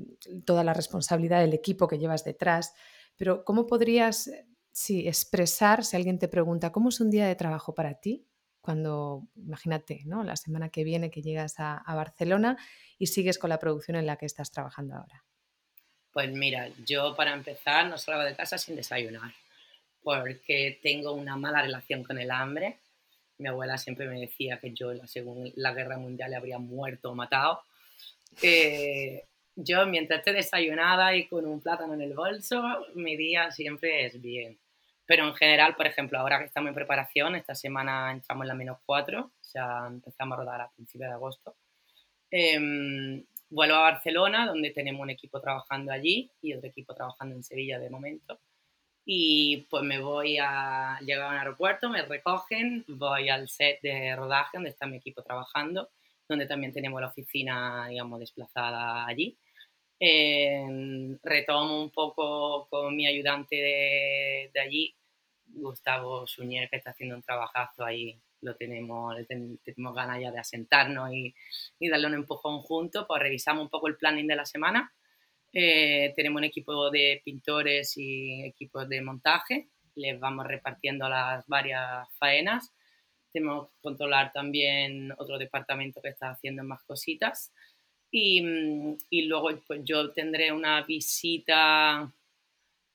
toda 0.44 0.62
la 0.62 0.74
responsabilidad 0.74 1.40
del 1.40 1.54
equipo 1.54 1.88
que 1.88 1.98
llevas 1.98 2.22
detrás, 2.22 2.72
pero 3.16 3.44
¿cómo 3.44 3.66
podrías 3.66 4.30
sí, 4.70 5.08
expresar 5.08 5.84
si 5.84 5.96
alguien 5.96 6.20
te 6.20 6.28
pregunta 6.28 6.70
cómo 6.70 6.90
es 6.90 7.00
un 7.00 7.10
día 7.10 7.26
de 7.26 7.34
trabajo 7.34 7.74
para 7.74 7.94
ti? 7.94 8.28
Cuando, 8.60 9.26
imagínate, 9.34 10.02
¿no? 10.04 10.22
la 10.22 10.36
semana 10.36 10.68
que 10.68 10.84
viene 10.84 11.10
que 11.10 11.22
llegas 11.22 11.56
a 11.58 11.82
Barcelona 11.96 12.56
y 12.98 13.06
sigues 13.06 13.38
con 13.38 13.50
la 13.50 13.58
producción 13.58 13.96
en 13.96 14.06
la 14.06 14.16
que 14.16 14.26
estás 14.26 14.50
trabajando 14.50 14.96
ahora. 14.96 15.24
Pues 16.12 16.30
mira, 16.32 16.68
yo 16.86 17.14
para 17.14 17.32
empezar 17.32 17.86
no 17.86 17.98
salgo 17.98 18.22
de 18.22 18.34
casa 18.34 18.58
sin 18.58 18.76
desayunar, 18.76 19.32
porque 20.02 20.78
tengo 20.82 21.12
una 21.12 21.36
mala 21.36 21.62
relación 21.62 22.02
con 22.02 22.18
el 22.18 22.30
hambre. 22.30 22.78
Mi 23.38 23.48
abuela 23.48 23.78
siempre 23.78 24.08
me 24.08 24.20
decía 24.20 24.58
que 24.58 24.72
yo 24.72 24.92
según 25.06 25.52
la 25.56 25.72
guerra 25.72 25.98
mundial 25.98 26.34
habría 26.34 26.58
muerto 26.58 27.10
o 27.10 27.14
matado. 27.14 27.62
Eh, 28.42 29.24
yo 29.54 29.86
mientras 29.86 30.20
esté 30.20 30.32
desayunada 30.32 31.14
y 31.16 31.26
con 31.26 31.44
un 31.46 31.60
plátano 31.60 31.94
en 31.94 32.02
el 32.02 32.14
bolso, 32.14 32.62
mi 32.94 33.16
día 33.16 33.50
siempre 33.50 34.06
es 34.06 34.20
bien. 34.20 34.58
Pero 35.06 35.26
en 35.26 35.34
general, 35.34 35.74
por 35.74 35.86
ejemplo, 35.86 36.18
ahora 36.18 36.38
que 36.38 36.44
estamos 36.44 36.68
en 36.68 36.74
preparación, 36.74 37.34
esta 37.34 37.54
semana 37.54 38.12
entramos 38.12 38.44
en 38.44 38.48
la 38.48 38.54
menos 38.54 38.78
4, 38.84 39.20
o 39.20 39.32
sea, 39.40 39.86
empezamos 39.88 40.38
a 40.38 40.42
rodar 40.42 40.60
a 40.60 40.70
principios 40.70 41.08
de 41.08 41.14
agosto. 41.14 41.56
Em, 42.30 43.24
Vuelvo 43.50 43.76
a 43.76 43.90
Barcelona, 43.92 44.46
donde 44.46 44.70
tenemos 44.70 45.00
un 45.00 45.10
equipo 45.10 45.40
trabajando 45.40 45.92
allí 45.92 46.30
y 46.42 46.54
otro 46.54 46.68
equipo 46.68 46.94
trabajando 46.94 47.34
en 47.34 47.42
Sevilla 47.42 47.78
de 47.78 47.90
momento. 47.90 48.40
Y 49.04 49.66
pues 49.70 49.82
me 49.84 50.00
voy 50.00 50.38
a 50.38 50.98
llegar 51.00 51.26
a 51.26 51.30
un 51.30 51.38
aeropuerto, 51.38 51.88
me 51.88 52.02
recogen, 52.02 52.84
voy 52.88 53.30
al 53.30 53.48
set 53.48 53.80
de 53.82 54.14
rodaje 54.16 54.58
donde 54.58 54.70
está 54.70 54.86
mi 54.86 54.98
equipo 54.98 55.22
trabajando, 55.22 55.90
donde 56.28 56.46
también 56.46 56.74
tenemos 56.74 57.00
la 57.00 57.08
oficina, 57.08 57.88
digamos, 57.88 58.20
desplazada 58.20 59.06
allí. 59.06 59.38
Eh, 60.00 61.16
retomo 61.22 61.82
un 61.82 61.90
poco 61.90 62.68
con 62.68 62.94
mi 62.94 63.06
ayudante 63.06 63.56
de, 63.56 64.50
de 64.52 64.60
allí, 64.60 64.94
Gustavo 65.46 66.26
Suñer, 66.26 66.68
que 66.68 66.76
está 66.76 66.90
haciendo 66.90 67.16
un 67.16 67.22
trabajazo 67.22 67.84
ahí 67.84 68.20
lo 68.40 68.56
tenemos, 68.56 69.16
tenemos 69.26 69.94
ganas 69.94 70.20
ya 70.20 70.30
de 70.30 70.38
asentarnos 70.38 71.12
y, 71.12 71.34
y, 71.78 71.88
darle 71.88 72.06
un 72.06 72.14
empujón 72.14 72.60
juntos, 72.60 73.04
pues 73.08 73.22
revisamos 73.22 73.62
un 73.62 73.70
poco 73.70 73.88
el 73.88 73.96
planning 73.96 74.26
de 74.26 74.36
la 74.36 74.44
semana. 74.44 74.92
Eh, 75.52 76.12
tenemos 76.14 76.40
un 76.40 76.44
equipo 76.44 76.90
de 76.90 77.22
pintores 77.24 77.96
y 77.96 78.44
equipos 78.44 78.88
de 78.88 79.00
montaje, 79.00 79.68
les 79.94 80.18
vamos 80.20 80.46
repartiendo 80.46 81.08
las 81.08 81.46
varias 81.46 82.08
faenas. 82.18 82.72
Tenemos 83.32 83.68
que 83.68 83.74
controlar 83.82 84.32
también 84.32 85.12
otro 85.18 85.38
departamento 85.38 86.00
que 86.00 86.10
está 86.10 86.30
haciendo 86.30 86.64
más 86.64 86.82
cositas. 86.82 87.52
Y, 88.10 88.42
y 89.10 89.22
luego 89.22 89.50
pues 89.66 89.80
yo 89.84 90.12
tendré 90.12 90.50
una 90.52 90.82
visita 90.82 92.10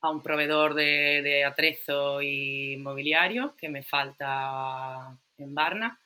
a 0.02 0.10
un 0.10 0.22
proveedor 0.22 0.74
de, 0.74 1.22
de 1.22 1.44
atrezo 1.46 2.22
y 2.22 2.78
mobiliario 2.78 3.56
que 3.56 3.70
me 3.70 3.84
falta 3.84 5.18
en 5.38 5.54
Varna 5.54 6.00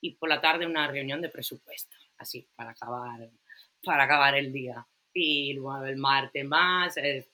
y 0.00 0.12
por 0.16 0.28
la 0.28 0.40
tarde 0.40 0.66
una 0.66 0.86
reunión 0.88 1.20
de 1.20 1.28
presupuesto, 1.28 1.96
así, 2.18 2.46
para 2.54 2.70
acabar, 2.70 3.30
para 3.82 4.04
acabar 4.04 4.34
el 4.34 4.52
día. 4.52 4.86
Y 5.12 5.54
luego 5.54 5.84
el 5.84 5.96
martes 5.96 6.44
más, 6.44 6.96
es, 6.96 7.28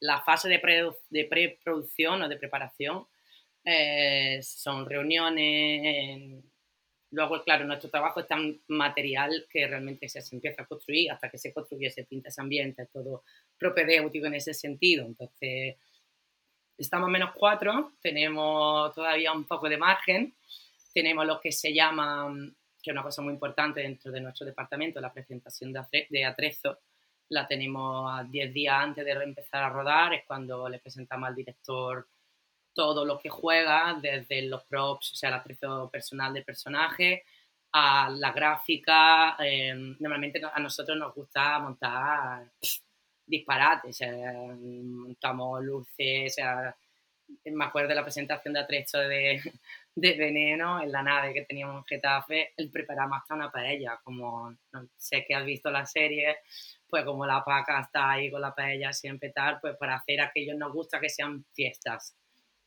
la 0.00 0.20
fase 0.22 0.48
de, 0.48 0.58
pre, 0.58 0.90
de 1.10 1.24
preproducción 1.24 2.22
o 2.22 2.28
de 2.28 2.36
preparación, 2.36 3.06
eh, 3.64 4.40
son 4.42 4.88
reuniones 4.88 6.44
Luego, 7.14 7.44
claro, 7.44 7.64
nuestro 7.64 7.90
trabajo 7.90 8.18
es 8.18 8.26
tan 8.26 8.60
material 8.66 9.46
que 9.48 9.68
realmente 9.68 10.08
se, 10.08 10.20
empieza 10.34 10.62
a 10.62 10.66
construir 10.66 11.12
hasta 11.12 11.30
que 11.30 11.38
se 11.38 11.52
construye, 11.52 11.88
se 11.88 12.04
pinta 12.04 12.28
ese 12.28 12.40
ambiente, 12.40 12.88
todo 12.92 13.22
propedéutico 13.56 14.26
en 14.26 14.34
ese 14.34 14.52
sentido. 14.52 15.06
Entonces, 15.06 15.76
estamos 16.76 17.08
menos 17.08 17.32
cuatro, 17.34 17.92
tenemos 18.00 18.94
todavía 18.94 19.32
un 19.32 19.44
poco 19.44 19.68
de 19.68 19.76
margen, 19.76 20.34
tenemos 20.92 21.26
lo 21.26 21.40
que 21.40 21.52
se 21.52 21.72
llama, 21.72 22.32
que 22.82 22.90
es 22.90 22.92
una 22.92 23.02
cosa 23.02 23.22
muy 23.22 23.32
importante 23.32 23.80
dentro 23.80 24.12
de 24.12 24.20
nuestro 24.20 24.46
departamento, 24.46 25.00
la 25.00 25.12
presentación 25.12 25.72
de 25.72 26.24
atrezo, 26.24 26.78
la 27.30 27.46
tenemos 27.46 28.30
10 28.30 28.52
días 28.52 28.76
antes 28.78 29.04
de 29.04 29.12
empezar 29.12 29.62
a 29.62 29.70
rodar, 29.70 30.14
es 30.14 30.24
cuando 30.26 30.68
le 30.68 30.78
presentamos 30.78 31.28
al 31.28 31.34
director 31.34 32.06
todo 32.74 33.04
lo 33.04 33.18
que 33.18 33.28
juega, 33.28 33.98
desde 34.00 34.42
los 34.42 34.64
props, 34.64 35.12
o 35.12 35.16
sea, 35.16 35.28
el 35.28 35.36
atrezo 35.36 35.88
personal 35.90 36.34
del 36.34 36.44
personaje, 36.44 37.24
a 37.72 38.08
la 38.10 38.32
gráfica. 38.32 39.36
Em, 39.38 39.96
normalmente 40.00 40.40
a 40.52 40.60
nosotros 40.60 40.96
nos 40.96 41.14
gusta 41.14 41.58
montar 41.58 42.50
disparates, 43.26 44.00
montamos 44.60 45.62
luces, 45.62 46.36
o 46.38 47.50
me 47.50 47.64
acuerdo 47.64 47.88
de 47.88 47.94
la 47.94 48.02
presentación 48.02 48.54
de 48.54 48.60
atrezo 48.60 48.98
de, 48.98 49.40
de 49.94 50.12
veneno 50.14 50.82
en 50.82 50.92
la 50.92 51.02
nave 51.02 51.32
que 51.32 51.42
teníamos 51.42 51.78
en 51.78 51.84
Getafe, 51.84 52.52
el 52.56 52.70
preparamos 52.70 53.18
hasta 53.18 53.34
una 53.34 53.50
paella, 53.50 54.00
como 54.04 54.50
no 54.72 54.88
sé 54.96 55.24
que 55.26 55.34
has 55.34 55.44
visto 55.44 55.70
la 55.70 55.86
serie, 55.86 56.38
pues 56.86 57.04
como 57.04 57.26
la 57.26 57.44
paca 57.44 57.80
está 57.80 58.10
ahí 58.10 58.30
con 58.30 58.40
la 58.40 58.54
paella 58.54 58.92
siempre 58.92 59.30
tal, 59.30 59.58
pues 59.60 59.76
para 59.76 59.96
hacer 59.96 60.20
aquello 60.20 60.54
nos 60.54 60.72
gusta 60.72 61.00
que 61.00 61.08
sean 61.08 61.44
fiestas 61.52 62.16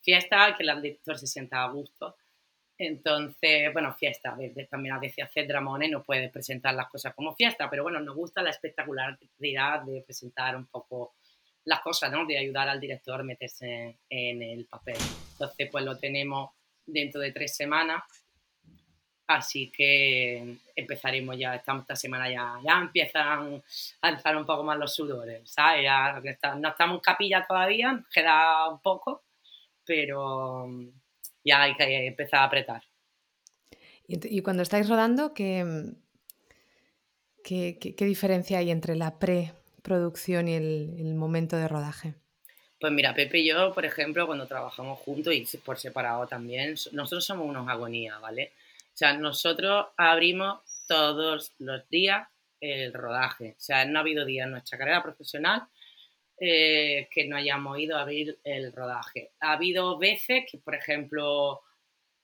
fiesta, 0.08 0.56
que 0.56 0.64
el 0.64 0.82
director 0.82 1.18
se 1.18 1.28
sienta 1.28 1.64
a 1.64 1.70
gusto. 1.70 2.16
Entonces, 2.80 3.74
bueno, 3.74 3.94
fiesta, 3.96 4.38
también 4.70 4.94
a 4.94 5.00
veces 5.00 5.26
hacer 5.26 5.48
dramones 5.48 5.90
no 5.90 6.04
puede 6.04 6.30
presentar 6.30 6.76
las 6.76 6.88
cosas 6.90 7.16
como 7.16 7.36
fiesta, 7.36 7.70
pero 7.70 7.84
bueno, 7.84 8.00
nos 8.00 8.16
gusta 8.16 8.44
la 8.44 8.52
espectacularidad 8.52 9.82
de 9.82 10.04
presentar 10.04 10.56
un 10.56 10.68
poco 10.68 11.16
las 11.66 11.82
cosas, 11.82 12.12
¿no? 12.12 12.26
De 12.26 12.38
ayudar 12.38 12.70
al 12.70 12.80
director 12.80 13.20
a 13.20 13.24
meterse 13.24 13.98
en 14.10 14.42
el 14.44 14.66
papel. 14.66 14.98
Entonces, 15.32 15.70
pues 15.72 15.84
lo 15.84 15.98
tenemos 15.98 16.52
dentro 16.86 17.20
de 17.20 17.32
tres 17.32 17.56
semanas, 17.56 18.04
así 19.26 19.72
que 19.72 20.58
empezaremos 20.76 21.36
ya, 21.38 21.56
esta, 21.56 21.76
esta 21.78 21.96
semana 21.96 22.30
ya, 22.30 22.60
ya 22.64 22.80
empiezan 22.80 23.62
a 24.02 24.08
alzar 24.08 24.38
un 24.38 24.46
poco 24.46 24.64
más 24.64 24.78
los 24.78 24.94
sudores, 24.94 25.50
¿sabes? 25.50 25.84
Ya, 25.84 26.22
no 26.56 26.70
estamos 26.70 26.98
en 26.98 27.02
capilla 27.02 27.46
todavía, 27.46 28.04
queda 28.14 28.70
un 28.70 28.80
poco, 28.80 29.24
pero 29.84 30.70
ya 31.48 31.64
hay 31.64 31.76
que 31.76 32.08
empezar 32.08 32.42
a 32.42 32.44
apretar. 32.44 32.84
Y, 34.08 34.42
cuando 34.42 34.64
estáis 34.64 34.88
rodando, 34.88 35.30
mm, 35.30 35.90
¿qué, 37.44 37.78
qué, 37.80 38.06
diferencia 38.06 38.60
hay 38.60 38.72
entre 38.72 38.96
la 38.96 39.20
preproducción 39.20 40.48
y 40.48 40.54
el, 40.54 41.14
momento 41.16 41.58
de 41.58 41.68
rodaje? 41.68 42.14
Pues 42.80 42.94
mira, 42.94 43.14
Pepe 43.14 43.40
y 43.40 43.50
yo, 43.50 43.74
por 43.74 43.86
ejemplo, 43.86 44.26
cuando 44.26 44.48
trabajamos 44.48 45.00
juntos 45.00 45.34
y 45.34 45.46
por 45.58 45.78
separado 45.78 46.28
también, 46.28 46.76
nosotros 46.92 47.26
somos 47.26 47.48
unos 47.48 47.68
agonía, 47.68 48.18
¿vale? 48.20 48.52
O 48.94 48.98
sea, 48.98 49.14
nosotros 49.14 49.88
abrimos 49.98 50.60
todos 50.88 51.52
los 51.60 51.90
días 51.90 52.28
el 52.62 52.94
rodaje. 52.94 53.56
O 53.58 53.62
sea, 53.62 53.86
no 53.86 54.00
ha 54.00 54.02
habido 54.02 54.26
día 54.26 54.46
en 54.46 54.52
nuestra 54.52 54.78
carrera 54.78 55.04
profesional 55.04 55.64
eh, 56.40 57.08
que 57.12 57.28
no 57.28 57.36
hayamos 57.36 57.80
ido 57.80 57.98
a 57.98 58.02
abrir 58.02 58.38
el 58.44 58.72
rodaje. 58.72 59.32
Ha 59.40 59.54
habido 59.54 59.98
veces 59.98 60.44
que, 60.50 60.60
por 60.60 60.76
ejemplo, 60.76 61.62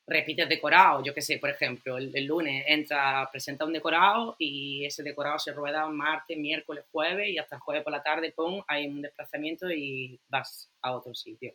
repites 0.05 0.49
decorado, 0.49 1.03
yo 1.03 1.13
qué 1.13 1.21
sé, 1.21 1.37
por 1.39 1.49
ejemplo, 1.49 1.97
el, 1.97 2.25
lunes 2.25 2.65
entra, 2.67 3.27
presenta 3.31 3.65
un 3.65 3.73
decorado 3.73 4.35
y 4.37 4.85
ese 4.85 5.01
decorado 5.01 5.39
se 5.39 5.53
rueda 5.53 5.87
martes, 5.87 6.37
miércoles, 6.37 6.85
jueves 6.91 7.29
y 7.29 7.37
hasta 7.37 7.55
el 7.55 7.61
jueves 7.61 7.83
por 7.83 7.93
la 7.93 8.03
tarde, 8.03 8.33
pum, 8.35 8.61
hay 8.67 8.87
un 8.87 9.01
desplazamiento 9.01 9.71
y 9.71 10.19
vas 10.27 10.69
a 10.81 10.93
otro 10.93 11.15
sitio. 11.15 11.53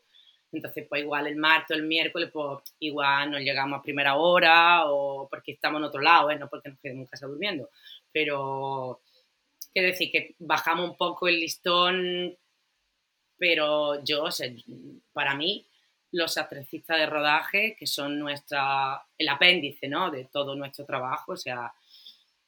Entonces, 0.50 0.86
pues 0.88 1.02
igual 1.02 1.26
el 1.26 1.36
martes 1.36 1.76
o 1.76 1.78
el 1.78 1.86
miércoles, 1.86 2.30
pues 2.32 2.58
igual 2.78 3.30
nos 3.30 3.40
llegamos 3.42 3.78
a 3.78 3.82
primera 3.82 4.16
hora 4.16 4.86
o 4.86 5.28
porque 5.28 5.52
estamos 5.52 5.78
en 5.80 5.84
otro 5.84 6.00
lado, 6.00 6.30
¿eh? 6.30 6.38
no 6.38 6.48
porque 6.48 6.70
nos 6.70 6.80
quedemos 6.80 7.02
en 7.02 7.06
casa 7.08 7.26
durmiendo. 7.26 7.68
Pero, 8.10 9.02
quiero 9.72 9.88
decir 9.88 10.10
que 10.10 10.34
bajamos 10.38 10.90
un 10.90 10.96
poco 10.96 11.28
el 11.28 11.38
listón 11.40 12.36
pero 13.38 14.02
yo, 14.04 14.24
o 14.24 14.30
para 15.12 15.34
mí, 15.34 15.66
los 16.12 16.38
atrecistas 16.38 16.98
de 16.98 17.06
rodaje, 17.06 17.76
que 17.78 17.86
son 17.86 18.18
nuestra, 18.18 19.02
el 19.16 19.28
apéndice 19.28 19.88
¿no? 19.88 20.10
de 20.10 20.24
todo 20.24 20.54
nuestro 20.54 20.84
trabajo, 20.84 21.32
o 21.32 21.36
sea, 21.36 21.72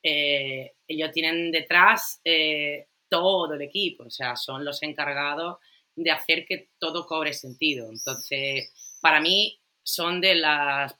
eh, 0.02 0.72
ellos 0.88 1.10
tienen 1.12 1.50
detrás 1.52 2.20
eh, 2.24 2.86
todo 3.08 3.54
el 3.54 3.62
equipo, 3.62 4.04
o 4.04 4.10
sea, 4.10 4.36
son 4.36 4.64
los 4.64 4.82
encargados 4.82 5.58
de 5.94 6.10
hacer 6.10 6.46
que 6.46 6.70
todo 6.78 7.06
cobre 7.06 7.34
sentido. 7.34 7.88
Entonces, 7.90 8.72
para 9.00 9.20
mí, 9.20 9.58
son 9.82 10.20
de, 10.20 10.34
las 10.36 10.96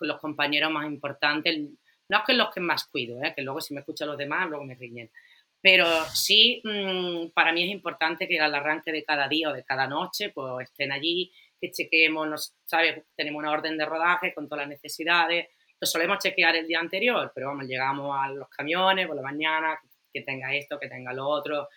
los 0.00 0.20
compañeros 0.20 0.70
más 0.70 0.86
importantes, 0.86 1.58
no 2.08 2.18
es 2.18 2.24
que 2.24 2.34
los 2.34 2.52
que 2.52 2.60
más 2.60 2.86
cuido, 2.86 3.22
¿eh? 3.22 3.32
que 3.34 3.42
luego 3.42 3.60
si 3.60 3.74
me 3.74 3.80
escuchan 3.80 4.08
los 4.08 4.18
demás, 4.18 4.48
luego 4.48 4.64
me 4.64 4.74
riñen, 4.74 5.10
pero 5.66 6.04
sí, 6.14 6.62
mm, 6.62 7.30
para 7.34 7.52
mí 7.52 7.64
es 7.64 7.70
importante 7.70 8.28
que 8.28 8.38
al 8.38 8.54
arranque 8.54 8.92
de 8.92 9.02
cada 9.02 9.26
día 9.26 9.50
o 9.50 9.52
de 9.52 9.64
cada 9.64 9.88
noche, 9.88 10.30
pues 10.30 10.70
estén 10.70 10.92
allí, 10.92 11.32
que 11.60 11.72
chequeemos, 11.72 12.54
¿sabes? 12.64 13.02
Tenemos 13.16 13.40
una 13.40 13.50
orden 13.50 13.76
de 13.76 13.84
rodaje 13.84 14.32
con 14.32 14.48
todas 14.48 14.62
las 14.62 14.68
necesidades. 14.68 15.48
Lo 15.80 15.86
solemos 15.88 16.20
chequear 16.20 16.54
el 16.54 16.68
día 16.68 16.78
anterior, 16.78 17.32
pero 17.34 17.48
vamos, 17.48 17.66
llegamos 17.66 18.16
a 18.16 18.28
los 18.28 18.48
camiones 18.48 19.08
por 19.08 19.16
la 19.16 19.22
mañana, 19.22 19.76
que 20.12 20.20
tenga 20.20 20.54
esto, 20.54 20.78
que 20.78 20.88
tenga 20.88 21.12
lo 21.12 21.26
otro. 21.26 21.68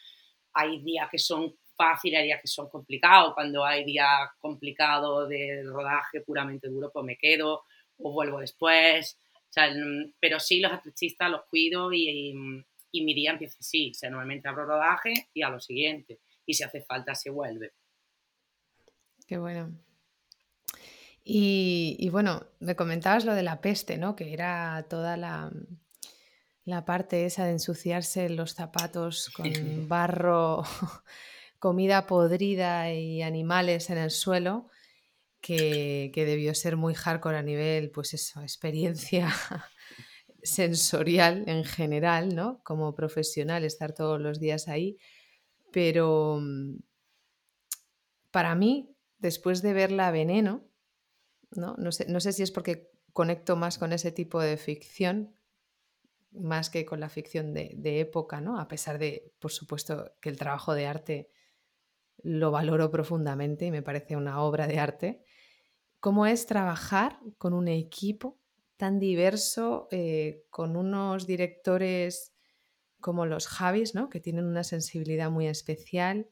Hay 0.54 0.84
días 0.84 1.10
que 1.10 1.18
son 1.18 1.56
fáciles, 1.76 2.20
hay 2.20 2.26
días 2.28 2.42
que 2.44 2.48
son 2.48 2.70
complicados. 2.70 3.34
Cuando 3.34 3.66
hay 3.66 3.84
días 3.86 4.30
complicados 4.38 5.28
de 5.30 5.64
rodaje 5.66 6.22
puramente 6.22 6.68
duro, 6.68 6.92
pues 6.94 7.06
me 7.06 7.18
quedo 7.18 7.64
o 7.98 8.12
vuelvo 8.12 8.40
después. 8.40 9.18
pero 10.20 10.40
sí, 10.40 10.60
los 10.60 10.74
artistas 10.74 11.32
los 11.32 11.46
cuido 11.50 11.92
y 11.92 12.36
y 12.69 12.69
mi 12.94 13.14
día 13.14 13.32
empieza 13.32 13.58
así. 13.60 13.92
O 13.92 13.94
sea, 13.94 14.10
normalmente 14.10 14.48
abro 14.48 14.66
rodaje 14.66 15.14
y 15.34 15.42
a 15.42 15.50
lo 15.50 15.60
siguiente. 15.60 16.20
Y 16.46 16.54
si 16.54 16.64
hace 16.64 16.82
falta, 16.82 17.16
se 17.16 17.30
vuelve. 17.30 17.74
Qué 19.28 19.38
bueno. 19.38 19.72
Y, 21.24 22.10
bueno, 22.10 22.48
me 22.60 22.76
comentabas 22.76 23.24
lo 23.24 23.36
de 23.36 23.44
la 23.44 23.62
peste, 23.62 23.98
¿no? 23.98 24.16
Que 24.16 24.34
era 24.34 24.88
toda 24.90 25.16
la, 25.16 25.52
la 26.66 26.86
parte 26.86 27.26
esa 27.26 27.46
de 27.46 27.52
ensuciarse 27.52 28.30
los 28.30 28.56
zapatos 28.56 29.30
con 29.30 29.88
barro, 29.88 30.64
comida 31.60 32.08
podrida 32.08 32.92
y 32.92 33.22
animales 33.22 33.92
en 33.92 34.00
el 34.00 34.10
suelo, 34.10 34.70
que, 35.40 36.10
que, 36.16 36.26
debió 36.26 36.56
ser 36.56 36.78
muy 36.78 36.96
hardcore 36.96 37.38
a 37.38 37.44
nivel, 37.44 37.92
pues 37.92 38.16
eso, 38.16 38.42
experiencia 38.42 39.30
sensorial 40.44 41.44
en 41.48 41.64
general, 41.64 42.36
¿no? 42.36 42.62
Como 42.64 42.96
profesional, 42.96 43.64
estar 43.64 43.94
todos 43.94 44.20
los 44.20 44.40
días 44.40 44.68
ahí. 44.68 44.98
Pero 45.72 46.40
mm, 46.42 46.78
para 48.32 48.56
mí, 48.56 48.96
después 49.18 49.62
de 49.62 49.74
ver 49.74 49.92
la 49.92 50.12
veneno, 50.12 50.64
¿no? 51.52 51.76
No, 51.78 51.92
sé, 51.92 52.06
no 52.08 52.20
sé 52.20 52.34
si 52.34 52.44
es 52.44 52.52
porque 52.52 52.92
conecto 53.14 53.56
más 53.56 53.78
con 53.78 53.94
ese 53.94 54.12
tipo 54.12 54.40
de 54.40 54.58
ficción, 54.58 55.36
más 56.32 56.70
que 56.70 56.86
con 56.86 57.00
la 57.00 57.10
ficción 57.10 57.54
de, 57.54 57.74
de, 57.76 58.00
época, 58.00 58.40
¿no? 58.40 58.60
A 58.60 58.68
pesar 58.68 59.00
de, 59.00 59.34
por 59.40 59.52
supuesto, 59.52 60.14
que 60.22 60.30
el 60.30 60.38
trabajo 60.38 60.74
de 60.74 60.86
arte 60.86 61.32
lo 62.22 62.52
valoro 62.52 62.92
profundamente 62.92 63.66
y 63.66 63.72
me 63.72 63.82
parece 63.82 64.16
una 64.16 64.42
obra 64.42 64.68
de 64.68 64.80
arte. 64.80 65.24
¿Cómo 66.00 66.26
es 66.26 66.46
trabajar 66.46 67.20
con 67.38 67.54
un 67.54 67.68
equipo 67.68 68.39
tan 68.80 68.98
diverso, 68.98 69.90
eh, 69.92 70.46
con 70.50 70.78
unos 70.78 71.28
directores 71.28 72.34
como 73.02 73.26
los 73.26 73.46
Javis, 73.46 73.94
¿no? 73.94 74.10
que 74.10 74.22
tienen 74.22 74.46
una 74.46 74.64
sensibilidad 74.64 75.30
muy 75.30 75.48
especial, 75.48 76.30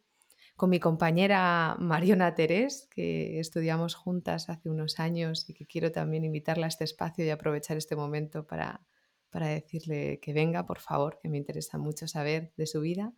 con 0.55 0.69
mi 0.69 0.79
compañera 0.79 1.75
Mariona 1.79 2.35
Terés, 2.35 2.87
que 2.89 3.41
estudiamos 3.41 3.95
juntas 3.95 4.47
hace 4.47 4.69
unos 4.69 4.97
años 5.01 5.49
y 5.49 5.53
que 5.53 5.65
quiero 5.65 5.91
también 5.91 6.23
invitarla 6.23 6.67
a 6.67 6.69
este 6.69 6.85
espacio 6.85 7.25
y 7.25 7.29
aprovechar 7.31 7.75
este 7.75 7.97
momento 7.97 8.47
para, 8.47 8.87
para 9.29 9.47
decirle 9.47 10.21
que 10.21 10.31
venga, 10.31 10.65
por 10.65 10.79
favor, 10.79 11.19
que 11.21 11.27
me 11.27 11.37
interesa 11.37 11.77
mucho 11.77 12.07
saber 12.07 12.53
de 12.55 12.65
su 12.65 12.79
vida. 12.79 13.13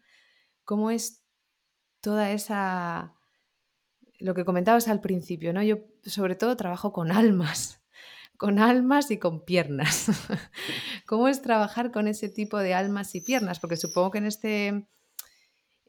¿Cómo 0.65 0.89
es 0.89 1.23
toda 2.01 2.31
esa... 2.31 3.13
Lo 4.17 4.33
que 4.33 4.43
comentabas 4.43 4.87
al 4.87 5.01
principio, 5.01 5.53
¿no? 5.53 5.61
Yo 5.61 5.77
sobre 6.01 6.35
todo 6.35 6.57
trabajo 6.57 6.91
con 6.91 7.11
almas, 7.11 7.78
con 8.39 8.57
almas 8.57 9.11
y 9.11 9.19
con 9.19 9.43
piernas. 9.43 10.07
¿Cómo 11.05 11.27
es 11.27 11.41
trabajar 11.41 11.91
con 11.91 12.07
ese 12.07 12.29
tipo 12.29 12.57
de 12.57 12.73
almas 12.73 13.13
y 13.13 13.19
piernas? 13.19 13.59
Porque 13.59 13.75
supongo 13.75 14.11
que 14.11 14.19
en 14.19 14.25
este, 14.25 14.67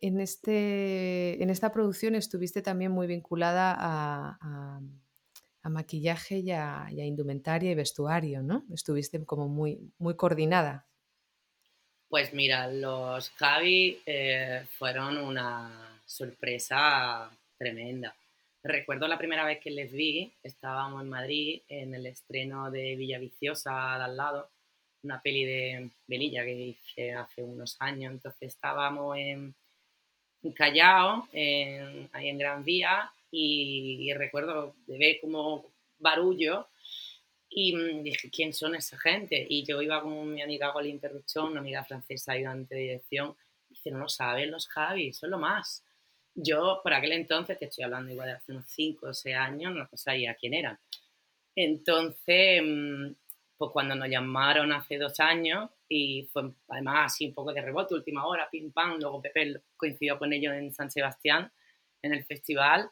en 0.01 0.21
este, 0.21 1.41
en 1.41 1.49
esta 1.49 1.71
producción 1.71 2.17
estuviste 2.17 2.61
también 2.61 2.91
muy 2.91 3.07
vinculada 3.07 3.77
a, 3.79 4.81
maquillaje 5.63 6.39
y 6.39 6.51
a, 6.51 6.89
indumentaria 6.91 7.71
y 7.71 7.77
vestuario, 7.77 8.43
¿no? 8.43 8.65
Estuviste 8.75 9.25
como 9.25 9.47
muy, 9.47 9.93
muy 9.99 10.17
coordinada. 10.17 10.89
Pues 12.09 12.35
mira, 12.35 12.67
los 12.67 13.31
Javi 13.31 14.01
eh, 14.05 14.67
fueron 14.77 15.19
una 15.19 16.01
sorpresa 16.05 17.31
tremenda. 17.57 18.13
Recuerdo 18.63 19.09
la 19.09 19.17
primera 19.17 19.45
vez 19.47 19.59
que 19.61 19.71
les 19.71 19.91
vi, 19.91 20.31
estábamos 20.43 21.03
en 21.03 21.09
Madrid 21.09 21.63
en 21.69 21.95
el 21.95 22.05
estreno 22.07 22.71
de 22.71 22.95
Villaviciosa 22.95 23.71
de 23.71 24.05
al 24.05 24.17
lado, 24.17 24.51
una 25.03 25.23
peli 25.23 25.45
de 25.47 25.91
Belilla 26.07 26.45
que 26.45 26.53
hice 26.53 27.13
hace 27.13 27.43
unos 27.43 27.77
años. 27.81 28.13
Entonces 28.13 28.55
estábamos 28.55 29.17
en, 29.17 29.55
Callao, 30.55 31.27
ahí 31.33 32.29
en 32.29 32.39
Gran 32.39 32.63
Vía, 32.63 33.11
y, 33.31 34.13
recuerdo 34.15 34.75
de 34.87 34.99
ver 34.99 35.21
como 35.21 35.65
barullo 35.99 36.69
y 37.49 37.75
mm, 37.75 38.03
dije, 38.03 38.31
¿quién 38.31 38.53
son 38.53 38.75
esa 38.75 38.99
gente? 38.99 39.47
Y 39.49 39.65
yo 39.65 39.81
iba 39.81 40.03
con 40.03 40.35
mi 40.35 40.43
amiga 40.43 40.73
Golín 40.73 41.01
Perruchón, 41.01 41.53
una 41.53 41.61
amiga 41.61 41.85
francesa 41.85 42.33
ayudante 42.33 42.75
de 42.75 42.81
dirección, 42.83 43.35
y 43.69 43.75
dice, 43.75 43.91
no 43.91 43.99
lo 44.01 44.09
saben 44.09 44.51
los 44.51 44.69
Javi, 44.69 45.13
son 45.13 45.31
lo 45.31 45.39
más. 45.39 45.85
Yo, 46.35 46.81
por 46.83 46.93
aquel 46.95 47.13
entonces, 47.13 47.59
te 47.59 47.67
estoy 47.67 47.85
hablando 47.85 48.13
igual 48.13 48.29
de 48.29 48.35
hace 48.35 48.53
unos 48.53 48.67
5 48.69 49.09
o 49.09 49.15
6 49.15 49.37
años, 49.37 49.75
no 49.75 49.89
sabía 49.95 50.35
quién 50.35 50.55
eran. 50.55 50.79
Entonces, 51.55 52.63
mm, 52.65 53.13
pues 53.57 53.71
cuando 53.73 53.95
nos 53.95 54.09
llamaron 54.09 54.73
hace 54.73 54.97
dos 54.99 55.21
años, 55.21 55.71
y 55.89 56.29
fue 56.33 56.53
además 56.69 57.13
así 57.13 57.27
un 57.27 57.35
poco 57.35 57.53
de 57.53 57.61
rebote, 57.61 57.95
última 57.95 58.27
hora, 58.27 58.49
pim 58.51 58.73
pam, 58.73 58.99
luego 58.99 59.21
Pepe 59.21 59.61
coincidió 59.77 60.19
con 60.19 60.33
ellos 60.33 60.55
en 60.55 60.73
San 60.73 60.91
Sebastián, 60.91 61.53
en 62.03 62.15
el 62.15 62.25
festival, 62.25 62.91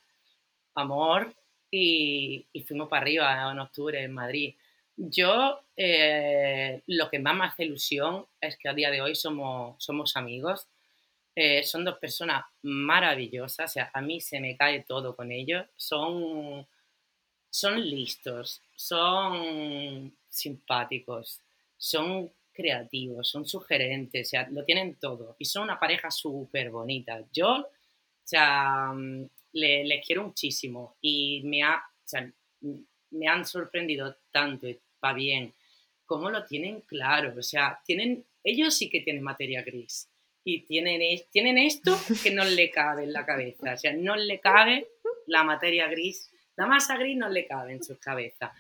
Amor, 0.74 1.34
y, 1.70 2.47
fuimos 2.66 2.89
para 2.89 3.03
arriba 3.03 3.51
en 3.51 3.59
octubre 3.59 4.03
en 4.03 4.12
Madrid. 4.12 4.55
Yo, 4.97 5.61
eh, 5.76 6.82
lo 6.86 7.11
que 7.11 7.18
más 7.18 7.36
me 7.36 7.45
hace 7.47 7.64
ilusión 7.64 8.26
es 8.41 8.57
que 8.57 8.68
a 8.68 8.74
día 8.74 8.91
de 8.91 9.01
hoy 9.01 9.14
somos, 9.14 9.82
somos 9.82 10.16
amigos. 10.16 10.68
Eh, 11.41 11.62
son 11.62 11.84
dos 11.84 11.99
personas 12.01 12.45
maravillosas, 12.62 13.70
o 13.70 13.72
sea, 13.72 13.91
a 13.95 14.01
mí 14.01 14.20
se 14.20 14.41
me 14.41 14.57
cae 14.57 14.82
todo 14.82 15.14
con 15.14 15.30
ellos. 15.30 15.64
Son, 15.76 16.66
son 17.49 17.89
listos, 17.89 18.61
son 18.74 20.12
simpáticos, 20.28 21.41
son 21.76 22.32
creativos, 22.53 23.28
son 23.28 23.47
sugerentes, 23.47 24.26
o 24.26 24.30
sea, 24.30 24.49
lo 24.51 24.64
tienen 24.64 24.97
todo 24.97 25.36
y 25.39 25.45
son 25.45 25.62
una 25.62 25.78
pareja 25.78 26.11
súper 26.11 26.70
bonita. 26.70 27.24
Yo, 27.32 27.59
o 27.59 27.70
sea, 28.24 28.91
mm, 28.93 29.28
les 29.53 30.05
quiero 30.05 30.24
muchísimo 30.24 30.97
y 31.01 31.43
me, 31.45 31.62
ha, 31.62 31.80
me 33.11 33.28
han 33.28 33.45
sorprendido 33.45 34.16
tanto 34.32 34.66
va 35.05 35.12
bien, 35.12 35.55
cómo 36.05 36.30
lo 36.30 36.45
tienen 36.45 36.80
claro, 36.80 37.32
o 37.39 37.43
sea, 37.45 37.80
tienen, 37.84 38.26
ellos 38.43 38.74
sí 38.74 38.91
que 38.91 39.03
tienen 39.03 39.22
materia 39.22 39.62
gris 39.62 40.09
y 40.51 40.62
tienen, 40.62 41.03
tienen 41.30 41.59
esto 41.59 41.94
que 42.22 42.30
no 42.30 42.42
le 42.42 42.70
cabe 42.70 43.05
en 43.05 43.12
la 43.12 43.26
cabeza, 43.26 43.74
o 43.74 43.76
sea, 43.76 43.92
no 43.92 44.16
le 44.16 44.40
cabe 44.40 44.88
la 45.26 45.44
materia 45.44 45.88
gris, 45.88 46.30
la 46.57 46.66
masa 46.66 46.96
gris 46.96 47.18
no 47.18 47.28
le 47.28 47.46
cabe 47.46 47.72
en 47.72 47.82
su 47.82 47.99
cabeza. 47.99 48.55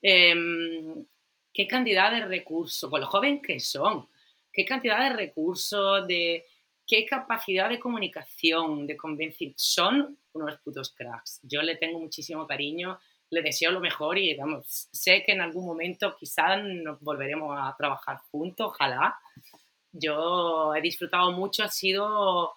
Em, 0.00 1.04
qué 1.52 1.66
cantidad 1.66 2.12
de 2.12 2.24
recursos, 2.26 2.88
con 2.88 3.00
los 3.00 3.10
jóvenes 3.10 3.42
que 3.44 3.58
son, 3.58 4.08
qué 4.52 4.64
cantidad 4.64 5.00
de 5.00 5.16
recursos, 5.16 6.06
de 6.06 6.46
qué 6.86 7.04
capacidad 7.06 7.68
de 7.68 7.80
comunicación, 7.80 8.86
de 8.86 8.96
convencer, 8.96 9.52
son 9.56 10.16
unos 10.34 10.60
putos 10.60 10.94
cracks. 10.94 11.40
Yo 11.42 11.60
le 11.60 11.74
tengo 11.74 11.98
muchísimo 11.98 12.46
cariño, 12.46 13.00
le 13.30 13.42
deseo 13.42 13.72
lo 13.72 13.80
mejor 13.80 14.16
y 14.16 14.32
vamos, 14.36 14.88
sé 14.92 15.24
que 15.24 15.32
en 15.32 15.40
algún 15.40 15.66
momento 15.66 16.14
quizás 16.16 16.62
nos 16.62 17.00
volveremos 17.00 17.58
a 17.58 17.74
trabajar 17.76 18.18
juntos, 18.30 18.68
ojalá. 18.68 19.18
Yo 19.92 20.74
he 20.74 20.80
disfrutado 20.80 21.32
mucho, 21.32 21.64
ha 21.64 21.68
sido, 21.68 22.52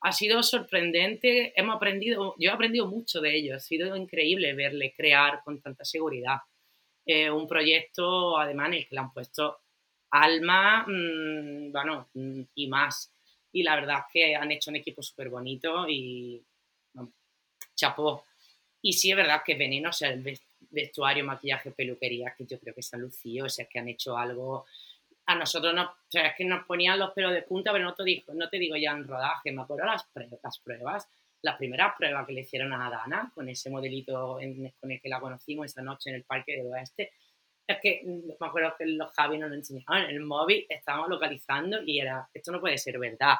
ha 0.00 0.12
sido 0.12 0.42
sorprendente, 0.42 1.52
hemos 1.56 1.76
aprendido, 1.76 2.34
yo 2.38 2.50
he 2.50 2.52
aprendido 2.52 2.86
mucho 2.86 3.20
de 3.20 3.36
ellos, 3.36 3.56
ha 3.56 3.60
sido 3.60 3.96
increíble 3.96 4.54
verle 4.54 4.94
crear 4.96 5.42
con 5.44 5.60
tanta 5.60 5.84
seguridad. 5.84 6.38
Un 7.06 7.46
proyecto, 7.46 8.36
además, 8.38 8.68
en 8.68 8.74
el 8.74 8.88
que 8.88 8.94
le 8.96 9.00
han 9.00 9.12
puesto 9.12 9.60
alma, 10.10 10.84
mm, 10.86 11.72
bueno, 11.72 12.08
mm, 12.14 12.42
y 12.54 12.66
más. 12.68 13.12
Y 13.52 13.62
la 13.62 13.76
verdad 13.76 13.98
es 14.00 14.12
que 14.12 14.36
han 14.36 14.50
hecho 14.52 14.70
un 14.70 14.76
equipo 14.76 15.02
súper 15.02 15.28
bonito 15.28 15.88
y 15.88 16.44
chapó. 17.74 18.24
Y 18.82 18.92
sí 18.92 19.10
es 19.10 19.16
verdad 19.16 19.42
que 19.44 19.54
Veneno, 19.54 19.90
o 19.90 19.92
sea, 19.92 20.10
el 20.10 20.24
vestuario, 20.70 21.24
maquillaje, 21.24 21.70
peluquería, 21.72 22.34
que 22.36 22.46
yo 22.46 22.58
creo 22.58 22.74
que 22.74 22.82
se 22.82 22.96
han 22.96 23.02
lucido, 23.02 23.46
o 23.46 23.48
sea, 23.48 23.66
que 23.66 23.78
han 23.78 23.88
hecho 23.88 24.16
algo... 24.16 24.66
A 25.26 25.34
nosotros 25.34 25.74
nos, 25.74 25.88
o 25.88 25.96
sea, 26.08 26.28
es 26.28 26.36
que 26.36 26.44
nos 26.44 26.64
ponían 26.66 26.98
los 26.98 27.12
pelos 27.12 27.32
de 27.32 27.42
punta, 27.42 27.72
pero 27.72 27.84
no 27.84 27.94
te 27.94 28.04
digo, 28.04 28.32
no 28.34 28.48
te 28.48 28.58
digo 28.58 28.76
ya 28.76 28.92
en 28.92 29.06
rodaje, 29.06 29.52
me 29.52 29.62
acuerdo 29.62 29.84
las, 29.86 30.08
las 30.42 30.58
pruebas, 30.60 31.08
las 31.42 31.56
primeras 31.56 31.94
pruebas 31.96 32.26
que 32.26 32.32
le 32.32 32.40
hicieron 32.42 32.72
a 32.72 32.88
Dana, 32.88 33.30
con 33.34 33.48
ese 33.48 33.70
modelito 33.70 34.38
con 34.80 34.90
el 34.90 35.00
que 35.00 35.08
la 35.08 35.20
conocimos 35.20 35.66
esa 35.66 35.82
noche 35.82 36.10
en 36.10 36.16
el 36.16 36.24
Parque 36.24 36.56
del 36.56 36.66
Oeste, 36.66 37.12
es 37.66 37.78
que 37.82 38.02
mm, 38.04 38.28
me 38.40 38.46
acuerdo 38.46 38.74
que 38.78 38.86
los 38.86 39.12
Javi 39.12 39.38
nos 39.38 39.50
lo 39.50 39.56
enseñaban 39.56 40.04
en 40.04 40.10
el 40.10 40.20
móvil, 40.20 40.66
estábamos 40.68 41.08
localizando 41.08 41.82
y 41.84 42.00
era, 42.00 42.28
esto 42.32 42.52
no 42.52 42.60
puede 42.60 42.78
ser 42.78 42.98
verdad. 42.98 43.36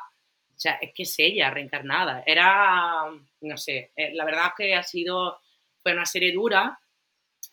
O 0.57 0.59
sea, 0.59 0.74
es 0.80 0.93
que 0.95 1.03
es 1.03 1.18
ella 1.18 1.51
reencarnada. 1.51 2.22
Era, 2.26 3.05
no 3.43 3.57
sé, 3.59 3.93
eh, 3.95 4.14
la 4.14 4.24
verdad 4.24 4.47
es 4.47 4.53
que 4.57 4.74
ha 4.74 4.82
sido, 4.82 5.39
fue 5.82 5.93
una 5.93 6.07
serie 6.07 6.32
dura. 6.32 6.78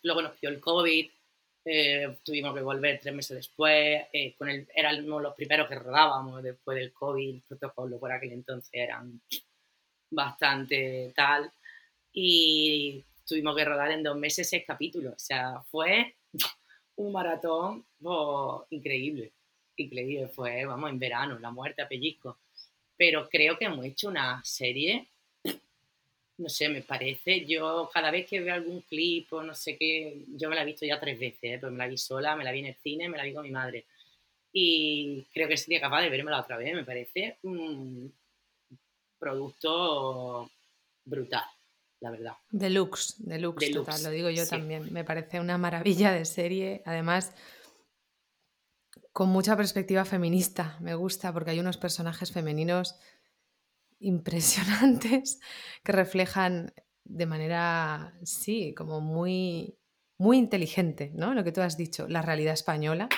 Luego 0.02 0.22
nos 0.22 0.40
dio 0.40 0.50
el 0.50 0.60
COVID, 0.60 1.10
eh, 1.64 2.18
tuvimos 2.22 2.54
que 2.54 2.62
volver 2.62 3.00
tres 3.00 3.14
meses 3.14 3.36
después. 3.36 4.02
Eh, 4.12 4.34
con 4.36 4.48
el, 4.48 4.68
éramos 4.74 5.22
los 5.22 5.34
primeros 5.34 5.68
que 5.68 5.76
rodábamos 5.76 6.42
después 6.42 6.78
del 6.78 6.92
COVID. 6.92 7.34
El 7.36 7.42
protocolo 7.42 7.98
por 7.98 8.12
aquel 8.12 8.32
entonces 8.32 8.70
eran 8.72 9.20
bastante 10.10 11.12
tal. 11.14 11.50
Y 12.12 13.04
tuvimos 13.26 13.56
que 13.56 13.64
rodar 13.64 13.90
en 13.92 14.02
dos 14.02 14.16
meses 14.16 14.48
seis 14.48 14.64
capítulos. 14.66 15.14
O 15.14 15.18
sea, 15.18 15.62
fue 15.70 16.16
un 16.96 17.12
maratón 17.12 17.86
oh, 18.02 18.66
increíble. 18.70 19.32
Increíble. 19.76 20.28
Fue, 20.28 20.64
vamos, 20.64 20.90
en 20.90 20.98
verano, 20.98 21.38
la 21.38 21.50
muerte 21.50 21.82
a 21.82 21.88
pellizco 21.88 22.38
pero 22.96 23.28
creo 23.28 23.58
que 23.58 23.64
hemos 23.66 23.84
hecho 23.84 24.08
una 24.08 24.40
serie, 24.44 25.08
no 26.36 26.48
sé, 26.48 26.68
me 26.68 26.82
parece, 26.82 27.44
yo 27.46 27.88
cada 27.92 28.10
vez 28.10 28.28
que 28.28 28.40
veo 28.40 28.54
algún 28.54 28.80
clip 28.82 29.32
o 29.32 29.42
no 29.42 29.54
sé 29.54 29.76
qué, 29.76 30.24
yo 30.28 30.48
me 30.48 30.56
la 30.56 30.62
he 30.62 30.66
visto 30.66 30.84
ya 30.84 30.98
tres 30.98 31.18
veces, 31.18 31.38
¿eh? 31.42 31.58
pero 31.60 31.70
me 31.70 31.78
la 31.78 31.86
vi 31.86 31.96
sola, 31.96 32.34
me 32.34 32.44
la 32.44 32.52
vi 32.52 32.60
en 32.60 32.66
el 32.66 32.76
cine, 32.76 33.08
me 33.08 33.16
la 33.16 33.24
vi 33.24 33.32
con 33.32 33.44
mi 33.44 33.50
madre. 33.50 33.86
Y 34.52 35.24
creo 35.32 35.48
que 35.48 35.56
sería 35.56 35.80
capaz 35.80 36.02
de 36.02 36.10
vermela 36.10 36.40
otra 36.40 36.56
vez, 36.56 36.74
me 36.74 36.84
parece 36.84 37.38
un 37.42 38.12
producto 39.18 40.50
brutal, 41.04 41.44
la 42.00 42.10
verdad. 42.10 42.32
Deluxe, 42.50 43.14
deluxe, 43.18 43.66
deluxe 43.66 43.70
total, 43.72 44.02
lo 44.02 44.10
digo 44.10 44.30
yo 44.30 44.46
también. 44.46 44.92
Me 44.92 45.04
parece 45.04 45.40
una 45.40 45.58
maravilla 45.58 46.12
de 46.12 46.24
serie. 46.24 46.82
Además, 46.84 47.32
con 49.12 49.28
mucha 49.28 49.56
perspectiva 49.56 50.04
feminista. 50.04 50.76
Me 50.80 50.94
gusta 50.94 51.32
porque 51.32 51.50
hay 51.50 51.60
unos 51.60 51.76
personajes 51.76 52.32
femeninos 52.32 52.96
impresionantes 54.00 55.40
que 55.84 55.92
reflejan 55.92 56.72
de 57.04 57.26
manera, 57.26 58.14
sí, 58.22 58.74
como 58.74 59.00
muy, 59.00 59.76
muy 60.18 60.38
inteligente, 60.38 61.12
¿no? 61.14 61.34
Lo 61.34 61.44
que 61.44 61.52
tú 61.52 61.60
has 61.60 61.76
dicho, 61.76 62.08
la 62.08 62.22
realidad 62.22 62.54
española. 62.54 63.08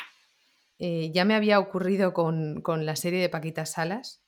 Eh, 0.78 1.10
ya 1.12 1.24
me 1.24 1.34
había 1.34 1.58
ocurrido 1.58 2.12
con, 2.12 2.62
la 2.84 2.96
serie 2.96 3.20
de 3.20 3.28
Paquita 3.28 3.64
Salas, 3.64 4.22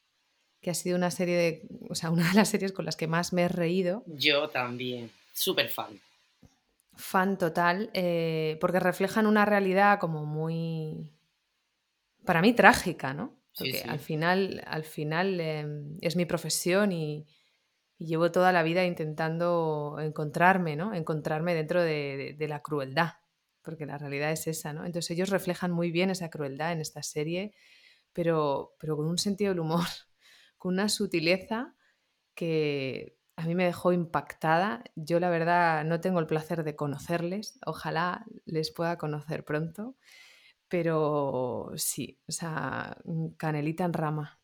que 0.60 0.70
ha 0.70 0.74
sido 0.74 0.96
una 0.96 1.10
serie 1.10 1.36
de, 1.36 1.62
o 1.90 1.94
sea, 1.94 2.10
una 2.10 2.28
de 2.28 2.34
las 2.34 2.48
series 2.48 2.72
con 2.72 2.84
las 2.84 2.96
que 2.96 3.06
más 3.06 3.32
me 3.32 3.42
he 3.42 3.48
reído. 3.48 4.04
Yo 4.06 4.48
también, 4.48 5.10
súper 5.32 5.68
fan. 5.68 6.00
Fan 6.94 7.38
total, 7.38 7.90
eh, 7.94 8.58
porque 8.60 8.80
reflejan 8.80 9.26
una 9.26 9.44
realidad 9.44 10.00
como 10.00 10.24
muy, 10.24 11.12
para 12.24 12.42
mí 12.42 12.52
trágica, 12.52 13.14
¿no? 13.14 13.37
Porque 13.58 13.82
al 13.86 13.98
final, 13.98 14.62
al 14.66 14.84
final 14.84 15.40
em, 15.40 15.98
es 16.00 16.16
mi 16.16 16.24
profesión 16.24 16.92
y, 16.92 17.26
llevo 17.98 18.30
toda 18.30 18.52
la 18.52 18.62
vida 18.62 18.84
intentando 18.84 19.96
encontrarme, 20.00 20.76
¿no? 20.76 20.94
Encontrarme 20.94 21.54
dentro 21.54 21.82
de, 21.82 22.36
la 22.48 22.62
crueldad, 22.62 23.14
porque 23.62 23.86
la 23.86 23.98
realidad 23.98 24.30
es 24.30 24.46
esa, 24.46 24.72
¿no? 24.72 24.86
Entonces 24.86 25.10
ellos 25.10 25.30
reflejan 25.30 25.72
muy 25.72 25.90
bien 25.90 26.10
esa 26.10 26.30
crueldad 26.30 26.72
en 26.72 26.80
esta 26.80 27.02
serie, 27.02 27.54
pero, 28.12 28.76
pero 28.78 28.96
con 28.96 29.06
un 29.06 29.18
sentido 29.18 29.50
del 29.50 29.60
humor, 29.60 29.86
con 30.58 30.74
una 30.74 30.88
sutileza 30.88 31.74
que 32.34 33.16
a 33.36 33.46
mí 33.46 33.54
me 33.54 33.64
dejó 33.64 33.92
impactada. 33.92 34.84
Yo 34.94 35.20
la 35.20 35.30
verdad 35.30 35.84
no 35.84 36.00
tengo 36.00 36.20
el 36.20 36.26
placer 36.26 36.64
de 36.64 36.76
conocerles, 36.76 37.58
ojalá 37.66 38.24
les 38.44 38.70
pueda 38.70 38.96
conocer 38.96 39.44
pronto. 39.44 39.96
Pero 40.68 41.72
sí, 41.76 42.18
o 42.28 42.32
sea, 42.32 42.96
canelita 43.36 43.84
en 43.84 43.92
rama. 43.92 44.40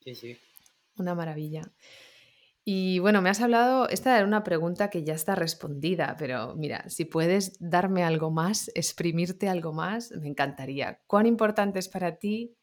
Sí, 0.00 0.14
sí. 0.14 0.38
Una 0.96 1.14
maravilla. 1.14 1.62
Y 2.70 2.98
bueno, 2.98 3.22
me 3.22 3.30
has 3.30 3.40
hablado, 3.40 3.88
esta 3.88 4.14
era 4.14 4.26
una 4.26 4.44
pregunta 4.44 4.90
que 4.90 5.02
ya 5.02 5.14
está 5.14 5.34
respondida, 5.34 6.16
pero 6.18 6.54
mira, 6.54 6.86
si 6.90 7.06
puedes 7.06 7.56
darme 7.60 8.04
algo 8.04 8.30
más, 8.30 8.70
exprimirte 8.74 9.48
algo 9.48 9.72
más, 9.72 10.10
me 10.10 10.28
encantaría. 10.28 11.00
¿Cuán 11.06 11.24
importante 11.24 11.78
es 11.78 11.88
para 11.88 12.18
ti 12.18 12.54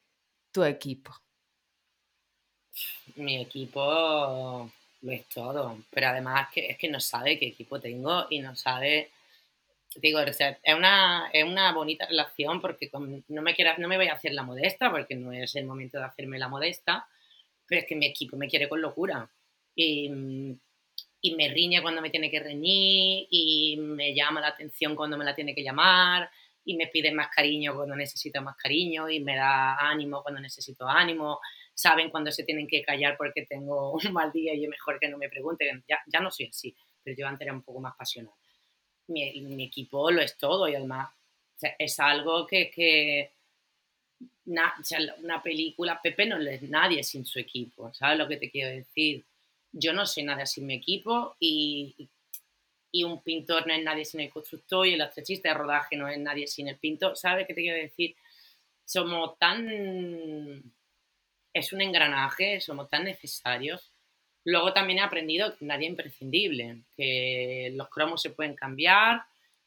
tu 0.52 0.64
equipo? 0.64 1.12
Mi 3.16 3.42
equipo 3.42 4.70
lo 5.02 5.12
es 5.12 5.26
todo, 5.28 5.80
pero 5.90 6.10
además 6.10 6.50
que, 6.54 6.68
es 6.68 6.78
que 6.78 6.88
no 6.88 7.00
sabe 7.00 7.40
qué 7.40 7.48
equipo 7.48 7.80
tengo 7.80 8.28
y 8.30 8.42
no 8.42 8.56
sabe 8.56 9.10
digo, 9.96 10.20
es, 10.20 10.40
una, 10.76 11.30
es 11.32 11.44
una 11.44 11.72
bonita 11.72 12.06
relación 12.06 12.62
porque 12.62 12.90
no 13.28 13.42
me, 13.42 13.56
quiero, 13.56 13.72
no 13.78 13.88
me 13.88 13.98
voy 13.98 14.08
a 14.08 14.14
hacer 14.14 14.34
la 14.34 14.44
modesta 14.44 14.92
porque 14.92 15.16
no 15.16 15.32
es 15.32 15.56
el 15.56 15.66
momento 15.66 15.98
de 15.98 16.06
hacerme 16.06 16.38
la 16.38 16.48
modesta, 16.48 17.08
pero 17.66 17.82
es 17.82 17.88
que 17.88 17.96
mi 17.96 18.06
equipo 18.06 18.38
me 18.38 18.48
quiere 18.48 18.68
con 18.68 18.82
locura. 18.82 19.30
Y, 19.76 20.12
y 21.22 21.36
me 21.36 21.50
riñe 21.50 21.82
cuando 21.82 22.02
me 22.02 22.10
tiene 22.10 22.30
que 22.30 22.40
reñir 22.40 23.28
y 23.30 23.78
me 23.78 24.14
llama 24.14 24.42
la 24.42 24.50
atención 24.50 24.96
cuando 24.96 25.18
me 25.18 25.26
la 25.26 25.34
tiene 25.34 25.56
que 25.56 25.64
llamar 25.64 26.30
y 26.64 26.76
me 26.76 26.88
pide 26.88 27.12
más 27.12 27.30
cariño 27.30 27.76
cuando 27.76 27.96
necesito 27.96 28.42
más 28.42 28.56
cariño 28.58 29.10
y 29.10 29.20
me 29.20 29.36
da 29.36 29.76
ánimo 29.76 30.22
cuando 30.22 30.42
necesito 30.42 30.88
ánimo. 30.88 31.40
Saben 31.74 32.10
cuando 32.10 32.32
se 32.32 32.44
tienen 32.44 32.68
que 32.68 32.82
callar 32.84 33.18
porque 33.18 33.46
tengo 33.46 33.94
un 33.94 34.14
mal 34.14 34.32
día 34.32 34.54
y 34.54 34.66
es 34.66 34.70
mejor 34.70 35.00
que 35.00 35.08
no 35.08 35.18
me 35.18 35.30
pregunten. 35.30 35.84
Ya, 35.88 36.00
ya 36.06 36.20
no 36.20 36.32
soy 36.32 36.48
así, 36.48 36.76
pero 37.04 37.16
yo 37.18 37.28
antes 37.28 37.46
era 37.46 37.54
un 37.54 37.64
poco 37.64 37.80
más 37.80 37.96
pasional 37.96 38.34
mi, 39.08 39.64
equipo 39.64 40.12
lo 40.12 40.22
es 40.22 40.38
todo 40.38 40.68
y 40.68 40.76
además 40.76 41.10
es 41.80 42.00
algo 42.00 42.46
que, 42.46 42.70
que 42.70 43.32
una 44.46 45.42
película, 45.44 46.00
Pepe 46.02 46.26
no 46.26 46.38
es 46.40 46.62
nadie 46.64 47.04
sin 47.04 47.26
su 47.26 47.40
equipo, 47.40 47.94
¿sabes 47.94 48.18
lo 48.18 48.28
que 48.28 48.38
te 48.38 48.52
quiero 48.52 48.70
decir? 48.70 49.24
Yo 49.72 49.94
no 49.94 50.06
soy 50.06 50.24
nada 50.24 50.46
sin 50.46 50.66
mi 50.66 50.76
equipo 50.76 51.36
y, 51.40 52.10
y 52.92 53.04
un 53.04 53.22
pintor 53.22 53.68
no 53.68 53.74
es 53.74 53.84
nadie 53.84 54.06
sin 54.06 54.22
el 54.22 54.30
constructor 54.30 54.88
y 54.88 54.94
el 54.94 55.02
electricista 55.02 55.50
de 55.50 55.56
rodaje 55.56 55.96
no 55.96 56.08
es 56.08 56.18
nadie 56.20 56.48
sin 56.48 56.68
el 56.68 56.78
pintor, 56.78 57.18
¿sabes 57.18 57.48
qué 57.48 57.54
te 57.54 57.62
quiero 57.62 57.82
decir? 57.82 58.16
Somos 58.86 59.38
tan... 59.40 60.64
Es 61.54 61.72
un 61.72 61.82
engranaje, 61.82 62.60
somos 62.60 62.90
tan 62.90 63.06
necesarios 63.06 63.95
Luego 64.46 64.74
también 64.74 65.00
he 65.00 65.02
aprendido 65.02 65.58
que 65.58 65.66
nadie 65.66 65.88
es 65.88 65.92
imprescindible, 65.92 66.84
que 66.96 67.72
los 67.74 67.90
cromos 67.90 68.22
se 68.22 68.30
pueden 68.30 68.54
cambiar 68.54 69.24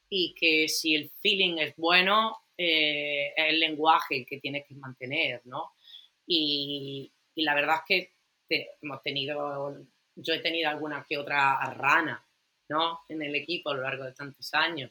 y 0.09 0.35
que 0.35 0.69
si 0.69 0.95
el 0.95 1.11
feeling 1.21 1.59
es 1.59 1.75
bueno, 1.77 2.39
eh, 2.57 3.33
es 3.37 3.49
el 3.49 3.61
lenguaje 3.61 4.25
que 4.25 4.39
tienes 4.39 4.65
que 4.67 4.77
mantener, 4.77 5.43
¿no? 5.45 5.73
Y, 6.27 7.13
la 7.37 7.55
verdad 7.55 7.77
es 7.89 8.09
que 8.49 8.71
hemos 8.83 9.03
tenido, 9.03 9.77
yo 10.17 10.35
he 10.35 10.41
tenido 10.41 10.69
alguna 10.69 11.05
que 11.09 11.19
otra 11.19 11.57
rana, 11.75 12.25
¿no? 12.69 13.01
En 13.09 13.23
el 13.23 13.35
equipo 13.35 13.71
a 13.71 13.75
lo 13.75 13.83
largo 13.83 14.05
de 14.05 14.13
tantos 14.13 14.53
años, 14.55 14.91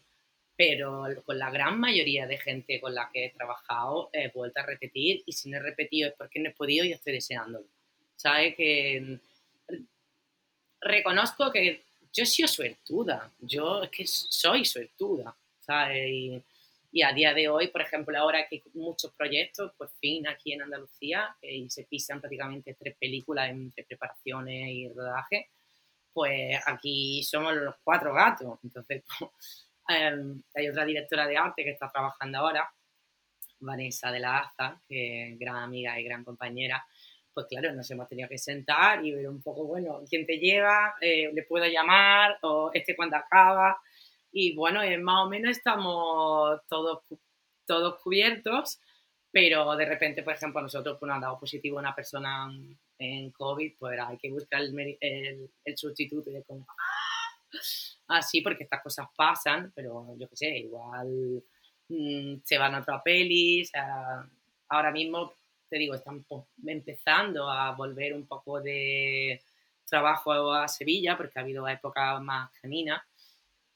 pero 0.55 1.05
con 1.25 1.38
la 1.38 1.49
gran 1.49 1.79
mayoría 1.79 2.25
de 2.25 2.38
gente 2.38 2.79
con 2.79 2.95
la 2.95 3.09
que 3.11 3.25
he 3.25 3.29
trabajado 3.31 4.09
he 4.13 4.29
vuelto 4.29 4.59
a 4.61 4.65
repetir 4.65 5.23
y 5.25 5.33
si 5.33 5.49
no 5.49 5.57
he 5.57 5.61
repetido 5.61 6.09
es 6.09 6.15
porque 6.17 6.39
no 6.39 6.49
he 6.49 6.53
podido 6.53 6.85
y 6.85 6.93
estoy 6.93 7.13
deseándolo. 7.13 7.67
¿Sabes? 8.15 8.55
Reconozco 10.82 11.51
que 11.51 11.84
yo 12.13 12.23
he 12.23 12.25
sido 12.25 12.47
suertuda, 12.47 13.32
yo 13.39 13.84
es 13.84 13.91
que 13.91 14.07
soy 14.07 14.65
suertuda, 14.65 15.36
¿sabes? 15.59 16.09
Y, 16.09 16.43
a 17.03 17.13
día 17.13 17.32
de 17.32 17.47
hoy, 17.47 17.67
por 17.67 17.82
ejemplo, 17.82 18.17
ahora 18.17 18.47
que 18.47 18.55
hay 18.55 18.63
muchos 18.73 19.13
proyectos, 19.13 19.71
por 19.78 19.88
fin 19.99 20.28
aquí 20.28 20.53
en 20.53 20.63
Andalucía, 20.63 21.36
eh, 21.43 21.55
y 21.55 21.69
se 21.69 21.84
pisan 21.84 22.19
prácticamente 22.19 22.73
tres 22.73 22.95
películas 22.97 23.51
entre 23.51 23.84
preparaciones 23.84 24.69
y 24.71 24.89
rodaje, 24.89 25.51
pues 26.11 26.59
aquí 26.65 27.21
somos 27.21 27.55
los 27.55 27.75
cuatro 27.84 28.15
gatos. 28.15 28.57
Entonces, 28.63 29.03
em, 29.89 30.41
hay 30.55 30.69
otra 30.69 30.86
directora 30.86 31.28
de 31.28 31.38
arte 31.38 31.63
que 31.63 31.71
está 31.71 31.91
trabajando 31.91 32.39
ahora, 32.39 32.67
Vanessa 33.59 34.11
de 34.11 34.19
la 34.19 34.39
Aza, 34.39 34.82
que 34.88 35.34
es 35.34 35.39
gran 35.39 35.57
amiga 35.57 35.99
y 35.99 36.03
gran 36.03 36.23
compañera, 36.23 36.84
pues 37.38 37.45
claro, 37.49 37.71
nos 37.71 37.91
hemos 37.91 38.09
tenido 38.09 38.27
que 38.27 38.39
sentar 38.39 39.05
y 39.05 39.11
ver 39.11 39.29
un 39.29 39.43
poco, 39.43 39.63
bueno, 39.65 40.01
quién 40.09 40.25
te 40.25 40.39
lleva, 40.39 40.95
eh, 40.99 41.29
le 41.31 41.43
puedo 41.43 41.67
llamar, 41.67 42.39
o 42.41 42.71
este 42.73 42.95
cuando 42.95 43.15
acaba. 43.15 43.79
Y 44.31 44.55
bueno, 44.55 44.81
más 45.03 45.23
o 45.23 45.29
menos 45.29 45.55
estamos 45.55 46.59
todos, 46.67 47.03
todos 47.67 48.01
cubiertos, 48.01 48.79
pero 49.29 49.75
de 49.75 49.85
repente, 49.85 50.23
por 50.23 50.33
ejemplo, 50.33 50.63
nosotros 50.63 50.97
pues, 50.99 51.07
nos 51.07 51.15
han 51.17 51.21
dado 51.21 51.39
positivo 51.39 51.77
una 51.77 51.93
persona 51.93 52.51
en 52.97 53.29
COVID, 53.29 53.73
pues 53.77 53.99
hay 53.99 54.17
que 54.17 54.31
buscar 54.31 54.61
el, 54.61 54.97
el, 54.99 55.77
sustituto 55.77 56.31
de 56.31 56.41
como, 56.41 56.65
¡ah! 56.67 58.17
así, 58.17 58.41
porque 58.41 58.63
estas 58.63 58.81
cosas 58.81 59.05
pasan, 59.15 59.71
pero 59.75 60.15
yo 60.17 60.27
qué 60.27 60.35
sé, 60.35 60.57
igual 60.57 61.43
mm, 61.88 62.38
se 62.43 62.57
van 62.57 62.73
a 62.73 62.79
otra 62.79 63.03
peli, 63.03 63.61
o 63.61 63.65
sea, 63.65 64.27
ahora 64.69 64.89
mismo 64.89 65.33
te 65.70 65.78
digo, 65.78 65.95
están 65.95 66.26
empezando 66.65 67.49
a 67.49 67.72
volver 67.72 68.13
un 68.13 68.28
poco 68.28 68.61
de 68.61 69.41
trabajo 69.86 70.53
a 70.53 70.68
Sevilla, 70.68 71.18
porque 71.18 71.39
ha 71.39 71.41
habido 71.41 71.68
épocas 71.68 72.22
más 72.22 72.51
caninas, 72.61 73.01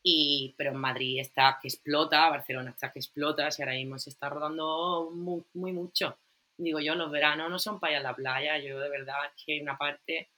y, 0.04 0.54
pero 0.58 0.72
en 0.72 0.78
Madrid 0.78 1.20
está 1.20 1.58
que 1.62 1.68
explota, 1.68 2.30
Barcelona 2.30 2.72
está 2.72 2.92
que 2.92 3.00
explota, 3.00 3.48
y 3.58 3.62
ahora 3.62 3.74
mismo 3.74 4.00
se 4.00 4.10
está 4.10 4.30
rodando 4.30 5.12
muy, 5.14 5.44
muy 5.54 5.72
mucho. 5.74 6.18
Digo 6.58 6.80
yo, 6.80 6.96
los 6.96 7.12
veranos 7.12 7.50
no 7.50 7.60
son 7.60 7.80
para 7.80 7.94
ir 7.94 8.00
a 8.00 8.04
la 8.04 8.16
playa, 8.16 8.58
yo 8.60 8.80
de 8.80 8.90
verdad 8.90 9.16
que 9.36 9.54
hay 9.54 9.62
una 9.62 9.78
parte 9.78 10.30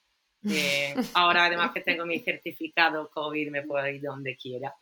que 0.41 0.93
ahora 1.15 1.45
además 1.45 1.71
que 1.73 1.81
tengo 1.81 2.05
mi 2.05 2.19
certificado 2.19 3.09
COVID 3.09 3.49
me 3.49 3.63
puedo 3.63 3.87
ir 3.87 4.01
donde 4.01 4.35
quiera. 4.35 4.73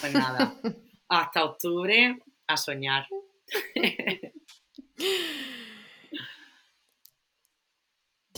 Pues 0.00 0.12
nada, 0.12 0.54
hasta 1.08 1.44
octubre 1.44 2.18
a 2.46 2.56
soñar. 2.56 3.06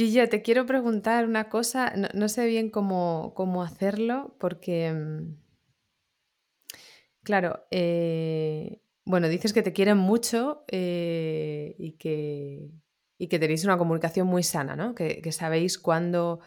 Gilla, 0.00 0.30
te 0.30 0.40
quiero 0.40 0.64
preguntar 0.64 1.26
una 1.26 1.50
cosa, 1.50 1.92
no, 2.14 2.28
sé 2.30 2.46
bien 2.46 2.70
cómo, 2.70 3.62
hacerlo, 3.62 4.34
porque, 4.40 4.90
mm, 4.90 5.36
claro, 7.22 7.66
eh, 7.70 8.80
bueno, 9.04 9.28
dices 9.28 9.52
que 9.52 9.60
te 9.62 9.74
quieren 9.74 9.98
mucho 9.98 10.64
eh, 10.68 11.74
y, 11.78 11.98
que, 11.98 12.70
que 13.18 13.38
tenéis 13.38 13.62
una 13.66 13.76
comunicación 13.76 14.26
muy 14.26 14.42
sana, 14.42 14.74
¿no? 14.74 14.94
Que, 14.94 15.20
sabéis 15.32 15.78
cuándo, 15.78 16.40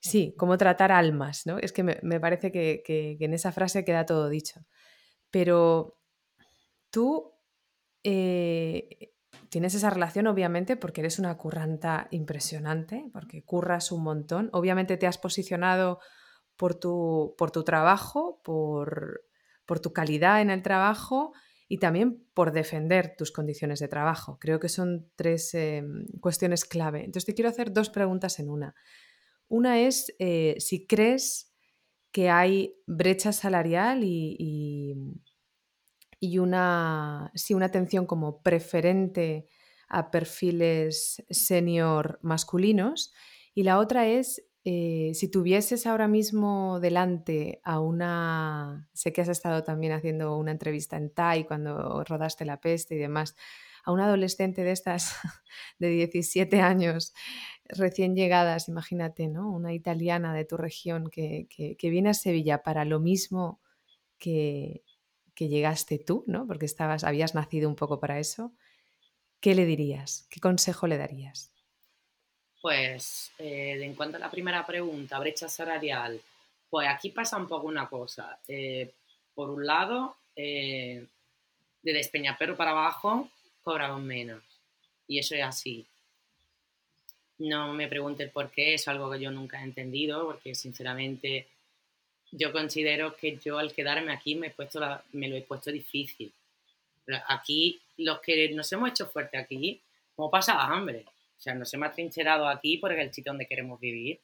sí, 0.00 0.34
cómo 0.38 0.56
tratar 0.56 0.90
almas, 0.90 1.44
¿no? 1.44 1.58
Es 1.58 1.72
que 1.72 1.82
me, 1.82 2.20
parece 2.20 2.50
que, 2.50 2.82
que, 2.86 3.18
en 3.20 3.34
esa 3.34 3.52
frase 3.52 3.84
queda 3.84 4.06
todo 4.06 4.30
dicho. 4.30 4.64
Pero 5.30 5.98
tú 6.90 7.34
eh, 8.02 9.12
tienes 9.48 9.74
esa 9.74 9.90
relación 9.90 10.26
obviamente 10.26 10.76
porque 10.76 11.00
eres 11.00 11.18
una 11.18 11.36
curranta 11.36 12.08
impresionante, 12.10 13.08
porque 13.12 13.42
curras 13.44 13.92
un 13.92 14.02
montón. 14.02 14.50
Obviamente 14.52 14.96
te 14.96 15.06
has 15.06 15.18
posicionado 15.18 16.00
por 16.56 16.74
tu, 16.74 17.34
por 17.38 17.50
tu 17.50 17.64
trabajo, 17.64 18.40
por, 18.42 19.22
por 19.66 19.80
tu 19.80 19.92
calidad 19.92 20.40
en 20.40 20.50
el 20.50 20.62
trabajo 20.62 21.32
y 21.68 21.78
también 21.78 22.24
por 22.34 22.52
defender 22.52 23.14
tus 23.16 23.30
condiciones 23.30 23.78
de 23.80 23.88
trabajo. 23.88 24.38
Creo 24.40 24.58
que 24.58 24.68
son 24.68 25.10
tres 25.16 25.54
em, 25.54 26.06
cuestiones 26.20 26.64
clave. 26.64 27.00
Entonces 27.00 27.26
te 27.26 27.34
quiero 27.34 27.50
hacer 27.50 27.72
dos 27.72 27.90
preguntas 27.90 28.38
en 28.38 28.50
una. 28.50 28.74
Una 29.48 29.80
es 29.80 30.14
eh, 30.18 30.56
si 30.58 30.86
crees 30.86 31.54
que 32.10 32.30
hay 32.30 32.74
brecha 32.86 33.32
salarial 33.32 34.02
y 34.02 34.94
una, 36.38 37.30
sí, 37.34 37.54
una 37.54 37.66
atención 37.66 38.06
como 38.06 38.42
preferente 38.42 39.48
a 39.88 40.10
perfiles 40.10 41.24
senior 41.30 42.18
masculinos. 42.22 43.12
Y 43.54 43.62
la 43.62 43.78
otra 43.78 44.06
es, 44.06 44.44
eh, 44.64 45.12
si 45.14 45.30
tuvieses 45.30 45.86
ahora 45.86 46.08
mismo 46.08 46.78
delante 46.80 47.60
a 47.64 47.80
una, 47.80 48.88
sé 48.92 49.12
que 49.12 49.22
has 49.22 49.28
estado 49.28 49.64
también 49.64 49.92
haciendo 49.92 50.36
una 50.36 50.52
entrevista 50.52 50.96
en 50.96 51.10
TAI 51.10 51.44
cuando 51.44 52.04
rodaste 52.04 52.44
La 52.44 52.60
Peste 52.60 52.96
y 52.96 52.98
demás, 52.98 53.34
a 53.84 53.92
una 53.92 54.04
adolescente 54.04 54.64
de 54.64 54.72
estas 54.72 55.14
de 55.78 55.88
17 55.88 56.60
años 56.60 57.14
recién 57.64 58.14
llegadas, 58.14 58.68
imagínate, 58.68 59.28
¿no? 59.28 59.50
Una 59.50 59.72
italiana 59.72 60.34
de 60.34 60.44
tu 60.44 60.56
región 60.56 61.08
que, 61.10 61.46
que 61.48 61.90
viene 61.90 62.10
a 62.10 62.14
Sevilla 62.14 62.62
para 62.62 62.84
lo 62.84 63.00
mismo 63.00 63.60
que, 64.18 64.82
que 65.38 65.46
llegaste 65.46 66.00
tú, 66.00 66.24
¿no? 66.26 66.48
Porque 66.48 66.66
estabas, 66.66 67.04
habías 67.04 67.36
nacido 67.36 67.68
un 67.68 67.76
poco 67.76 68.00
para 68.00 68.18
eso, 68.18 68.50
¿qué 69.38 69.54
le 69.54 69.66
dirías? 69.66 70.26
¿Qué 70.30 70.40
consejo 70.40 70.88
le 70.88 70.98
darías? 70.98 71.52
Pues 72.60 73.30
eh, 73.38 73.78
en 73.80 73.94
cuanto 73.94 74.16
a 74.16 74.20
la 74.20 74.32
primera 74.32 74.66
pregunta, 74.66 75.16
brecha 75.20 75.48
salarial, 75.48 76.20
pues 76.68 76.88
aquí 76.88 77.10
pasa 77.10 77.36
un 77.36 77.46
poco 77.46 77.68
una 77.68 77.88
cosa. 77.88 78.40
Eh, 78.48 78.90
por 79.32 79.50
un 79.50 79.64
lado, 79.64 80.16
eh, 80.34 81.06
de 81.82 81.92
Despeñaperro 81.92 82.56
para 82.56 82.72
abajo 82.72 83.30
cobramos 83.62 84.02
menos. 84.02 84.42
Y 85.06 85.20
eso 85.20 85.36
es 85.36 85.44
así. 85.44 85.86
No 87.38 87.72
me 87.74 87.86
preguntes 87.86 88.28
por 88.32 88.50
qué, 88.50 88.74
es 88.74 88.88
algo 88.88 89.08
que 89.08 89.20
yo 89.20 89.30
nunca 89.30 89.60
he 89.60 89.62
entendido, 89.62 90.26
porque 90.26 90.56
sinceramente 90.56 91.46
yo 92.32 92.52
considero 92.52 93.16
que 93.16 93.38
yo 93.38 93.58
al 93.58 93.72
quedarme 93.72 94.12
aquí 94.12 94.34
me, 94.34 94.48
he 94.48 94.50
puesto 94.50 94.80
me 95.12 95.28
lo 95.28 95.36
he 95.36 95.42
puesto 95.42 95.70
difícil. 95.70 96.32
Aquí, 97.28 97.80
los 97.96 98.20
que 98.20 98.50
nos 98.50 98.70
hemos 98.72 98.90
hecho 98.90 99.06
fuerte 99.06 99.38
aquí, 99.38 99.80
hemos 100.16 100.30
pasado 100.30 100.60
hambre. 100.60 101.04
O 101.38 101.40
sea, 101.40 101.54
nos 101.54 101.72
hemos 101.72 101.92
trincherado 101.94 102.46
aquí 102.48 102.78
porque 102.78 103.00
es 103.00 103.06
el 103.06 103.14
sitio 103.14 103.32
donde 103.32 103.46
queremos 103.46 103.80
vivir 103.80 104.20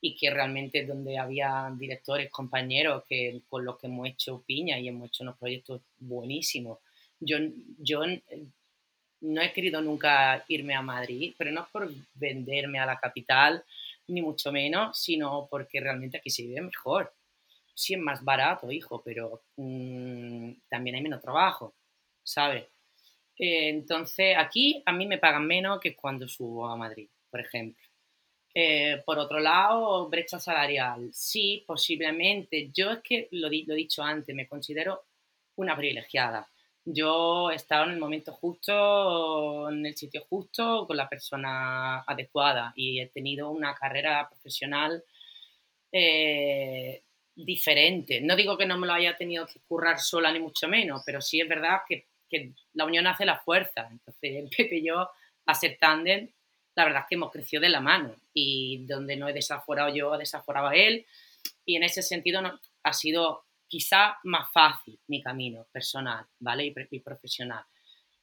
y 0.00 0.14
que 0.14 0.30
realmente 0.30 0.84
donde 0.84 1.18
había 1.18 1.70
directores, 1.78 2.30
compañeros 2.30 3.04
que, 3.08 3.40
con 3.48 3.64
los 3.64 3.78
que 3.78 3.86
hemos 3.86 4.08
hecho 4.08 4.42
piña 4.46 4.78
y 4.78 4.88
hemos 4.88 5.08
hecho 5.08 5.22
unos 5.22 5.36
proyectos 5.38 5.82
buenísimos. 5.98 6.78
Yo, 7.20 7.38
yo 7.78 8.02
no 9.20 9.42
he 9.42 9.52
querido 9.52 9.80
nunca 9.82 10.44
irme 10.48 10.74
a 10.74 10.82
Madrid, 10.82 11.34
pero 11.36 11.52
no 11.52 11.68
por 11.70 11.90
venderme 12.14 12.78
a 12.78 12.86
la 12.86 12.98
capital, 12.98 13.62
ni 14.08 14.22
mucho 14.22 14.50
menos, 14.50 14.98
sino 14.98 15.46
porque 15.50 15.80
realmente 15.80 16.16
aquí 16.16 16.30
se 16.30 16.42
vive 16.42 16.62
mejor. 16.62 17.12
Sí 17.80 17.94
es 17.94 18.00
más 18.00 18.22
barato, 18.24 18.70
hijo, 18.70 19.02
pero 19.04 19.42
mm, 19.56 20.52
también 20.68 20.96
hay 20.96 21.02
menos 21.02 21.22
trabajo, 21.22 21.74
¿sabes? 22.22 22.64
Eh, 23.38 23.70
entonces, 23.70 24.36
aquí 24.36 24.82
a 24.84 24.92
mí 24.92 25.06
me 25.06 25.18
pagan 25.18 25.46
menos 25.46 25.80
que 25.80 25.96
cuando 25.96 26.28
subo 26.28 26.68
a 26.68 26.76
Madrid, 26.76 27.08
por 27.30 27.40
ejemplo. 27.40 27.82
Eh, 28.54 29.02
por 29.06 29.18
otro 29.18 29.40
lado, 29.40 30.08
brecha 30.08 30.38
salarial. 30.40 31.10
Sí, 31.12 31.64
posiblemente. 31.66 32.70
Yo 32.74 32.90
es 32.92 33.00
que 33.02 33.28
lo, 33.32 33.48
lo 33.48 33.52
he 33.52 33.76
dicho 33.76 34.02
antes, 34.02 34.34
me 34.34 34.48
considero 34.48 35.04
una 35.56 35.76
privilegiada 35.76 36.48
yo 36.84 37.50
he 37.50 37.56
estado 37.56 37.84
en 37.84 37.92
el 37.92 37.98
momento 37.98 38.32
justo, 38.32 39.70
en 39.70 39.84
el 39.86 39.96
sitio 39.96 40.24
justo, 40.28 40.86
con 40.86 40.96
la 40.96 41.08
persona 41.08 42.00
adecuada 42.00 42.72
y 42.74 43.00
he 43.00 43.08
tenido 43.08 43.50
una 43.50 43.74
carrera 43.74 44.28
profesional 44.28 45.04
eh, 45.92 47.02
diferente. 47.44 48.20
No 48.20 48.36
digo 48.36 48.56
que 48.56 48.66
no 48.66 48.78
me 48.78 48.86
lo 48.86 48.92
haya 48.92 49.16
tenido 49.16 49.46
que 49.46 49.60
currar 49.60 49.98
sola 49.98 50.32
ni 50.32 50.40
mucho 50.40 50.68
menos, 50.68 51.02
pero 51.04 51.20
sí 51.20 51.40
es 51.40 51.48
verdad 51.48 51.80
que, 51.88 52.06
la 52.74 52.84
unión 52.84 53.08
hace 53.08 53.24
la 53.24 53.38
fuerza. 53.40 53.88
Entonces, 53.90 54.48
Pepe 54.56 54.76
y 54.76 54.86
yo, 54.86 55.08
a 55.46 55.54
ser 55.54 55.78
tándem, 55.80 56.28
la 56.76 56.84
verdad 56.84 57.02
es 57.02 57.06
que 57.08 57.14
hemos 57.16 57.32
crecido 57.32 57.60
de 57.60 57.68
la 57.68 57.80
mano 57.80 58.14
y 58.32 58.86
donde 58.86 59.16
no 59.16 59.28
he 59.28 59.32
desaforado 59.32 59.92
yo, 59.94 60.12
ha 60.12 60.18
desaforado 60.18 60.70
él 60.70 61.04
y 61.64 61.76
en 61.76 61.82
ese 61.82 62.02
sentido 62.02 62.40
no, 62.40 62.58
ha 62.82 62.92
sido 62.92 63.44
quizá 63.66 64.18
más 64.24 64.50
fácil 64.52 64.98
mi 65.08 65.22
camino 65.22 65.66
personal, 65.72 66.26
¿vale? 66.38 66.72
Y, 66.90 67.00
profesional. 67.00 67.64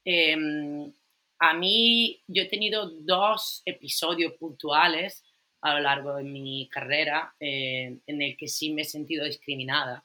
Em, 0.03 0.91
a 1.39 1.53
mí, 1.53 2.21
yo 2.27 2.43
he 2.43 2.49
tenido 2.49 2.89
dos 2.89 3.61
episodios 3.65 4.33
puntuales 4.33 5.23
a 5.67 5.73
lo 5.73 5.81
largo 5.81 6.15
de 6.15 6.23
mi 6.23 6.69
carrera 6.69 7.35
eh, 7.39 7.97
en 8.07 8.21
el 8.21 8.37
que 8.37 8.47
sí 8.47 8.71
me 8.71 8.83
he 8.83 8.85
sentido 8.85 9.25
discriminada 9.25 10.01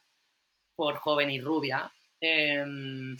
por 0.74 0.96
joven 0.96 1.30
y 1.30 1.40
rubia, 1.40 1.92
em, 2.20 3.16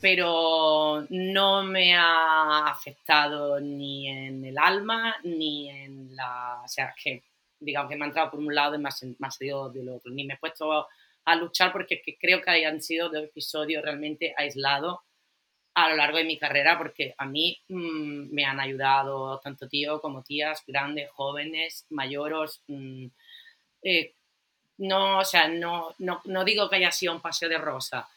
pero 0.00 1.06
no 1.10 1.62
me 1.62 1.94
ha 1.94 2.66
afectado 2.68 3.60
ni 3.60 4.08
en 4.08 4.44
el 4.44 4.58
alma 4.58 5.16
ni 5.22 5.70
en 5.70 6.16
la... 6.16 6.62
O 6.64 6.68
sea, 6.68 6.92
que 7.00 7.22
digamos 7.60 7.90
que 7.90 7.96
me 7.96 8.04
ha 8.04 8.08
entrado 8.08 8.30
por 8.32 8.40
un 8.40 8.54
lado 8.54 8.74
y 8.74 8.78
más, 8.78 9.04
más 9.18 9.38
del 9.38 9.88
otro. 9.88 10.10
Ni 10.10 10.24
me 10.24 10.34
he 10.34 10.38
puesto 10.38 10.88
a 11.24 11.36
luchar 11.36 11.70
porque 11.72 12.02
creo 12.20 12.42
que 12.42 12.50
hayan 12.50 12.80
sido 12.82 13.08
dos 13.08 13.24
episodios 13.24 13.82
realmente 13.84 14.34
aislados 14.36 14.98
a 15.84 15.90
lo 15.90 15.96
largo 15.96 16.18
de 16.18 16.24
mi 16.24 16.38
carrera 16.38 16.76
porque 16.76 17.14
a 17.16 17.24
mí 17.26 17.58
mm, 17.68 18.34
me 18.34 18.44
han 18.44 18.60
ayudado 18.60 19.38
tanto 19.40 19.68
tío 19.68 20.00
como 20.00 20.22
tías, 20.22 20.62
grandes, 20.66 21.10
jóvenes, 21.10 21.86
mayores. 21.90 22.62
Mm, 22.66 23.06
eh, 23.82 24.12
no, 24.78 25.18
o 25.18 25.24
sea, 25.24 25.48
no, 25.48 25.94
no, 25.98 26.20
no, 26.24 26.44
digo 26.44 26.68
que 26.68 26.76
haya 26.76 26.92
sido 26.92 27.12
un 27.14 27.20
paseo 27.20 27.48
de 27.48 27.58
rosa, 27.58 28.08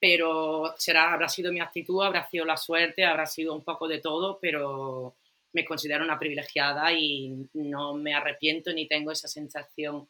pero 0.00 0.74
será, 0.78 1.12
habrá 1.12 1.28
sido 1.28 1.52
mi 1.52 1.60
actitud, 1.60 2.02
habrá 2.02 2.28
sido 2.28 2.44
la 2.44 2.56
suerte, 2.56 3.04
habrá 3.04 3.26
sido 3.26 3.54
un 3.54 3.64
poco 3.64 3.88
de 3.88 4.00
todo, 4.00 4.38
pero 4.40 5.16
me 5.52 5.64
considero 5.64 6.04
una 6.04 6.18
privilegiada 6.18 6.92
y 6.92 7.48
no 7.54 7.94
me 7.94 8.14
arrepiento 8.14 8.72
ni 8.72 8.86
tengo 8.86 9.12
esa 9.12 9.28
sensación 9.28 10.08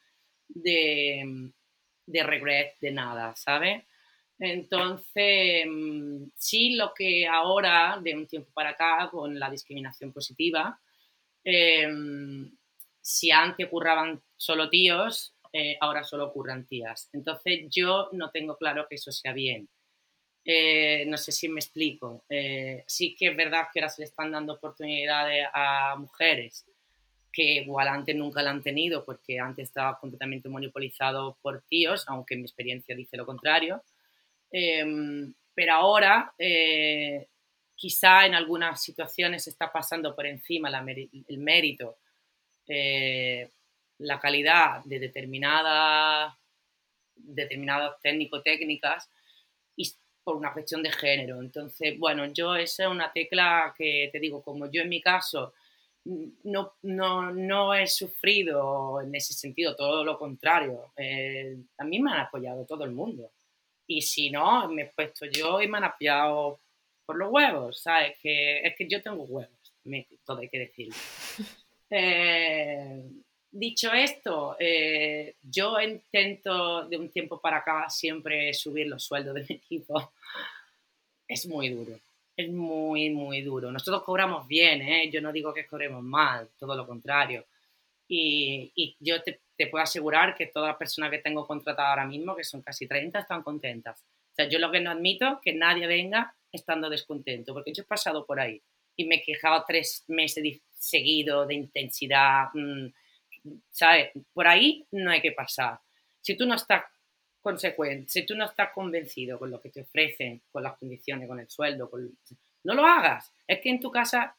de, 0.48 1.50
de 2.06 2.22
regret, 2.22 2.76
de 2.80 2.90
nada, 2.92 3.34
¿sabes? 3.36 3.84
Entonces, 4.38 5.66
mm, 5.68 6.30
sí, 6.36 6.76
lo 6.76 6.92
que 6.94 7.26
ahora, 7.26 7.98
de 8.02 8.14
un 8.14 8.26
tiempo 8.26 8.50
para 8.54 8.70
acá, 8.70 9.08
con 9.10 9.38
la 9.38 9.50
discriminación 9.50 10.12
positiva, 10.12 10.78
em, 11.44 12.50
si 13.00 13.30
antes 13.30 13.68
curraban 13.68 14.22
solo 14.36 14.68
tíos, 14.70 15.34
eh, 15.52 15.76
ahora 15.80 16.04
solo 16.04 16.26
ocurran 16.26 16.66
tías. 16.66 17.08
Entonces, 17.12 17.66
yo 17.70 18.10
no 18.12 18.30
tengo 18.30 18.56
claro 18.56 18.86
que 18.88 18.96
eso 18.96 19.12
sea 19.12 19.32
bien. 19.32 19.68
Eh, 20.44 21.04
no 21.06 21.16
sé 21.18 21.32
si 21.32 21.48
me 21.48 21.60
explico. 21.60 22.24
Eh, 22.28 22.84
sí 22.86 23.14
que 23.16 23.28
es 23.28 23.36
verdad 23.36 23.68
que 23.72 23.80
ahora 23.80 23.90
se 23.90 24.02
le 24.02 24.06
están 24.06 24.32
dando 24.32 24.54
oportunidades 24.54 25.46
a 25.52 25.96
mujeres 25.98 26.66
que 27.32 27.54
igual 27.62 27.88
antes 27.88 28.16
nunca 28.16 28.42
la 28.42 28.50
han 28.50 28.62
tenido 28.62 29.04
porque 29.04 29.38
antes 29.38 29.68
estaba 29.68 29.98
completamente 29.98 30.48
monopolizado 30.48 31.38
por 31.42 31.62
tíos, 31.68 32.04
aunque 32.08 32.36
mi 32.36 32.42
experiencia 32.42 32.96
dice 32.96 33.16
lo 33.16 33.26
contrario. 33.26 33.82
Em, 34.50 35.32
pero 35.54 35.74
ahora, 35.74 36.34
eh, 36.38 37.28
quizá 37.74 38.26
en 38.26 38.34
algunas 38.34 38.82
situaciones 38.82 39.46
está 39.46 39.72
pasando 39.72 40.14
por 40.14 40.26
encima 40.26 40.68
el 41.28 41.38
mérito, 41.38 41.98
eh, 42.66 43.50
la 43.98 44.20
calidad 44.20 44.84
de 44.84 44.98
determinadas 44.98 46.34
determinadas 47.20 48.00
técnico-técnicas 48.00 49.10
y 49.76 49.92
por 50.22 50.36
una 50.36 50.52
cuestión 50.52 50.82
de 50.82 50.92
género. 50.92 51.40
Entonces, 51.40 51.98
bueno, 51.98 52.26
yo 52.26 52.54
esa 52.56 52.84
es 52.84 52.88
una 52.90 53.12
tecla 53.12 53.74
que 53.76 54.08
te 54.12 54.20
digo, 54.20 54.42
como 54.42 54.70
yo 54.70 54.82
en 54.82 54.88
mi 54.88 55.00
caso 55.00 55.52
no, 56.44 56.74
no, 56.82 57.32
no, 57.32 57.74
he 57.74 57.86
sufrido 57.86 59.00
en 59.02 59.14
ese 59.14 59.34
sentido, 59.34 59.76
todo 59.76 60.04
lo 60.04 60.18
contrario. 60.18 60.92
Eh, 60.96 61.58
a 61.76 61.84
mí 61.84 62.00
me 62.00 62.12
han 62.12 62.20
apoyado 62.20 62.64
todo 62.64 62.84
el 62.84 62.92
mundo. 62.92 63.32
Y 63.88 64.02
si 64.02 64.30
no, 64.30 64.68
me 64.68 64.82
he 64.82 64.86
puesto 64.86 65.26
yo 65.26 65.60
y 65.60 65.66
me 65.66 65.78
han 65.78 65.84
apoyado 65.84 66.60
por 67.04 67.16
los 67.16 67.32
huevos, 67.32 67.80
¿sabes? 67.80 68.16
Que, 68.22 68.60
es 68.60 68.76
que 68.76 68.86
yo 68.86 69.02
tengo 69.02 69.24
huevos, 69.24 69.74
todo 70.24 70.38
hay 70.38 70.48
que 70.48 70.58
decirlo. 70.60 70.94
Eh, 71.90 73.02
dicho 73.50 73.90
esto, 73.94 74.54
eh, 74.60 75.36
yo 75.40 75.80
intento 75.80 76.86
de 76.86 76.98
un 76.98 77.08
tiempo 77.08 77.40
para 77.40 77.56
acá 77.56 77.88
siempre 77.88 78.52
subir 78.52 78.88
los 78.88 79.02
sueldos 79.02 79.34
de 79.36 79.46
mi 79.48 79.54
equipo. 79.56 80.12
Es 81.26 81.46
muy 81.46 81.70
duro 81.70 81.98
es 82.38 82.48
muy, 82.52 83.10
muy 83.10 83.42
duro. 83.42 83.72
Nosotros 83.72 84.04
cobramos 84.04 84.46
bien, 84.46 84.80
¿eh? 84.82 85.10
yo 85.10 85.20
no 85.20 85.32
digo 85.32 85.52
que 85.52 85.66
cobremos 85.66 86.04
mal, 86.04 86.48
todo 86.56 86.76
lo 86.76 86.86
contrario. 86.86 87.44
Y, 88.06 88.70
y 88.76 88.96
yo 89.00 89.20
te, 89.22 89.40
te, 89.58 89.66
puedo 89.66 89.82
asegurar 89.82 90.34
que 90.36 90.46
todas 90.46 90.68
las 90.68 90.76
personas 90.76 91.10
que 91.10 91.18
tengo 91.18 91.46
contratadas 91.46 91.90
ahora 91.90 92.06
mismo, 92.06 92.36
que 92.36 92.44
son 92.44 92.62
casi 92.62 92.86
30, 92.86 93.18
están 93.18 93.42
contentas. 93.42 94.00
O 94.02 94.34
sea, 94.34 94.48
yo 94.48 94.58
lo 94.58 94.70
que 94.70 94.80
no 94.80 94.90
admito 94.90 95.26
es 95.26 95.38
que 95.42 95.52
nadie 95.52 95.86
venga 95.86 96.34
estando 96.52 96.88
descontento, 96.88 97.52
porque 97.52 97.72
yo 97.72 97.82
he 97.82 97.86
pasado 97.86 98.24
por 98.24 98.40
ahí 98.40 98.62
y 98.96 99.04
me 99.04 99.16
he 99.16 99.22
quejado 99.22 99.64
tres 99.66 100.04
meses 100.08 100.60
seguidos 100.72 101.48
de 101.48 101.54
intensidad, 101.54 102.48
mm, 102.54 102.86
¿sabes? 103.70 104.10
Por 104.32 104.46
ahí 104.46 104.86
no 104.92 105.10
hay 105.10 105.20
que 105.20 105.32
pasar. 105.32 105.80
Si 106.20 106.36
tú 106.36 106.46
no 106.46 106.54
estás 106.54 106.84
consecuente, 107.40 108.10
si 108.10 108.26
tú 108.26 108.34
no 108.34 108.44
estás 108.44 108.70
convencido 108.74 109.38
con 109.38 109.50
lo 109.50 109.60
que 109.60 109.70
te 109.70 109.82
ofrecen, 109.82 110.42
con 110.50 110.62
las 110.62 110.76
condiciones, 110.76 111.28
con 111.28 111.40
el 111.40 111.48
sueldo, 111.48 111.90
no 112.64 112.74
lo 112.74 112.84
hagas. 112.84 113.32
Es 113.46 113.60
que 113.60 113.70
en 113.70 113.80
tu 113.80 113.90
casa, 113.90 114.36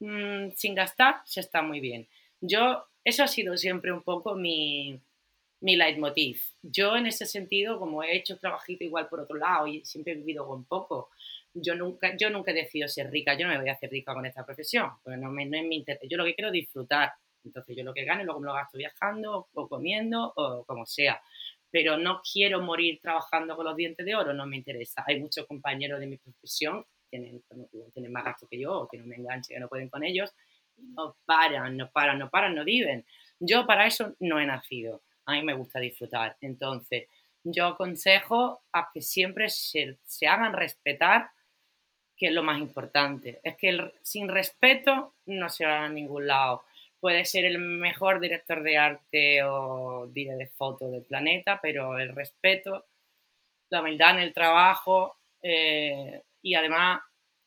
mm, 0.00 0.50
sin 0.54 0.74
gastar, 0.74 1.16
se 1.24 1.40
está 1.40 1.62
muy 1.62 1.80
bien. 1.80 2.08
Yo, 2.40 2.86
eso 3.06 3.22
ha 3.22 3.28
sido 3.28 3.56
siempre 3.56 3.92
un 3.92 4.02
poco 4.02 4.34
mi, 4.34 5.00
mi 5.60 5.76
leitmotiv. 5.76 6.42
Yo 6.62 6.96
en 6.96 7.06
ese 7.06 7.24
sentido, 7.24 7.78
como 7.78 8.02
he 8.02 8.16
hecho 8.16 8.36
trabajito 8.36 8.82
igual 8.82 9.08
por 9.08 9.20
otro 9.20 9.36
lado 9.36 9.68
y 9.68 9.84
siempre 9.84 10.12
he 10.12 10.16
vivido 10.16 10.46
con 10.46 10.64
poco, 10.64 11.10
yo 11.54 11.76
nunca, 11.76 12.16
yo 12.16 12.30
nunca 12.30 12.50
he 12.50 12.54
decidido 12.54 12.88
ser 12.88 13.10
rica, 13.10 13.38
yo 13.38 13.46
no 13.46 13.52
me 13.52 13.60
voy 13.60 13.68
a 13.68 13.74
hacer 13.74 13.90
rica 13.90 14.12
con 14.12 14.26
esta 14.26 14.44
profesión, 14.44 14.90
porque 15.02 15.16
no, 15.16 15.30
me, 15.30 15.46
no 15.46 15.56
es 15.56 15.64
mi. 15.64 15.84
Yo 16.08 16.16
lo 16.16 16.24
que 16.24 16.34
quiero 16.34 16.48
es 16.48 16.54
disfrutar. 16.54 17.12
Entonces 17.44 17.76
yo 17.76 17.84
lo 17.84 17.94
que 17.94 18.04
gane, 18.04 18.24
luego 18.24 18.40
me 18.40 18.46
lo 18.46 18.54
gasto 18.54 18.76
viajando 18.76 19.46
o 19.54 19.68
comiendo 19.68 20.32
o 20.34 20.64
como 20.64 20.84
sea 20.84 21.22
pero 21.70 21.98
no 21.98 22.22
quiero 22.22 22.62
morir 22.62 23.00
trabajando 23.02 23.54
con 23.54 23.66
los 23.66 23.76
dientes 23.76 24.06
de 24.06 24.14
oro, 24.14 24.32
no 24.32 24.46
me 24.46 24.56
interesa. 24.56 25.04
Hay 25.06 25.20
muchos 25.20 25.46
compañeros 25.46 26.00
de 26.00 26.06
mi 26.06 26.16
profesión 26.16 26.84
que 27.10 27.18
tienen, 27.18 27.42
tienen 27.92 28.12
más 28.12 28.24
gasto 28.24 28.46
que 28.48 28.58
yo 28.58 28.72
o 28.72 28.88
que 28.88 28.96
no 28.96 29.04
me 29.04 29.16
enganchen, 29.16 29.56
que 29.56 29.60
no 29.60 29.68
pueden 29.68 29.90
con 29.90 30.02
ellos, 30.02 30.32
no 30.78 31.16
paran, 31.24 31.76
no 31.76 31.90
paran, 31.90 32.18
no 32.18 32.30
paran, 32.30 32.54
no 32.54 32.64
viven. 32.64 33.04
Yo 33.38 33.66
para 33.66 33.86
eso 33.86 34.14
no 34.20 34.40
he 34.40 34.46
nacido. 34.46 35.02
A 35.26 35.32
mí 35.32 35.42
me 35.42 35.54
gusta 35.54 35.80
disfrutar. 35.80 36.36
Entonces, 36.40 37.08
yo 37.44 37.66
aconsejo 37.66 38.62
a 38.72 38.90
que 38.92 39.02
siempre 39.02 39.48
se, 39.48 39.98
se 40.04 40.26
hagan 40.26 40.52
respetar 40.52 41.30
que 42.16 42.26
es 42.28 42.32
lo 42.32 42.42
más 42.42 42.58
importante. 42.58 43.40
Es 43.42 43.56
que 43.56 43.92
sin 44.02 44.28
respeto 44.28 45.14
no 45.26 45.48
se 45.48 45.66
va 45.66 45.84
a 45.84 45.88
ningún 45.88 46.26
lado. 46.26 46.64
Puede 46.98 47.24
ser 47.24 47.44
el 47.44 47.58
mejor 47.58 48.20
director 48.20 48.62
de 48.62 48.78
arte 48.78 49.42
o 49.44 50.06
de 50.08 50.50
foto 50.56 50.90
del 50.90 51.04
planeta, 51.04 51.60
pero 51.60 51.98
el 51.98 52.14
respeto, 52.14 52.86
la 53.70 53.82
humildad 53.82 54.12
en 54.12 54.22
el 54.22 54.32
trabajo 54.32 55.18
eh, 55.42 56.22
y 56.40 56.54
además 56.54 57.02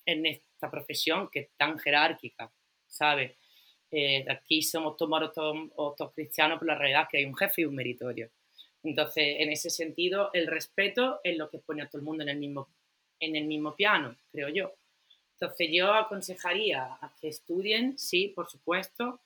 en 0.06 0.26
esta 0.28 0.70
profesión 0.70 1.30
que 1.32 1.40
es 1.40 1.50
tan 1.58 1.80
jerárquica, 1.80 2.52
¿sabes? 2.90 3.32
Eh, 3.92 4.26
aquí 4.30 4.62
somos 4.62 4.98
todos 4.98 5.34
todos 5.34 6.14
cristianos, 6.14 6.60
pero 6.60 6.74
la 6.74 6.78
realidad 6.78 7.04
es 7.04 7.10
que 7.10 7.18
hay 7.18 7.26
un 7.26 7.36
jefe 7.36 7.62
y 7.62 7.66
un 7.66 7.76
meritorio. 7.76 8.30
Entonces, 8.84 9.36
en 9.40 9.52
ese 9.52 9.70
sentido, 9.70 10.30
el 10.34 10.48
respeto 10.48 11.20
es 11.24 11.38
lo 11.38 11.50
que 11.50 11.60
pone 11.60 11.82
a 11.82 11.88
todo 11.88 12.00
el 12.00 12.06
mundo 12.06 12.24
en 12.24 12.30
el 12.30 12.38
mismo, 12.38 12.70
en 13.20 13.36
el 13.36 13.46
mismo 13.46 13.76
piano, 13.76 14.16
creo 14.32 14.50
yo. 14.50 14.74
Entonces, 15.34 15.70
yo 15.72 15.94
aconsejaría 15.94 16.84
a 16.84 17.14
que 17.20 17.30
estudien, 17.30 17.98
sí, 17.98 18.30
por 18.30 18.50
supuesto, 18.50 19.22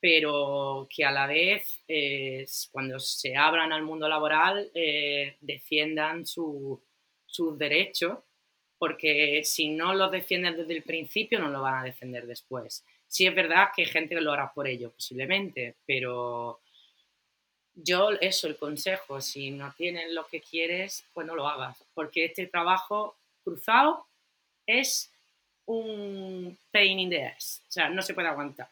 pero 0.00 0.88
que 0.94 1.04
a 1.04 1.10
la 1.10 1.26
vez, 1.26 1.82
eh, 1.86 2.46
cuando 2.72 2.98
se 2.98 3.36
abran 3.36 3.72
al 3.72 3.82
mundo 3.82 4.08
laboral, 4.08 4.70
eh, 4.74 5.36
defiendan 5.40 6.26
sus 6.26 6.80
derechos, 7.58 8.18
porque 8.80 9.42
si 9.44 9.68
no 9.68 9.92
los 9.92 10.10
defienden 10.10 10.56
desde 10.56 10.74
el 10.74 10.82
principio, 10.82 11.38
no 11.38 11.50
lo 11.50 11.60
van 11.60 11.80
a 11.80 11.84
defender 11.84 12.26
después. 12.26 12.82
Sí 13.06 13.26
es 13.26 13.34
verdad 13.34 13.68
que 13.76 13.82
hay 13.82 13.88
gente 13.88 14.14
que 14.14 14.22
lo 14.22 14.32
hará 14.32 14.50
por 14.54 14.66
ello, 14.66 14.90
posiblemente, 14.90 15.76
pero 15.84 16.60
yo 17.74 18.08
eso, 18.22 18.46
el 18.46 18.56
consejo, 18.56 19.20
si 19.20 19.50
no 19.50 19.70
tienes 19.76 20.10
lo 20.12 20.26
que 20.26 20.40
quieres, 20.40 21.04
pues 21.12 21.26
no 21.26 21.36
lo 21.36 21.46
hagas, 21.46 21.84
porque 21.92 22.24
este 22.24 22.46
trabajo 22.46 23.16
cruzado 23.44 24.06
es 24.64 25.12
un 25.66 26.56
pain 26.72 27.00
in 27.00 27.10
the 27.10 27.26
ass, 27.26 27.62
o 27.68 27.72
sea, 27.72 27.90
no 27.90 28.00
se 28.00 28.14
puede 28.14 28.28
aguantar. 28.28 28.70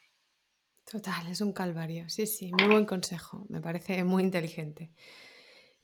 Total, 0.90 1.26
es 1.26 1.42
un 1.42 1.52
calvario, 1.52 2.08
sí, 2.08 2.26
sí, 2.26 2.50
muy 2.52 2.68
buen 2.68 2.86
consejo, 2.86 3.44
me 3.50 3.60
parece 3.60 4.02
muy 4.04 4.22
inteligente. 4.22 4.88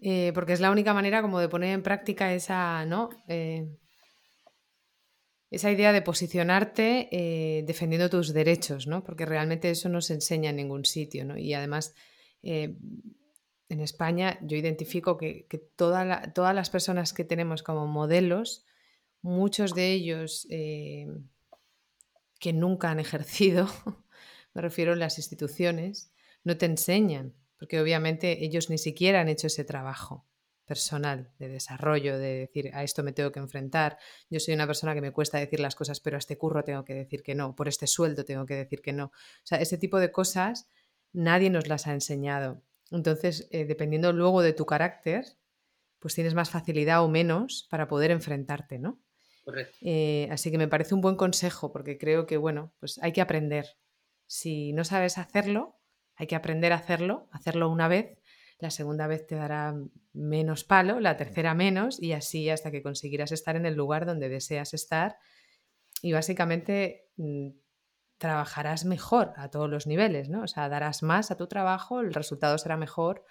Eh, 0.01 0.33
porque 0.35 0.55
es 0.55 0.61
la 0.61 0.71
única 0.71 0.95
manera 0.95 1.21
como 1.21 1.41
de 1.41 1.49
poner 1.51 1.75
en 1.75 1.83
práctica 1.83 2.33
esa, 2.33 2.87
¿no? 2.87 3.11
Eh, 3.29 3.69
esa 5.55 5.71
idea 5.71 5.93
de 5.93 6.03
posicionarte 6.03 7.09
eh, 7.11 7.63
defendiendo 7.65 8.11
tus 8.11 8.33
derechos, 8.33 8.87
¿no? 8.87 9.05
Porque 9.05 9.27
realmente 9.27 9.71
eso 9.71 9.89
no 9.89 10.01
se 10.01 10.15
enseña 10.15 10.51
en 10.51 10.57
ningún 10.57 10.85
sitio, 10.85 11.25
¿no? 11.25 11.39
Y 11.39 11.55
además 11.55 11.95
eh, 12.43 12.77
en 13.69 13.81
España 13.81 14.39
yo 14.43 14.57
identifico 14.57 15.17
que, 15.17 15.47
todas 15.77 16.55
las 16.55 16.71
personas 16.71 17.13
que 17.13 17.25
tenemos 17.25 17.63
como 17.63 17.87
modelos, 17.87 18.65
muchos 19.23 19.75
de 19.75 19.93
ellos 19.93 20.47
eh, 20.51 21.09
que 22.41 22.53
nunca 22.53 22.91
han 22.91 23.01
ejercido, 23.01 23.69
me 24.55 24.63
refiero 24.63 24.93
a 24.93 24.97
las 24.97 25.19
instituciones, 25.19 26.13
no 26.43 26.57
te 26.57 26.67
enseñan, 26.67 27.35
porque 27.59 27.81
obviamente 27.81 28.45
ellos 28.45 28.71
ni 28.71 28.79
siquiera 28.79 29.21
han 29.21 29.29
hecho 29.29 29.47
ese 29.47 29.65
trabajo 29.65 30.27
personal 30.65 31.31
de 31.39 31.49
desarrollo, 31.49 32.19
de 32.19 32.35
decir 32.39 32.71
a 32.75 32.83
esto 32.83 33.03
me 33.03 33.13
tengo 33.13 33.33
que 33.33 33.41
enfrentar. 33.41 33.99
Yo 34.31 34.41
soy 34.41 34.55
una 34.55 34.67
persona 34.67 34.95
que 34.95 35.01
me 35.01 35.13
cuesta 35.13 35.39
decir 35.39 35.61
las 35.61 35.75
cosas, 35.75 36.01
pero 36.01 36.17
a 36.17 36.19
este 36.19 36.39
curro 36.39 36.65
tengo 36.65 36.85
que 36.85 36.95
decir 36.95 37.23
que 37.23 37.35
no, 37.35 37.55
por 37.55 37.69
este 37.69 37.87
sueldo 37.87 38.25
tengo 38.25 38.47
que 38.47 38.55
decir 38.55 38.81
que 38.81 38.93
no. 38.93 39.07
O 39.07 39.13
sea, 39.45 39.59
ese 39.59 39.79
tipo 39.79 40.01
de 40.01 40.11
cosas 40.11 40.69
nadie 41.13 41.51
nos 41.51 41.69
las 41.69 41.87
ha 41.87 41.93
enseñado. 41.93 42.63
Entonces, 42.91 43.49
eh, 43.51 43.65
dependiendo 43.65 44.13
luego 44.13 44.43
de 44.43 44.53
tu 44.53 44.67
carácter, 44.67 45.25
pues 45.99 46.15
tienes 46.15 46.35
más 46.35 46.51
facilidad 46.51 47.03
o 47.03 47.09
menos 47.09 47.67
para 47.71 47.89
poder 47.89 48.11
enfrentarte, 48.11 48.79
¿no? 48.79 49.01
Correcto. 49.45 49.77
Eh, 49.83 50.29
así 50.31 50.51
que 50.51 50.59
me 50.59 50.69
parece 50.69 50.95
un 50.95 51.01
buen 51.01 51.17
consejo 51.17 51.73
porque 51.73 51.99
creo 51.99 52.27
que, 52.27 52.37
bueno, 52.37 52.75
pues 52.81 52.99
hay 53.03 53.13
que 53.13 53.21
aprender. 53.21 53.67
Si 54.27 54.73
no 54.73 54.85
sabes 54.85 55.19
hacerlo, 55.19 55.79
hay 56.17 56.27
que 56.27 56.37
aprender 56.37 56.73
a 56.73 56.77
hacerlo, 56.77 57.29
hacerlo 57.33 57.69
una 57.71 57.89
vez, 57.89 58.19
la 58.59 58.71
segunda 58.71 59.07
vez 59.07 59.27
te 59.27 59.35
dará 59.35 59.75
menos 60.13 60.65
palo, 60.65 61.01
la 61.01 61.17
tercera 61.17 61.55
menos 61.55 62.01
y 62.01 62.13
así 62.13 62.49
hasta 62.51 62.71
que 62.71 62.83
conseguirás 62.83 63.33
estar 63.33 63.57
en 63.57 63.67
el 63.67 63.75
lugar 63.75 64.07
donde 64.07 64.29
deseas 64.29 64.75
estar 64.75 65.19
y 66.03 66.13
básicamente 66.13 67.09
mm, 67.17 67.51
trabajarás 68.19 68.85
mejor 68.85 69.33
a 69.37 69.51
todos 69.51 69.69
los 69.69 69.87
niveles, 69.87 70.29
¿no? 70.29 70.43
O 70.43 70.47
sea, 70.47 70.69
darás 70.69 71.03
más 71.03 71.31
a 71.31 71.37
tu 71.37 71.47
trabajo, 71.47 72.01
el 72.01 72.15
resultado 72.15 72.57
será 72.59 72.77
mejor 72.77 73.25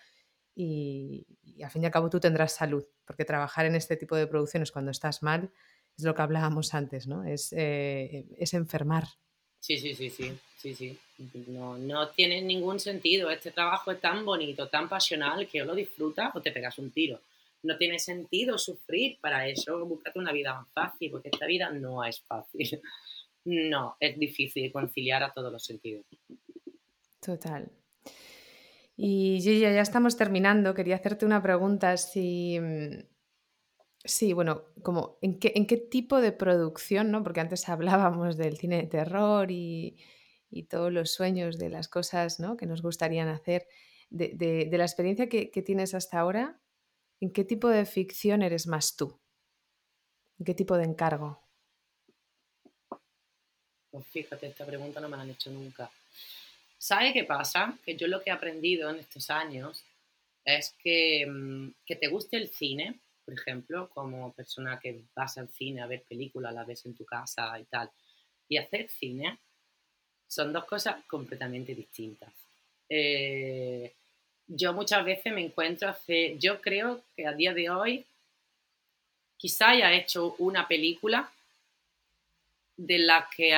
y, 0.56 1.26
al 1.64 1.72
fin 1.72 1.84
y 1.84 1.86
al 1.86 1.92
cabo 1.92 2.10
tú 2.10 2.20
tendrás 2.20 2.54
salud, 2.54 2.86
porque 3.06 3.26
trabajar 3.26 3.66
en 3.66 3.76
este 3.76 3.98
tipo 3.98 4.16
de 4.16 4.28
producciones 4.28 4.72
cuando 4.72 4.92
estás 4.92 5.24
mal 5.24 5.52
es 5.98 6.04
lo 6.04 6.14
que 6.14 6.22
hablábamos 6.22 6.74
antes, 6.74 7.08
¿no? 7.08 7.24
Es, 7.24 7.54
eh, 7.54 8.28
es 8.38 8.54
enfermar. 8.54 9.06
Sí, 9.60 9.78
sí, 9.78 9.96
sí, 9.96 10.10
sí, 10.10 10.38
sí, 10.58 10.76
sí. 10.76 11.00
No, 11.48 11.78
no 11.78 12.10
tiene 12.10 12.42
ningún 12.42 12.80
sentido. 12.80 13.30
Este 13.30 13.52
trabajo 13.52 13.92
es 13.92 14.02
tan 14.02 14.26
bonito, 14.26 14.68
tan 14.68 14.90
pasional, 14.90 15.48
que 15.48 15.62
o 15.62 15.66
lo 15.66 15.76
disfrutas 15.76 16.36
o 16.36 16.42
te 16.42 16.52
pegas 16.52 16.78
un 16.80 16.92
tiro. 16.92 17.20
No 17.64 17.78
tiene 17.78 18.00
sentido 18.00 18.58
sufrir 18.58 19.18
para 19.22 19.48
eso. 19.48 19.86
Búscate 19.86 20.20
una 20.20 20.32
vida 20.32 20.54
más 20.54 20.68
fácil, 20.74 21.12
porque 21.12 21.30
esta 21.32 21.46
vida 21.46 21.70
no 21.72 22.04
es 22.04 22.22
fácil. 22.22 22.82
No, 23.46 23.98
es 24.00 24.18
difícil 24.18 24.72
conciliar 24.72 25.22
a 25.22 25.34
todos 25.34 25.52
los 25.52 25.66
sentidos. 25.66 26.06
Total. 27.20 27.70
Y 28.96 29.40
Gigi, 29.42 29.60
ya 29.60 29.82
estamos 29.82 30.16
terminando. 30.16 30.74
Quería 30.74 30.96
hacerte 30.96 31.26
una 31.26 31.44
pregunta. 31.44 31.98
Si, 31.98 32.58
sí, 34.06 34.32
bueno, 34.32 34.64
como 34.82 35.18
¿en 35.22 35.40
qué, 35.40 35.52
en 35.56 35.68
qué 35.68 35.76
tipo 35.76 36.22
de 36.22 36.32
producción, 36.32 37.12
¿no? 37.12 37.22
Porque 37.22 37.42
antes 37.42 37.68
hablábamos 37.68 38.38
del 38.38 38.56
cine 38.56 38.78
de 38.78 38.88
terror 38.88 39.52
y, 39.52 39.98
todos 40.62 40.94
los 40.94 41.12
sueños 41.12 41.58
de 41.58 41.70
las 41.70 41.88
cosas 41.88 42.38
que 42.60 42.68
nos 42.68 42.84
gustarían 42.84 43.28
hacer. 43.28 43.68
De, 44.12 44.70
la 44.72 44.86
experiencia 44.86 45.28
que, 45.28 45.50
que, 45.50 45.64
tienes 45.64 45.96
hasta 45.96 46.20
ahora, 46.20 46.62
¿en 47.20 47.34
qué 47.34 47.44
tipo 47.44 47.68
de 47.68 47.86
ficción 47.86 48.44
eres 48.44 48.68
más 48.68 48.96
tú? 48.96 49.20
¿En 50.38 50.46
qué 50.46 50.54
tipo 50.54 50.78
de 50.78 50.84
encargo? 50.84 51.42
Pues 53.90 54.06
fíjate, 54.08 54.46
esta 54.46 54.66
pregunta 54.66 55.00
no 55.00 55.10
me 55.10 55.18
la 55.18 55.24
han 55.24 55.32
hecho 55.32 55.50
nunca. 55.50 55.90
¿Sabe 56.78 57.14
qué 57.14 57.24
pasa? 57.24 57.76
Que 57.84 57.96
yo 57.96 58.08
lo 58.08 58.22
que 58.22 58.30
he 58.30 58.34
aprendido 58.34 58.90
en 58.90 58.98
estos 58.98 59.30
años 59.32 59.84
es 60.46 60.76
que, 60.84 61.26
mm, 61.26 61.74
que 61.86 61.96
te 61.96 62.08
guste 62.08 62.38
el 62.38 62.50
cine, 62.50 63.00
por 63.24 63.34
ejemplo, 63.34 63.90
como 63.90 64.34
persona 64.34 64.80
que 64.80 65.04
vas 65.16 65.38
al 65.38 65.50
cine 65.50 65.82
a 65.82 65.88
ver 65.88 66.04
películas, 66.04 66.54
la 66.54 66.66
ves 66.66 66.86
en 66.86 66.96
tu 66.96 67.06
casa 67.06 67.58
y 67.58 67.64
tal, 67.66 67.90
y 68.50 68.58
hacer 68.58 68.90
cine, 68.90 69.40
son 70.34 70.52
dos 70.52 70.66
cosas 70.66 71.04
completamente 71.06 71.76
distintas. 71.76 72.32
Eh, 72.90 73.92
yo 74.48 74.74
muchas 74.74 75.06
veces 75.06 75.34
me 75.34 75.42
encuentro 75.42 75.90
hace, 75.90 76.38
yo 76.40 76.62
creo 76.62 77.02
que 77.16 77.26
a 77.26 77.34
día 77.34 77.54
de 77.54 77.70
hoy 77.70 78.06
quizá 79.38 79.70
haya 79.70 79.94
hecho 79.94 80.36
una 80.40 80.68
película 80.68 81.32
de 82.76 82.98
la 82.98 83.30
que, 83.36 83.54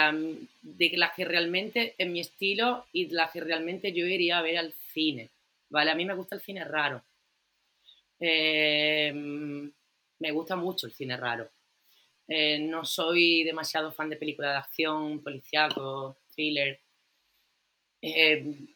de 0.62 0.92
que 1.16 1.26
realmente 1.26 1.96
es 1.98 2.08
mi 2.08 2.20
estilo 2.20 2.86
y 2.92 3.06
de 3.06 3.16
la 3.16 3.32
que 3.32 3.40
realmente 3.40 3.94
yo 3.94 4.06
iría 4.06 4.38
a 4.38 4.42
ver 4.42 4.58
al 4.58 4.74
cine. 4.94 5.30
¿Vale? 5.70 5.92
A 5.92 5.96
mí 5.96 6.06
me 6.06 6.14
gusta 6.14 6.36
el 6.36 6.42
cine 6.42 6.64
raro. 6.64 7.02
Em, 8.20 9.72
me 10.20 10.32
gusta 10.32 10.56
mucho 10.56 10.88
el 10.88 10.94
cine 10.94 11.18
raro. 11.18 11.50
Eh, 12.28 12.60
no 12.60 12.86
soy 12.86 13.44
demasiado 13.44 13.92
fan 13.92 14.10
de 14.10 14.18
películas 14.18 14.54
de 14.54 14.58
acción, 14.60 15.24
policiaco, 15.24 16.18
thriller. 16.34 16.80
Em, 18.02 18.68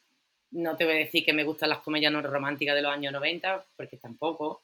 no 0.52 0.76
te 0.76 0.86
voy 0.86 0.94
a 0.96 0.98
decir 0.98 1.24
que 1.26 1.34
me 1.34 1.44
gustan 1.44 1.70
las 1.70 1.80
comedias 1.80 2.12
no 2.12 2.22
románticas 2.22 2.76
de 2.76 2.82
los 2.82 2.92
años 2.92 3.14
90, 3.14 3.66
porque 3.76 3.98
tampoco. 3.98 4.64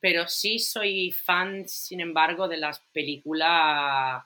Pero 0.00 0.28
sí 0.28 0.58
soy 0.58 1.12
fan, 1.12 1.68
sin 1.68 2.00
embargo, 2.00 2.48
de 2.48 2.56
las 2.58 2.80
películas 2.92 4.24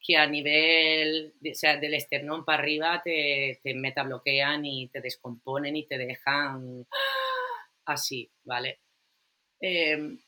que 0.00 0.16
a 0.16 0.26
nivel, 0.26 1.34
o 1.50 1.54
sea, 1.54 1.76
del 1.78 1.94
esternón 1.94 2.44
para 2.44 2.62
arriba 2.62 3.02
te, 3.04 3.60
te 3.62 3.74
metabloquean 3.74 4.64
y 4.64 4.88
te 4.88 5.00
descomponen 5.00 5.76
y 5.76 5.86
te 5.86 5.98
dejan 5.98 6.86
así, 7.84 8.30
¿vale? 8.44 8.80
Em, 9.60 10.18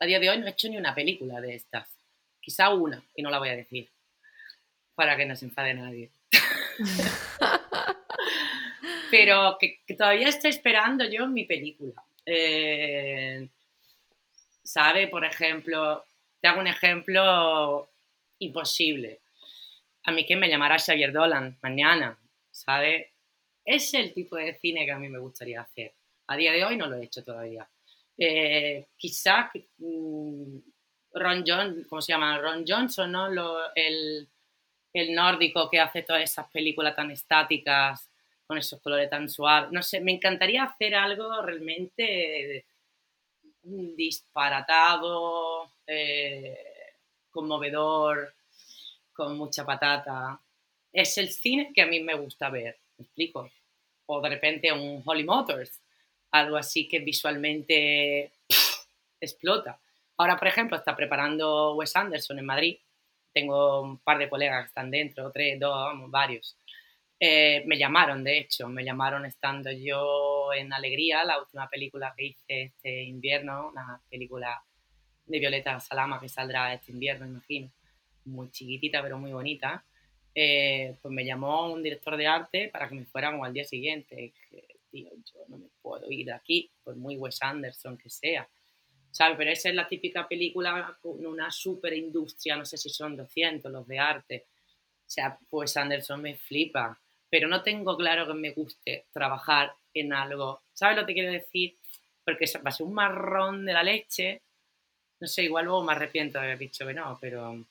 a 0.00 0.06
día 0.06 0.20
de 0.20 0.30
hoy 0.30 0.38
no 0.38 0.46
he 0.46 0.50
hecho 0.50 0.68
ni 0.68 0.78
una 0.78 0.94
película 0.94 1.40
de 1.40 1.56
estas. 1.56 1.88
Quizá 2.42 2.70
una, 2.70 3.02
y 3.14 3.22
no 3.22 3.30
la 3.30 3.38
voy 3.38 3.50
a 3.50 3.56
decir, 3.56 3.88
para 4.94 5.16
que 5.16 5.24
no 5.24 5.36
se 5.36 5.46
enfade 5.46 5.74
nadie. 5.74 6.10
Pero 9.10 9.56
que, 9.60 9.80
todavía 9.96 10.28
estoy 10.28 10.50
esperando 10.50 11.08
yo 11.08 11.28
mi 11.28 11.44
película. 11.44 12.02
Eh, 12.26 13.48
¿Sabe? 14.64 15.06
Por 15.06 15.24
ejemplo, 15.24 16.04
te 16.40 16.48
hago 16.48 16.60
un 16.60 16.66
ejemplo 16.66 17.88
imposible. 18.40 19.20
A 20.04 20.10
mí 20.10 20.26
que 20.26 20.34
me 20.34 20.48
llamará 20.48 20.78
Xavier 20.78 21.12
Dolan 21.12 21.58
mañana, 21.62 22.18
¿sabe? 22.50 23.12
Es 23.64 23.94
el 23.94 24.12
tipo 24.12 24.34
de 24.36 24.58
cine 24.58 24.84
que 24.84 24.92
a 24.92 24.98
mí 24.98 25.08
me 25.08 25.20
gustaría 25.20 25.60
hacer. 25.60 25.94
A 26.26 26.36
día 26.36 26.52
de 26.52 26.64
hoy 26.64 26.76
no 26.76 26.88
lo 26.88 26.96
he 26.96 27.04
hecho 27.04 27.22
todavía. 27.22 27.68
Eh, 28.18 28.88
quizás 28.96 29.50
mm, 29.78 30.58
Ron 31.14 31.44
Johnson, 31.46 31.86
¿cómo 31.88 32.02
se 32.02 32.12
llama? 32.12 32.38
Ron 32.38 32.64
Johnson, 32.66 33.12
¿no? 33.12 33.28
el, 33.74 34.28
el 34.92 35.14
nórdico 35.14 35.70
que 35.70 35.80
hace 35.80 36.02
todas 36.02 36.22
esas 36.22 36.50
películas 36.50 36.96
tan 36.96 37.10
estáticas, 37.10 38.08
con 38.46 38.58
esos 38.58 38.80
colores 38.80 39.08
tan 39.08 39.28
suaves. 39.28 39.70
No 39.72 39.82
sé, 39.82 40.00
me 40.00 40.12
encantaría 40.12 40.64
hacer 40.64 40.94
algo 40.94 41.40
realmente 41.42 42.66
disparatado, 43.62 45.70
eh, 45.86 46.58
conmovedor, 47.30 48.34
con 49.12 49.36
mucha 49.36 49.64
patata. 49.64 50.40
Es 50.92 51.16
el 51.18 51.30
cine 51.30 51.72
que 51.74 51.82
a 51.82 51.86
mí 51.86 52.00
me 52.00 52.14
gusta 52.14 52.50
ver, 52.50 52.78
¿me 52.98 53.04
explico? 53.04 53.50
O 54.06 54.20
de 54.20 54.28
repente 54.28 54.72
un 54.72 55.02
Holly 55.04 55.24
Motors, 55.24 55.80
algo 56.32 56.56
así 56.56 56.88
que 56.88 56.98
visualmente 56.98 58.32
explota. 59.20 59.78
Ahora, 60.16 60.36
por 60.36 60.48
ejemplo, 60.48 60.76
está 60.76 60.94
preparando 60.94 61.74
Wes 61.74 61.96
Anderson 61.96 62.38
en 62.38 62.46
Madrid. 62.46 62.78
Tengo 63.32 63.82
un 63.82 63.98
par 63.98 64.18
de 64.18 64.28
colegas 64.28 64.64
que 64.64 64.68
están 64.68 64.90
dentro, 64.90 65.32
tres, 65.32 65.58
dos, 65.58 65.92
varios. 66.10 66.56
Eh, 67.18 67.62
me 67.66 67.78
llamaron, 67.78 68.24
de 68.24 68.38
hecho, 68.38 68.68
me 68.68 68.84
llamaron 68.84 69.24
estando 69.24 69.70
yo 69.70 70.52
en 70.52 70.72
Alegría, 70.72 71.24
la 71.24 71.38
última 71.38 71.68
película 71.68 72.12
que 72.16 72.26
hice 72.26 72.62
este 72.62 73.04
invierno, 73.04 73.68
una 73.68 74.00
película 74.10 74.60
de 75.24 75.38
Violeta 75.38 75.78
Salama 75.78 76.20
que 76.20 76.28
saldrá 76.28 76.74
este 76.74 76.90
invierno, 76.90 77.26
imagino, 77.26 77.70
muy 78.24 78.50
chiquitita 78.50 79.00
pero 79.02 79.18
muy 79.18 79.32
bonita. 79.32 79.84
Eh, 80.34 80.96
pues 81.00 81.12
me 81.12 81.24
llamó 81.24 81.72
un 81.72 81.82
director 81.82 82.16
de 82.16 82.26
arte 82.26 82.68
para 82.68 82.88
que 82.88 82.94
me 82.96 83.04
fuéramos 83.06 83.46
al 83.46 83.52
día 83.52 83.64
siguiente. 83.64 84.34
Tío, 84.90 85.08
yo 85.10 85.40
no 85.48 85.58
me 85.58 85.68
puedo 85.80 86.10
ir 86.10 86.26
de 86.26 86.32
aquí, 86.32 86.70
por 86.82 86.96
muy 86.96 87.16
Wes 87.16 87.40
Anderson 87.40 87.96
que 87.96 88.10
sea. 88.10 88.48
¿Sabes? 89.12 89.36
Pero 89.36 89.52
esa 89.52 89.68
es 89.68 89.74
la 89.76 89.86
típica 89.86 90.26
película 90.26 90.98
con 91.00 91.24
una 91.24 91.50
super 91.52 91.92
industria, 91.92 92.56
no 92.56 92.64
sé 92.64 92.76
si 92.76 92.88
son 92.88 93.16
200 93.16 93.70
los 93.70 93.86
de 93.86 93.98
arte. 93.98 94.46
O 95.06 95.10
sea, 95.12 95.38
Wes 95.50 95.76
Anderson 95.76 96.20
me 96.20 96.34
flipa 96.34 96.98
pero 97.32 97.48
no 97.48 97.62
tengo 97.62 97.96
claro 97.96 98.26
que 98.26 98.34
me 98.34 98.50
guste 98.50 99.06
trabajar 99.10 99.74
en 99.94 100.12
algo. 100.12 100.60
¿Sabes 100.74 100.98
lo 100.98 101.06
que 101.06 101.14
quiero 101.14 101.32
decir? 101.32 101.78
Porque 102.22 102.44
va 102.58 102.68
a 102.68 102.72
ser 102.72 102.86
un 102.86 102.92
marrón 102.92 103.64
de 103.64 103.72
la 103.72 103.82
leche. 103.82 104.42
No 105.18 105.26
sé, 105.26 105.44
igual 105.44 105.64
luego 105.64 105.82
me 105.82 105.92
arrepiento 105.92 106.38
de 106.38 106.44
haber 106.44 106.58
dicho 106.58 106.86
que 106.86 106.92
no, 106.92 107.16
pero. 107.18 107.64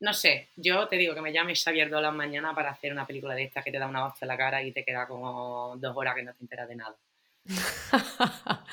No 0.00 0.14
sé, 0.14 0.48
yo 0.56 0.88
te 0.88 0.96
digo 0.96 1.14
que 1.14 1.20
me 1.20 1.34
llames 1.34 1.62
Xavier 1.62 1.90
Dolan 1.90 2.16
mañana 2.16 2.54
para 2.54 2.70
hacer 2.70 2.92
una 2.92 3.06
película 3.06 3.34
de 3.34 3.42
esta 3.42 3.62
que 3.62 3.70
te 3.70 3.78
da 3.78 3.86
una 3.86 4.04
voz 4.04 4.22
en 4.22 4.28
la 4.28 4.38
cara 4.38 4.62
y 4.62 4.72
te 4.72 4.86
queda 4.86 5.06
como 5.06 5.76
dos 5.76 5.94
horas 5.94 6.14
que 6.14 6.22
no 6.22 6.32
te 6.32 6.44
enteras 6.44 6.66
de 6.66 6.76
nada. 6.76 6.96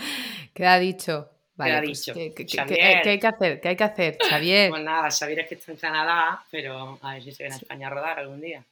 Queda 0.55 0.79
dicho. 0.79 1.29
Queda 1.57 1.81
pues, 1.81 2.05
dicho. 2.05 2.13
¿qué, 2.13 3.09
hay 3.09 3.19
que 3.19 3.27
hacer? 3.27 3.59
¿Qué 3.59 3.67
hay 3.67 3.75
que 3.75 3.83
hacer, 3.83 4.17
Xavier? 4.29 4.69
Pues 4.69 4.83
nada, 4.83 5.11
Xavier 5.11 5.39
es 5.39 5.49
que 5.49 5.55
está 5.55 5.73
en 5.73 5.77
Canadá, 5.77 6.43
pero 6.49 6.97
a 7.01 7.13
ver 7.13 7.23
si 7.23 7.33
se 7.33 7.43
viene 7.43 7.55
a 7.55 7.57
España 7.57 7.87
a 7.87 7.89
rodar 7.89 8.19
algún 8.19 8.39
día. 8.39 8.63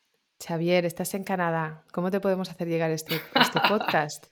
Xavier, 0.42 0.86
estás 0.86 1.14
en 1.14 1.26
Canadá. 1.26 1.84
¿Cómo 1.92 2.10
te 2.10 2.22
podemos 2.22 2.50
hacer 2.50 2.70
llegar 2.70 2.90
este, 2.90 3.16
este 3.16 3.60
podcast? 3.68 4.28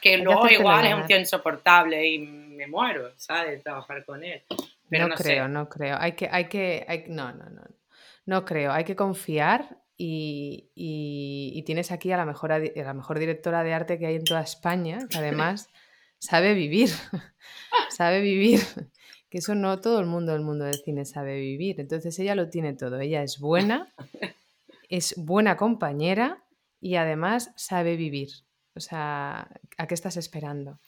que 0.00 0.16
luego 0.18 0.48
igual 0.48 0.86
es 0.86 0.94
un 0.94 1.06
tío 1.06 1.18
insoportable 1.18 2.06
y 2.06 2.20
me 2.20 2.68
muero, 2.68 3.10
¿sabes? 3.16 3.50
De 3.50 3.58
trabajar 3.58 4.04
con 4.04 4.22
él. 4.22 4.40
no, 4.90 5.08
creo, 5.10 5.48
no 5.48 5.68
creo. 5.68 5.96
Hay 5.98 6.12
que, 6.12 6.28
hay 6.30 6.44
que, 6.46 7.06
no, 7.08 7.32
no, 7.32 7.50
no. 7.50 7.62
No 8.26 8.44
creo. 8.44 8.70
Hay 8.70 8.84
que 8.84 8.94
confiar 8.94 9.76
y, 9.96 11.62
tienes 11.66 11.90
aquí 11.90 12.12
a 12.12 12.16
la, 12.16 12.26
mejor, 12.26 12.52
a 12.52 12.60
la 12.60 12.94
mejor 12.94 13.18
directora 13.18 13.64
de 13.64 13.74
arte 13.74 13.98
que 13.98 14.06
hay 14.06 14.14
en 14.14 14.24
toda 14.24 14.42
España, 14.42 15.00
que 15.10 15.18
además 15.18 15.68
sabe 16.22 16.54
vivir. 16.54 16.90
sabe 17.90 18.20
vivir. 18.20 18.60
Que 19.28 19.38
eso 19.38 19.54
no 19.54 19.80
todo 19.80 19.98
el 19.98 20.06
mundo 20.06 20.32
del 20.32 20.42
mundo 20.42 20.64
del 20.64 20.82
cine 20.84 21.04
sabe 21.04 21.40
vivir. 21.40 21.80
Entonces 21.80 22.18
ella 22.18 22.34
lo 22.34 22.48
tiene 22.48 22.74
todo. 22.74 23.00
Ella 23.00 23.22
es 23.22 23.38
buena 23.38 23.92
es 24.92 25.14
buena 25.16 25.56
compañera 25.56 26.44
y 26.78 26.96
además 26.96 27.50
sabe 27.56 27.96
vivir. 27.96 28.28
O 28.74 28.80
sea, 28.80 29.48
¿a 29.78 29.86
qué 29.86 29.94
estás 29.94 30.18
esperando? 30.18 30.78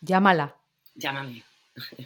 Llámala. 0.00 0.56
Llámame. 0.94 1.44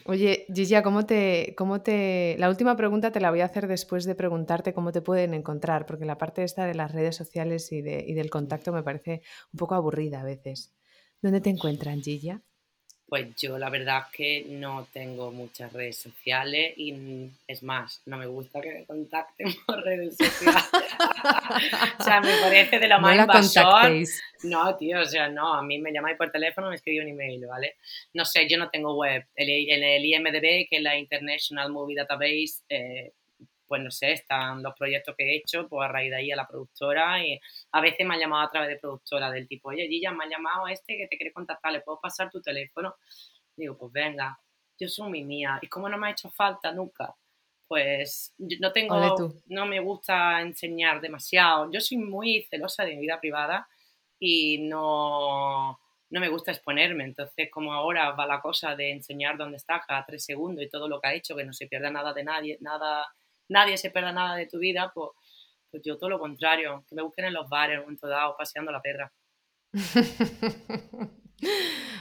Oye, 0.04 0.46
Gigia, 0.52 0.82
¿cómo 0.82 1.06
te, 1.06 1.54
¿cómo 1.56 1.80
te... 1.80 2.34
La 2.38 2.48
última 2.48 2.76
pregunta 2.76 3.12
te 3.12 3.20
la 3.20 3.30
voy 3.30 3.42
a 3.42 3.44
hacer 3.44 3.68
después 3.68 4.04
de 4.04 4.16
preguntarte 4.16 4.74
cómo 4.74 4.90
te 4.90 5.00
pueden 5.00 5.32
encontrar, 5.32 5.86
porque 5.86 6.06
la 6.06 6.18
parte 6.18 6.42
esta 6.42 6.66
de 6.66 6.74
las 6.74 6.90
redes 6.90 7.14
sociales 7.14 7.70
y, 7.70 7.82
de, 7.82 8.04
y 8.04 8.14
del 8.14 8.30
contacto 8.30 8.72
me 8.72 8.82
parece 8.82 9.22
un 9.52 9.58
poco 9.58 9.76
aburrida 9.76 10.22
a 10.22 10.24
veces. 10.24 10.74
¿Dónde 11.22 11.40
te 11.40 11.50
encuentran, 11.50 12.02
Gigia? 12.02 12.42
Pues 13.08 13.34
yo 13.36 13.58
la 13.58 13.70
verdad 13.70 14.02
es 14.06 14.14
que 14.14 14.44
no 14.48 14.86
tengo 14.92 15.32
muchas 15.32 15.72
redes 15.72 15.96
sociales 15.96 16.74
y 16.76 17.30
es 17.46 17.62
más, 17.62 18.02
no 18.04 18.18
me 18.18 18.26
gusta 18.26 18.60
que 18.60 18.70
me 18.70 18.84
contacten 18.84 19.48
por 19.66 19.82
redes 19.82 20.16
sociales. 20.18 20.64
o 21.98 22.04
sea, 22.04 22.20
me 22.20 22.36
parece 22.38 22.78
de 22.78 22.86
lo 22.86 23.00
más 23.00 23.18
invasor. 23.18 23.92
No, 24.42 24.76
tío, 24.76 25.00
o 25.00 25.04
sea, 25.06 25.28
no, 25.28 25.54
a 25.54 25.62
mí 25.62 25.78
me 25.78 25.92
llamáis 25.92 26.18
por 26.18 26.30
teléfono, 26.30 26.68
me 26.68 26.76
escribí 26.76 27.00
un 27.00 27.08
email, 27.08 27.46
¿vale? 27.46 27.76
No 28.12 28.26
sé, 28.26 28.46
yo 28.46 28.58
no 28.58 28.68
tengo 28.68 28.94
web. 28.94 29.24
En 29.34 29.82
el, 29.82 30.04
IMDB, 30.04 30.68
que 30.68 30.76
es 30.76 30.82
la 30.82 30.96
International 30.98 31.70
Movie 31.70 31.96
Database, 31.96 32.62
eh, 32.68 33.12
pues 33.68 33.82
no 33.82 33.90
sé, 33.90 34.12
están 34.12 34.62
los 34.62 34.74
proyectos 34.74 35.14
que 35.16 35.24
he 35.24 35.36
hecho, 35.36 35.68
pues 35.68 35.84
a 35.88 35.92
raíz 35.92 36.10
de 36.10 36.16
ahí 36.16 36.32
a 36.32 36.36
la 36.36 36.48
productora 36.48 37.24
y 37.24 37.38
a 37.72 37.80
veces 37.80 38.06
me 38.06 38.14
han 38.14 38.20
llamado 38.20 38.46
a 38.46 38.50
través 38.50 38.70
de 38.70 38.78
productora 38.78 39.30
del 39.30 39.46
tipo, 39.46 39.68
oye, 39.68 39.86
Gilla, 39.86 40.10
me 40.10 40.24
ha 40.24 40.28
llamado 40.28 40.66
este 40.66 40.96
que 40.96 41.06
te 41.06 41.16
quiere 41.16 41.32
contactar, 41.32 41.72
¿le 41.72 41.82
puedo 41.82 42.00
pasar 42.00 42.30
tu 42.30 42.40
teléfono? 42.40 42.96
Digo, 43.54 43.76
pues 43.76 43.92
venga, 43.92 44.40
yo 44.78 44.88
soy 44.88 45.10
mi 45.10 45.24
mía. 45.24 45.58
¿Y 45.60 45.68
cómo 45.68 45.88
no 45.88 45.98
me 45.98 46.08
ha 46.08 46.10
hecho 46.12 46.30
falta 46.30 46.72
nunca? 46.72 47.14
Pues 47.66 48.32
no 48.38 48.72
tengo, 48.72 49.34
no 49.46 49.66
me 49.66 49.80
gusta 49.80 50.40
enseñar 50.40 51.00
demasiado. 51.00 51.70
Yo 51.70 51.80
soy 51.80 51.98
muy 51.98 52.42
celosa 52.48 52.84
de 52.84 52.94
mi 52.94 53.02
vida 53.02 53.20
privada 53.20 53.68
y 54.18 54.58
no, 54.58 55.78
no 56.10 56.20
me 56.20 56.28
gusta 56.28 56.52
exponerme. 56.52 57.04
Entonces, 57.04 57.50
como 57.50 57.74
ahora 57.74 58.12
va 58.12 58.26
la 58.26 58.40
cosa 58.40 58.74
de 58.74 58.92
enseñar 58.92 59.36
dónde 59.36 59.58
está 59.58 59.82
cada 59.86 60.06
tres 60.06 60.24
segundos 60.24 60.64
y 60.64 60.70
todo 60.70 60.88
lo 60.88 61.00
que 61.00 61.08
ha 61.08 61.14
hecho, 61.14 61.36
que 61.36 61.44
no 61.44 61.52
se 61.52 61.66
pierda 61.66 61.90
nada 61.90 62.14
de 62.14 62.24
nadie, 62.24 62.56
nada 62.60 63.06
nadie 63.48 63.76
se 63.76 63.90
pierda 63.90 64.12
nada 64.12 64.36
de 64.36 64.46
tu 64.46 64.58
vida, 64.58 64.92
pues, 64.94 65.10
pues 65.70 65.82
yo 65.84 65.98
todo 65.98 66.10
lo 66.10 66.18
contrario, 66.18 66.84
que 66.88 66.94
me 66.94 67.02
busquen 67.02 67.26
en 67.26 67.34
los 67.34 67.48
bares 67.48 67.80
un 67.86 67.96
dado, 67.96 68.36
paseando 68.36 68.72
la 68.72 68.80
perra. 68.80 69.12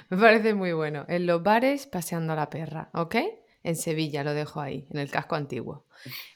me 0.10 0.18
parece 0.18 0.54
muy 0.54 0.74
bueno. 0.74 1.06
En 1.08 1.26
los 1.26 1.44
bares, 1.44 1.88
paseando 1.88 2.36
la 2.36 2.50
perra, 2.50 2.90
¿ok? 2.94 3.16
En 3.64 3.76
Sevilla, 3.76 4.24
lo 4.24 4.34
dejo 4.34 4.62
ahí, 4.62 4.88
en 4.92 5.00
el 5.00 5.12
casco 5.12 5.36
antiguo. 5.36 5.86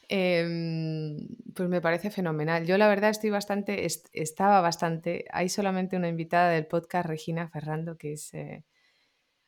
Em, 0.10 1.28
pues 1.56 1.70
me 1.70 1.80
parece 1.80 2.12
fenomenal. 2.12 2.66
Yo 2.66 2.78
la 2.78 2.90
verdad 2.90 3.12
estoy 3.12 3.30
bastante, 3.30 3.88
estaba 4.12 4.60
bastante, 4.60 5.26
hay 5.32 5.48
solamente 5.48 5.96
una 5.96 6.10
invitada 6.10 6.50
del 6.50 6.68
podcast, 6.68 7.08
Regina 7.08 7.48
Ferrando, 7.48 7.98
que 7.98 8.14
es 8.14 8.34
eh, 8.34 8.66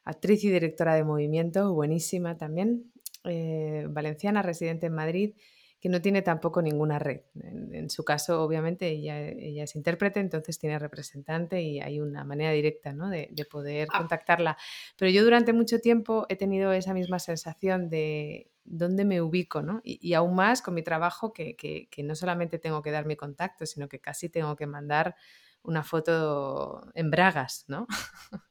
actriz 0.05 0.43
y 0.45 0.51
directora 0.51 0.95
de 0.95 1.03
movimiento, 1.03 1.73
buenísima 1.73 2.37
también, 2.37 2.93
eh, 3.25 3.87
valenciana, 3.89 4.41
residente 4.41 4.85
en 4.87 4.93
Madrid, 4.93 5.35
que 5.83 5.89
no 5.89 6.01
tiene 6.01 6.21
tampoco 6.21 6.61
ninguna 6.61 6.97
red. 6.97 7.23
En, 7.43 7.89
su 7.89 8.05
caso, 8.05 8.41
obviamente, 8.41 8.87
ella, 8.87 9.19
ella, 9.19 9.65
es 9.65 9.75
intérprete, 9.75 10.21
entonces 10.21 10.57
tiene 10.57 10.79
representante 10.79 11.61
y 11.61 11.81
hay 11.81 11.99
una 11.99 12.23
manera 12.23 12.53
directa 12.53 12.93
¿no? 12.93 13.09
de, 13.09 13.27
poder 13.51 13.89
ah. 13.91 13.97
contactarla. 13.97 14.57
Pero 14.95 15.11
yo 15.11 15.25
durante 15.25 15.51
mucho 15.51 15.81
tiempo 15.81 16.25
he 16.29 16.37
tenido 16.37 16.71
esa 16.71 16.93
misma 16.93 17.19
sensación 17.19 17.89
de 17.89 18.49
dónde 18.63 19.03
me 19.03 19.21
ubico, 19.21 19.61
¿no? 19.61 19.81
Y, 19.83 20.13
aún 20.13 20.35
más 20.35 20.61
con 20.61 20.73
mi 20.73 20.83
trabajo, 20.83 21.33
que, 21.33 21.57
que, 21.57 22.03
no 22.03 22.15
solamente 22.15 22.59
tengo 22.59 22.81
que 22.81 22.91
dar 22.91 23.05
mi 23.05 23.17
contacto, 23.17 23.65
sino 23.65 23.89
que 23.89 23.99
casi 23.99 24.29
tengo 24.29 24.55
que 24.55 24.67
mandar 24.67 25.17
una 25.63 25.83
foto 25.83 26.93
en 26.95 27.11
bragas, 27.11 27.65
¿no? 27.67 27.87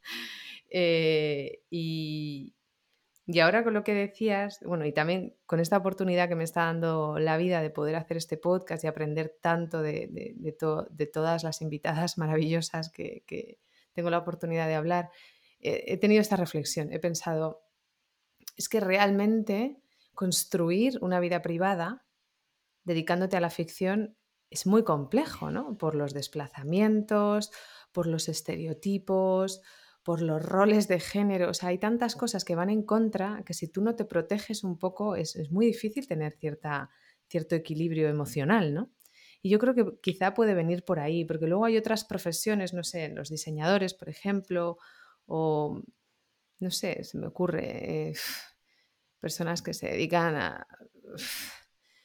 Eh, 0.75 1.61
y, 1.69 2.55
y 3.33 3.41
ahora 3.41 3.65
con 3.65 3.73
lo 3.73 3.83
que 3.83 3.95
decías, 3.95 4.61
bueno, 4.63 4.85
y 4.85 4.93
también 4.93 5.35
con 5.47 5.59
esta 5.59 5.79
oportunidad 5.79 6.29
que 6.29 6.35
me 6.35 6.45
está 6.45 6.65
dando 6.65 7.19
la 7.19 7.39
vida 7.39 7.63
de 7.63 7.71
poder 7.71 7.97
hacer 7.97 8.19
este 8.19 8.37
podcast 8.37 8.85
y 8.85 8.89
aprender 8.89 9.39
tanto 9.41 9.81
de, 9.81 10.35
de, 10.37 11.07
todas 11.07 11.43
las 11.43 11.63
invitadas 11.63 12.19
maravillosas 12.19 12.91
que, 12.91 13.59
tengo 13.95 14.11
la 14.11 14.19
oportunidad 14.19 14.69
de 14.69 14.75
hablar, 14.75 15.11
eh, 15.61 15.85
he 15.87 15.97
tenido 15.97 16.21
esta 16.21 16.37
reflexión. 16.37 16.93
He 16.93 16.99
pensado, 16.99 17.63
es 18.57 18.69
que 18.69 18.81
realmente 18.81 19.83
construir 20.15 20.99
una 21.01 21.21
vida 21.21 21.41
privada 21.43 22.05
dedicándote 22.85 23.37
a 23.37 23.41
la 23.41 23.51
ficción 23.51 24.17
es 24.51 24.67
muy 24.67 24.85
complejo, 24.85 25.51
¿no? 25.51 25.79
Por 25.79 25.95
los 25.95 26.13
desplazamientos, 26.13 27.51
por 27.93 28.07
los 28.07 28.29
estereotipos, 28.29 29.63
por 30.03 30.21
los 30.21 30.45
roles 30.45 30.89
de 30.89 31.01
género. 31.01 31.51
O 31.51 31.55
sea, 31.55 31.71
hay 31.71 31.79
tantas 31.79 32.17
cosas 32.17 32.45
que 32.45 32.55
van 32.55 32.71
en 32.71 32.83
contra 32.83 33.43
que 33.47 33.55
si 33.55 33.69
tú 33.69 33.83
no 33.83 33.95
te 33.95 34.05
proteges 34.05 34.65
un 34.65 34.79
poco 34.79 35.17
es, 35.17 35.37
muy 35.51 35.67
difícil 35.67 36.07
tener 36.07 36.33
cierta, 36.33 36.91
cierto 37.29 37.55
equilibrio 37.55 38.09
emocional, 38.09 38.75
¿no? 38.75 38.91
Y 39.43 39.51
yo 39.51 39.59
creo 39.59 39.75
que 39.75 39.85
quizá 40.01 40.35
puede 40.35 40.55
venir 40.55 40.85
por 40.85 41.01
ahí, 41.01 41.25
porque 41.25 41.47
luego 41.47 41.65
hay 41.65 41.77
otras 41.77 42.05
profesiones, 42.05 42.73
no 42.75 42.85
sé, 42.85 43.09
los 43.09 43.29
diseñadores, 43.29 43.93
por 43.93 44.09
ejemplo, 44.09 44.79
o 45.27 45.83
no 46.61 46.71
sé, 46.71 47.03
se 47.03 47.19
me 47.19 47.27
ocurre, 47.27 48.11
eh, 48.11 48.15
personas 49.19 49.61
que 49.63 49.75
se 49.75 49.89
dedican 49.89 50.37
a 50.37 50.67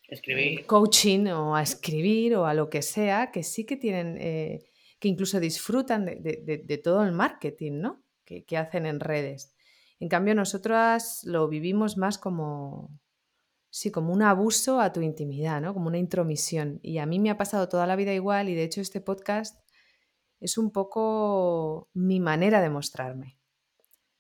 escribir. 0.07 0.65
coaching 0.65 1.27
o 1.27 1.55
a 1.55 1.61
escribir 1.61 2.35
o 2.35 2.45
a 2.45 2.53
lo 2.53 2.69
que 2.69 2.81
sea, 2.81 3.31
que 3.31 3.43
sí 3.43 3.65
que 3.65 3.77
tienen, 3.77 4.17
eh, 4.19 4.65
que 4.99 5.07
incluso 5.07 5.39
disfrutan 5.39 6.05
de, 6.05 6.81
todo 6.83 7.03
el 7.03 7.11
marketing, 7.11 7.81
¿no? 7.81 8.03
Que, 8.25 8.57
hacen 8.57 8.85
en 8.85 8.99
redes. 8.99 9.55
En 9.99 10.09
cambio, 10.09 10.35
nosotras 10.35 11.21
lo 11.23 11.47
vivimos 11.47 11.97
más 11.97 12.17
como, 12.17 12.99
sí, 13.69 13.91
como 13.91 14.13
un 14.13 14.21
abuso 14.21 14.79
a 14.79 14.91
tu 14.93 15.01
intimidad, 15.01 15.61
¿no? 15.61 15.73
Como 15.73 15.87
una 15.87 15.97
intromisión. 15.97 16.79
Y 16.83 16.97
a 16.97 17.05
mí 17.05 17.19
me 17.19 17.29
ha 17.29 17.37
pasado 17.37 17.69
toda 17.69 17.87
la 17.87 17.95
vida 17.95 18.13
igual 18.13 18.49
y 18.49 18.55
de 18.55 18.63
hecho 18.63 18.81
este 18.81 19.01
podcast 19.01 19.59
es 20.39 20.57
un 20.57 20.71
poco 20.71 21.89
mi 21.93 22.19
manera 22.19 22.61
de 22.61 22.69
mostrarme 22.69 23.37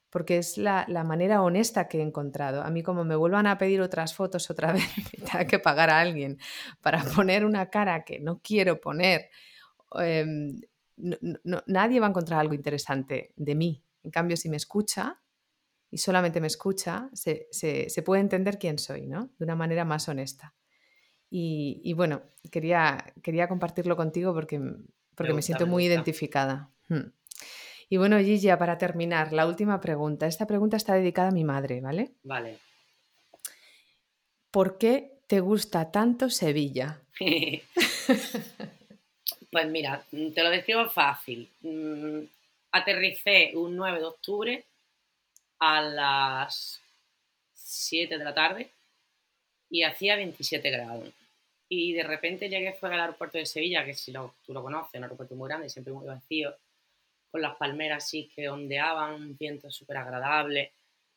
porque 0.09 0.37
es 0.37 0.57
la, 0.57 0.85
manera 1.05 1.41
honesta 1.41 1.87
que 1.87 1.99
he 1.99 2.01
encontrado. 2.01 2.63
A 2.63 2.71
mí 2.71 2.81
como 2.81 3.03
me 3.03 3.15
vuelvan 3.15 3.47
a 3.47 3.57
pedir 3.57 3.81
otras 3.81 4.15
fotos 4.15 4.49
otra 4.49 4.71
vez 4.73 4.83
tenga 5.13 5.45
que 5.45 5.59
pagar 5.59 5.89
a 5.89 5.99
alguien 5.99 6.39
para 6.81 7.03
poner 7.03 7.45
una 7.45 7.69
cara 7.69 8.03
que 8.03 8.19
no 8.19 8.41
quiero 8.41 8.79
poner, 8.79 9.29
em, 9.95 10.59
nadie 11.65 11.99
va 11.99 12.07
a 12.07 12.09
encontrar 12.09 12.39
algo 12.39 12.53
interesante 12.53 13.33
de 13.35 13.55
mí. 13.55 13.83
En 14.03 14.11
cambio, 14.11 14.37
si 14.37 14.49
me 14.49 14.57
escucha 14.57 15.21
y 15.89 15.97
solamente 15.97 16.41
me 16.41 16.47
escucha, 16.47 17.09
se, 17.13 17.47
puede 18.05 18.21
entender 18.21 18.59
quién 18.59 18.77
soy, 18.77 19.07
¿no? 19.07 19.29
De 19.37 19.45
una 19.45 19.55
manera 19.55 19.85
más 19.85 20.07
honesta. 20.09 20.55
Y, 21.29 21.93
bueno, 21.93 22.23
quería, 22.51 23.13
quería 23.21 23.47
compartirlo 23.47 23.97
contigo 23.97 24.33
porque, 24.33 24.61
porque 25.15 25.33
me, 25.33 25.41
siento 25.41 25.67
muy 25.67 25.85
identificada. 25.85 26.71
Hmm. 26.87 27.11
Y 27.89 27.97
bueno, 27.97 28.19
Gigia, 28.19 28.57
para 28.57 28.77
terminar, 28.77 29.33
la 29.33 29.47
última 29.47 29.79
pregunta. 29.79 30.27
Esta 30.27 30.45
pregunta 30.47 30.77
está 30.77 30.93
dedicada 30.93 31.29
a 31.29 31.33
mi 31.33 31.43
madre, 31.43 31.81
¿vale? 31.81 32.15
Vale. 32.23 32.59
¿Por 34.51 34.77
qué 34.77 35.21
te 35.27 35.39
gusta 35.39 35.91
tanto 35.91 36.29
Sevilla? 36.29 37.01
pues 39.51 39.67
mira, 39.67 40.03
te 40.11 40.43
lo 40.43 40.49
describo 40.49 40.89
fácil. 40.89 41.49
Mm, 41.61 42.23
aterricé 42.71 43.51
un 43.55 43.75
9 43.75 43.99
de 43.99 44.05
octubre 44.05 44.65
a 45.59 45.81
las 45.81 46.81
7 47.53 48.17
de 48.17 48.23
la 48.23 48.33
tarde 48.33 48.69
y 49.69 49.83
hacía 49.83 50.15
27 50.15 50.69
grados. 50.69 51.09
Y 51.69 51.93
de 51.93 52.03
repente 52.03 52.49
llegué 52.49 52.73
fuera 52.73 52.95
al 52.95 53.01
aeropuerto 53.01 53.37
de 53.37 53.45
Sevilla, 53.45 53.85
que 53.85 53.93
si 53.93 54.11
lo, 54.11 54.35
tú 54.45 54.53
lo 54.53 54.63
conoces, 54.63 54.95
un 54.95 55.03
aeropuerto 55.03 55.35
muy 55.35 55.49
grande, 55.49 55.69
siempre 55.69 55.93
muy 55.93 56.05
vacío, 56.05 56.55
con 57.29 57.41
las 57.41 57.57
palmeras 57.57 58.05
así 58.05 58.29
que 58.33 58.49
ondeaban, 58.49 59.15
un 59.15 59.37
viento 59.37 59.69
súper 59.69 59.97
agradable. 59.97 60.71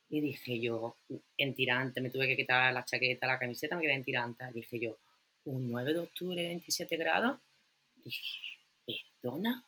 Y 0.08 0.20
dije 0.20 0.58
yo, 0.58 0.96
en 1.36 1.54
tirante, 1.54 2.00
me 2.00 2.10
tuve 2.10 2.26
que 2.26 2.36
quitar 2.36 2.72
la 2.72 2.84
chaqueta, 2.84 3.28
la 3.28 3.38
camiseta, 3.38 3.76
me 3.76 3.82
quedé 3.82 3.94
en 3.94 4.04
tirante. 4.04 4.44
Dije 4.52 4.80
yo, 4.80 4.98
un 5.44 5.70
9 5.70 5.92
de 5.92 6.00
octubre, 6.00 6.42
27 6.42 6.96
grados. 6.96 7.38
Perdona. 8.86 9.64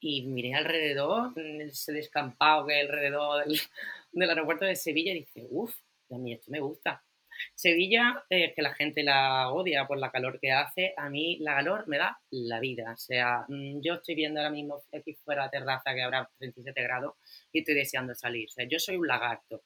Y 0.00 0.26
miré 0.26 0.54
alrededor, 0.54 1.32
ese 1.36 1.92
descampado 1.92 2.66
que 2.66 2.74
hay 2.74 2.80
alrededor 2.82 3.46
del, 3.46 3.58
del 4.12 4.30
aeropuerto 4.30 4.64
de 4.66 4.76
Sevilla, 4.76 5.12
y 5.12 5.20
dije, 5.20 5.46
uff, 5.50 5.74
a 6.10 6.18
mí 6.18 6.32
esto 6.32 6.50
me 6.50 6.60
gusta. 6.60 7.02
Sevilla, 7.54 8.24
eh, 8.30 8.52
que 8.54 8.62
la 8.62 8.74
gente 8.74 9.02
la 9.02 9.50
odia 9.52 9.86
por 9.86 9.98
la 9.98 10.10
calor 10.10 10.38
que 10.40 10.52
hace, 10.52 10.94
a 10.96 11.08
mí 11.08 11.38
la 11.40 11.56
calor 11.56 11.86
me 11.88 11.98
da 11.98 12.18
la 12.30 12.60
vida. 12.60 12.92
O 12.92 12.96
sea, 12.96 13.44
mm, 13.48 13.80
yo 13.80 13.94
estoy 13.94 14.14
viendo 14.14 14.40
ahora 14.40 14.50
mismo 14.50 14.82
aquí 14.92 15.14
fuera 15.14 15.44
la 15.44 15.50
terraza 15.50 15.94
que 15.94 16.02
habrá 16.02 16.28
37 16.38 16.82
grados 16.82 17.14
y 17.52 17.60
estoy 17.60 17.74
deseando 17.74 18.14
salir. 18.14 18.48
O 18.48 18.52
sea, 18.52 18.66
yo 18.68 18.78
soy 18.78 18.96
un 18.96 19.06
lagarto. 19.06 19.62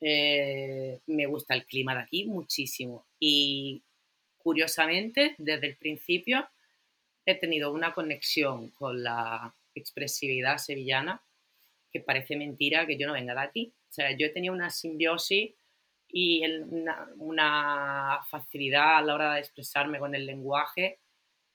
Eh, 0.00 1.00
me 1.06 1.26
gusta 1.26 1.54
el 1.54 1.66
clima 1.66 1.94
de 1.94 2.02
aquí 2.02 2.26
muchísimo. 2.26 3.06
Y 3.18 3.82
curiosamente, 4.38 5.34
desde 5.38 5.68
el 5.68 5.76
principio 5.76 6.48
he 7.26 7.34
tenido 7.34 7.72
una 7.72 7.94
conexión 7.94 8.70
con 8.70 9.02
la 9.02 9.54
expresividad 9.74 10.58
sevillana 10.58 11.22
que 11.90 12.00
parece 12.00 12.36
mentira 12.36 12.86
que 12.86 12.98
yo 12.98 13.06
no 13.06 13.12
venga 13.12 13.34
de 13.34 13.40
aquí. 13.40 13.74
O 13.88 13.92
sea, 13.92 14.10
yo 14.16 14.26
he 14.26 14.30
tenido 14.30 14.52
una 14.52 14.70
simbiosis 14.70 15.54
y 16.08 16.42
una, 17.18 18.20
facilidad 18.28 18.98
a 18.98 19.02
la 19.02 19.14
hora 19.14 19.34
de 19.34 19.40
expresarme 19.40 19.98
con 19.98 20.14
el 20.14 20.26
lenguaje 20.26 21.00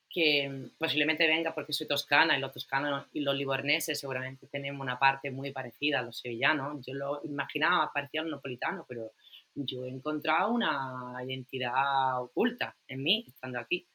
que 0.09 0.69
posiblemente 0.77 1.27
venga 1.27 1.53
porque 1.53 1.73
soy 1.73 1.87
toscana 1.87 2.37
y 2.37 2.41
los 2.41 2.51
toscanos 2.51 3.07
y 3.13 3.19
los 3.19 3.35
liborneses 3.35 3.99
seguramente 3.99 4.47
tenemos 4.47 4.81
una 4.81 4.97
parte 4.97 5.29
muy 5.29 5.51
parecida 5.51 5.99
a 5.99 6.03
los 6.03 6.19
sevillanos. 6.19 6.85
Yo 6.85 6.93
lo 6.93 7.21
imaginaba, 7.25 7.91
parecía 7.93 8.23
un 8.23 8.31
napolitano, 8.31 8.85
pero 8.87 9.11
yo 9.53 9.85
he 9.85 9.89
encontrado 9.89 10.51
una 10.51 11.13
identidad 11.23 12.21
oculta 12.21 12.75
en 12.87 13.03
mí 13.03 13.25
estando 13.27 13.59
aquí. 13.59 13.87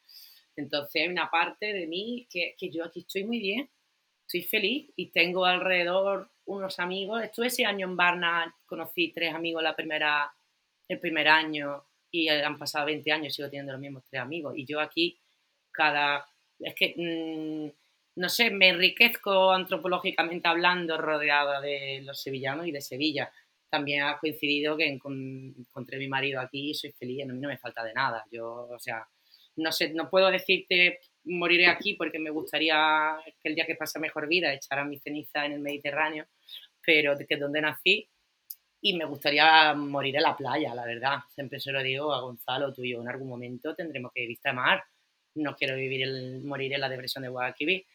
Entonces 0.57 1.03
hay 1.03 1.09
una 1.09 1.31
parte 1.31 1.73
de 1.73 1.87
mí 1.87 2.27
que, 2.31 2.55
que 2.59 2.71
yo 2.71 2.85
aquí 2.85 3.01
estoy 3.01 3.25
muy 3.25 3.41
bien, 3.41 3.69
estoy 4.27 4.43
feliz 4.43 4.93
y 4.97 5.11
tengo 5.11 5.45
alrededor 5.45 6.31
unos 6.47 6.79
amigos. 6.79 7.23
Estuve 7.23 7.49
ese 7.49 7.65
año 7.65 7.87
en 7.87 7.97
Barna, 7.97 8.55
conocí 8.67 9.13
tres 9.13 9.35
amigos 9.35 9.63
la 9.63 9.77
primera 9.77 10.33
el 10.89 11.01
primer 11.01 11.29
año 11.29 11.85
y 12.11 12.29
han 12.29 12.59
pasado 12.59 12.87
20 12.87 13.11
años 13.11 13.29
y 13.29 13.31
sigo 13.31 13.49
teniendo 13.49 13.73
los 13.73 13.81
mismos 13.81 14.05
tres 14.09 14.23
amigos. 14.23 14.55
Y 14.57 14.65
yo 14.65 14.81
aquí, 14.81 15.19
cada. 15.73 16.27
Es 16.59 16.75
que. 16.75 16.95
Mm, 16.97 17.71
no 18.17 18.29
sé, 18.29 18.51
me 18.51 18.69
enriquezco 18.69 19.51
antropológicamente 19.51 20.47
hablando 20.47 20.97
rodeada 20.99 21.61
de 21.61 22.03
los 22.05 22.23
sevillanos 22.23 22.67
y 22.67 22.73
de 22.73 22.81
Sevilla. 22.81 23.31
También 23.69 24.05
ha 24.05 24.19
coincidido 24.19 24.77
que 24.77 24.87
encontré 24.87 25.97
a 25.97 25.99
mi 25.99 26.07
marido 26.07 26.41
aquí 26.41 26.71
y 26.71 26.75
soy 26.75 26.93
feliz, 26.93 27.25
a 27.25 27.33
mí 27.33 27.41
no 27.41 27.49
me 27.49 27.59
falta 27.59 27.83
de 27.83 27.93
nada. 27.93 28.25
Yo, 28.31 28.69
o 28.71 28.79
sea, 28.79 29.05
no 29.57 29.73
sé, 29.73 29.93
no 29.95 30.11
puedo 30.11 30.31
decirte 30.31 31.01
moriré 31.25 31.67
aquí 31.67 31.95
porque 31.95 32.19
me 32.19 32.31
gustaría 32.31 33.17
que 33.43 33.49
el 33.49 33.55
día 33.55 33.67
que 33.67 33.77
pase 33.77 33.99
mejor 33.99 34.29
vida 34.29 34.53
echara 34.53 34.85
mi 34.85 34.99
ceniza 34.99 35.47
en 35.47 35.53
el 35.53 35.61
Mediterráneo, 35.61 36.27
pero 36.85 37.17
que 37.17 37.37
donde 37.37 37.61
nací 37.61 38.09
y 38.81 38.97
me 38.97 39.07
gustaría 39.07 39.73
morir 39.75 40.17
en 40.17 40.23
la 40.23 40.37
playa, 40.37 40.75
la 40.75 40.85
verdad. 40.85 41.21
Siempre 41.35 41.59
se 41.59 41.73
lo 41.73 41.83
digo 41.83 42.13
a 42.13 42.21
Gonzalo, 42.21 42.73
tú 42.73 42.85
y 42.85 42.93
yo 42.93 43.01
en 43.01 43.09
algún 43.09 43.29
momento 43.29 43.75
tendremos 43.75 44.13
que 44.15 44.27
vista 44.27 44.53
mar. 44.53 44.85
No 45.37 45.57
quiero 45.57 45.77
vivir 45.77 46.03
el, 46.03 46.43
morir 46.45 46.75
en 46.75 46.83
la 46.83 46.89
depresión 46.89 47.23
de 47.23 47.31
Guadalquivir, 47.31 47.87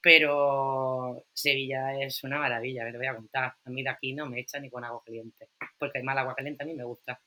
pero 0.00 1.24
Sevilla 1.32 2.00
es 2.00 2.22
una 2.22 2.38
maravilla, 2.38 2.84
que 2.86 2.92
te 2.92 2.98
voy 2.98 3.06
a 3.08 3.16
contar. 3.16 3.54
A 3.64 3.70
mí 3.70 3.82
de 3.82 3.90
aquí 3.90 4.14
no 4.14 4.26
me 4.26 4.40
echa 4.40 4.60
ni 4.60 4.70
con 4.70 4.84
agua 4.84 5.02
caliente, 5.04 5.48
porque 5.78 5.98
hay 5.98 6.04
mal 6.04 6.18
agua 6.18 6.34
caliente 6.36 6.62
a 6.62 6.66
mí 6.66 6.74
me 6.74 6.84
gusta. 6.84 7.20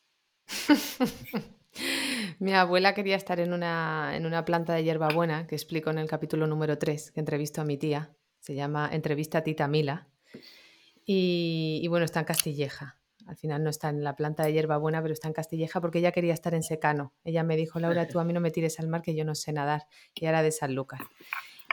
Mi 2.39 2.53
abuela 2.53 2.93
quería 2.93 3.15
estar 3.15 3.39
en 3.39 3.53
una, 3.53 4.11
en 4.15 4.25
una 4.25 4.45
planta 4.45 4.73
de 4.73 4.83
hierbabuena, 4.83 5.47
que 5.47 5.55
explico 5.55 5.89
en 5.89 5.97
el 5.99 6.07
capítulo 6.07 6.47
número 6.47 6.77
3, 6.77 7.11
que 7.11 7.19
entrevisto 7.19 7.61
a 7.61 7.65
mi 7.65 7.77
tía. 7.77 8.11
Se 8.39 8.55
llama 8.55 8.89
Entrevista 8.91 9.39
a 9.39 9.43
Tita 9.43 9.67
Mila. 9.67 10.07
Y, 11.05 11.79
y 11.83 11.87
bueno, 11.87 12.05
está 12.05 12.19
en 12.19 12.25
Castilleja. 12.25 12.99
Al 13.29 13.37
final 13.37 13.63
no 13.63 13.69
está 13.69 13.89
en 13.89 14.03
la 14.03 14.15
planta 14.15 14.43
de 14.43 14.53
hierbabuena, 14.53 15.01
pero 15.01 15.13
está 15.13 15.27
en 15.27 15.35
Castilleja 15.35 15.79
porque 15.81 15.99
ella 15.99 16.11
quería 16.11 16.33
estar 16.33 16.55
en 16.55 16.63
secano. 16.63 17.13
Ella 17.23 17.43
me 17.43 17.55
dijo, 17.55 17.79
Laura, 17.79 18.07
tú 18.07 18.19
a 18.19 18.23
mí 18.23 18.33
no 18.33 18.39
me 18.39 18.49
tires 18.49 18.79
al 18.79 18.87
mar 18.87 19.03
que 19.03 19.13
yo 19.13 19.23
no 19.23 19.35
sé 19.35 19.53
nadar. 19.53 19.83
Y 20.15 20.25
era 20.25 20.41
de 20.41 20.51
San 20.51 20.73
Lucas. 20.73 21.01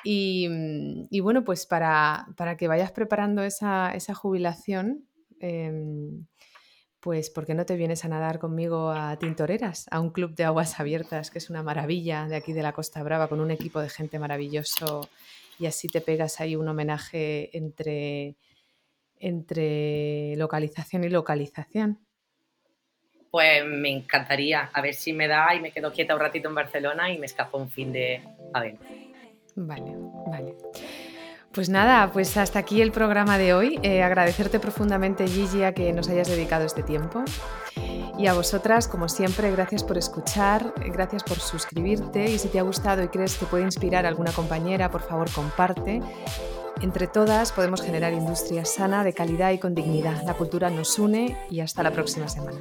Y, 0.05 0.49
mm, 0.49 1.23
bueno, 1.23 1.45
pues 1.45 1.65
para, 1.67 2.27
que 2.59 2.69
vayas 2.69 2.93
preparando 2.93 3.43
esa, 3.43 3.93
jubilación, 4.15 5.09
em, 5.41 6.27
pues 7.07 7.31
¿por 7.31 7.47
qué 7.47 7.55
no 7.55 7.65
te 7.65 7.77
vienes 7.77 8.05
a 8.05 8.09
nadar 8.09 8.41
conmigo 8.41 8.91
a 8.91 9.17
Tintoreras, 9.17 9.87
a 9.93 10.01
un 10.01 10.11
club 10.11 10.35
de 10.35 10.43
aguas 10.43 10.81
abiertas, 10.81 11.31
que 11.31 11.39
es 11.39 11.51
una 11.51 11.63
maravilla 11.63 12.27
de 12.27 12.35
aquí 12.35 12.53
de 12.53 12.65
la 12.65 12.73
Costa 12.73 13.01
Brava, 13.05 13.29
con 13.29 13.39
un 13.39 13.53
equipo 13.53 13.79
de 13.79 13.89
gente 13.89 14.19
maravilloso 14.19 15.09
y 15.61 15.67
así 15.67 15.87
te 15.87 16.01
pegas 16.01 16.41
ahí 16.41 16.57
un 16.57 16.67
homenaje 16.67 17.57
entre 17.57 18.35
entre 19.21 20.35
localización 20.35 21.05
y 21.05 21.09
localización? 21.09 22.01
Pues 23.31 23.65
me 23.65 23.91
encantaría, 23.91 24.69
a 24.73 24.81
ver 24.81 24.95
si 24.95 25.13
me 25.13 25.29
da 25.29 25.55
y 25.55 25.61
me 25.61 25.71
quedo 25.71 25.93
quieta 25.93 26.13
un 26.13 26.21
ratito 26.21 26.49
en 26.49 26.57
Barcelona 26.57 27.13
y 27.13 27.19
me 27.19 27.27
escapo 27.27 27.57
un 27.57 27.71
fin 27.71 27.93
de 27.93 28.21
adentro. 28.53 28.85
Vale, 29.55 29.95
vale. 30.27 30.57
Pues 31.57 31.71
nada, 31.71 32.13
pues 32.13 32.37
hasta 32.37 32.59
aquí 32.59 32.83
el 32.83 32.93
programa 32.93 33.39
de 33.39 33.55
hoy. 33.55 33.81
Eh, 33.83 34.03
agradecerte 34.03 34.61
profundamente, 34.61 35.27
Gigi, 35.27 35.63
a 35.63 35.73
que 35.73 35.91
nos 35.95 36.07
hayas 36.11 36.29
dedicado 36.29 36.67
este 36.67 36.83
tiempo. 36.83 37.25
Y 38.19 38.27
a 38.27 38.35
vosotras, 38.35 38.87
como 38.89 39.09
siempre, 39.09 39.51
gracias 39.51 39.83
por 39.83 39.97
escuchar, 39.97 40.75
gracias 40.93 41.23
por 41.23 41.41
suscribirte 41.41 42.31
y 42.31 42.39
si 42.39 42.49
te 42.49 42.59
ha 42.59 42.63
gustado 42.63 43.03
y 43.03 43.09
crees 43.09 43.39
que 43.39 43.47
puede 43.47 43.65
inspirar 43.65 44.05
a 44.05 44.09
alguna 44.09 44.33
compañera, 44.33 44.91
por 44.91 45.01
favor, 45.01 45.31
comparte. 45.31 46.03
Entre 46.83 47.07
todas 47.07 47.53
podemos 47.53 47.81
generar 47.81 48.13
industria 48.13 48.67
sana, 48.67 49.03
de 49.03 49.15
calidad 49.15 49.53
y 49.53 49.59
con 49.59 49.75
dignidad. 49.75 50.25
La 50.25 50.35
cultura 50.35 50.69
nos 50.69 50.99
une 50.99 51.39
y 51.49 51.61
hasta 51.61 51.83
la 51.83 51.91
próxima 51.91 52.29
semana. 52.29 52.59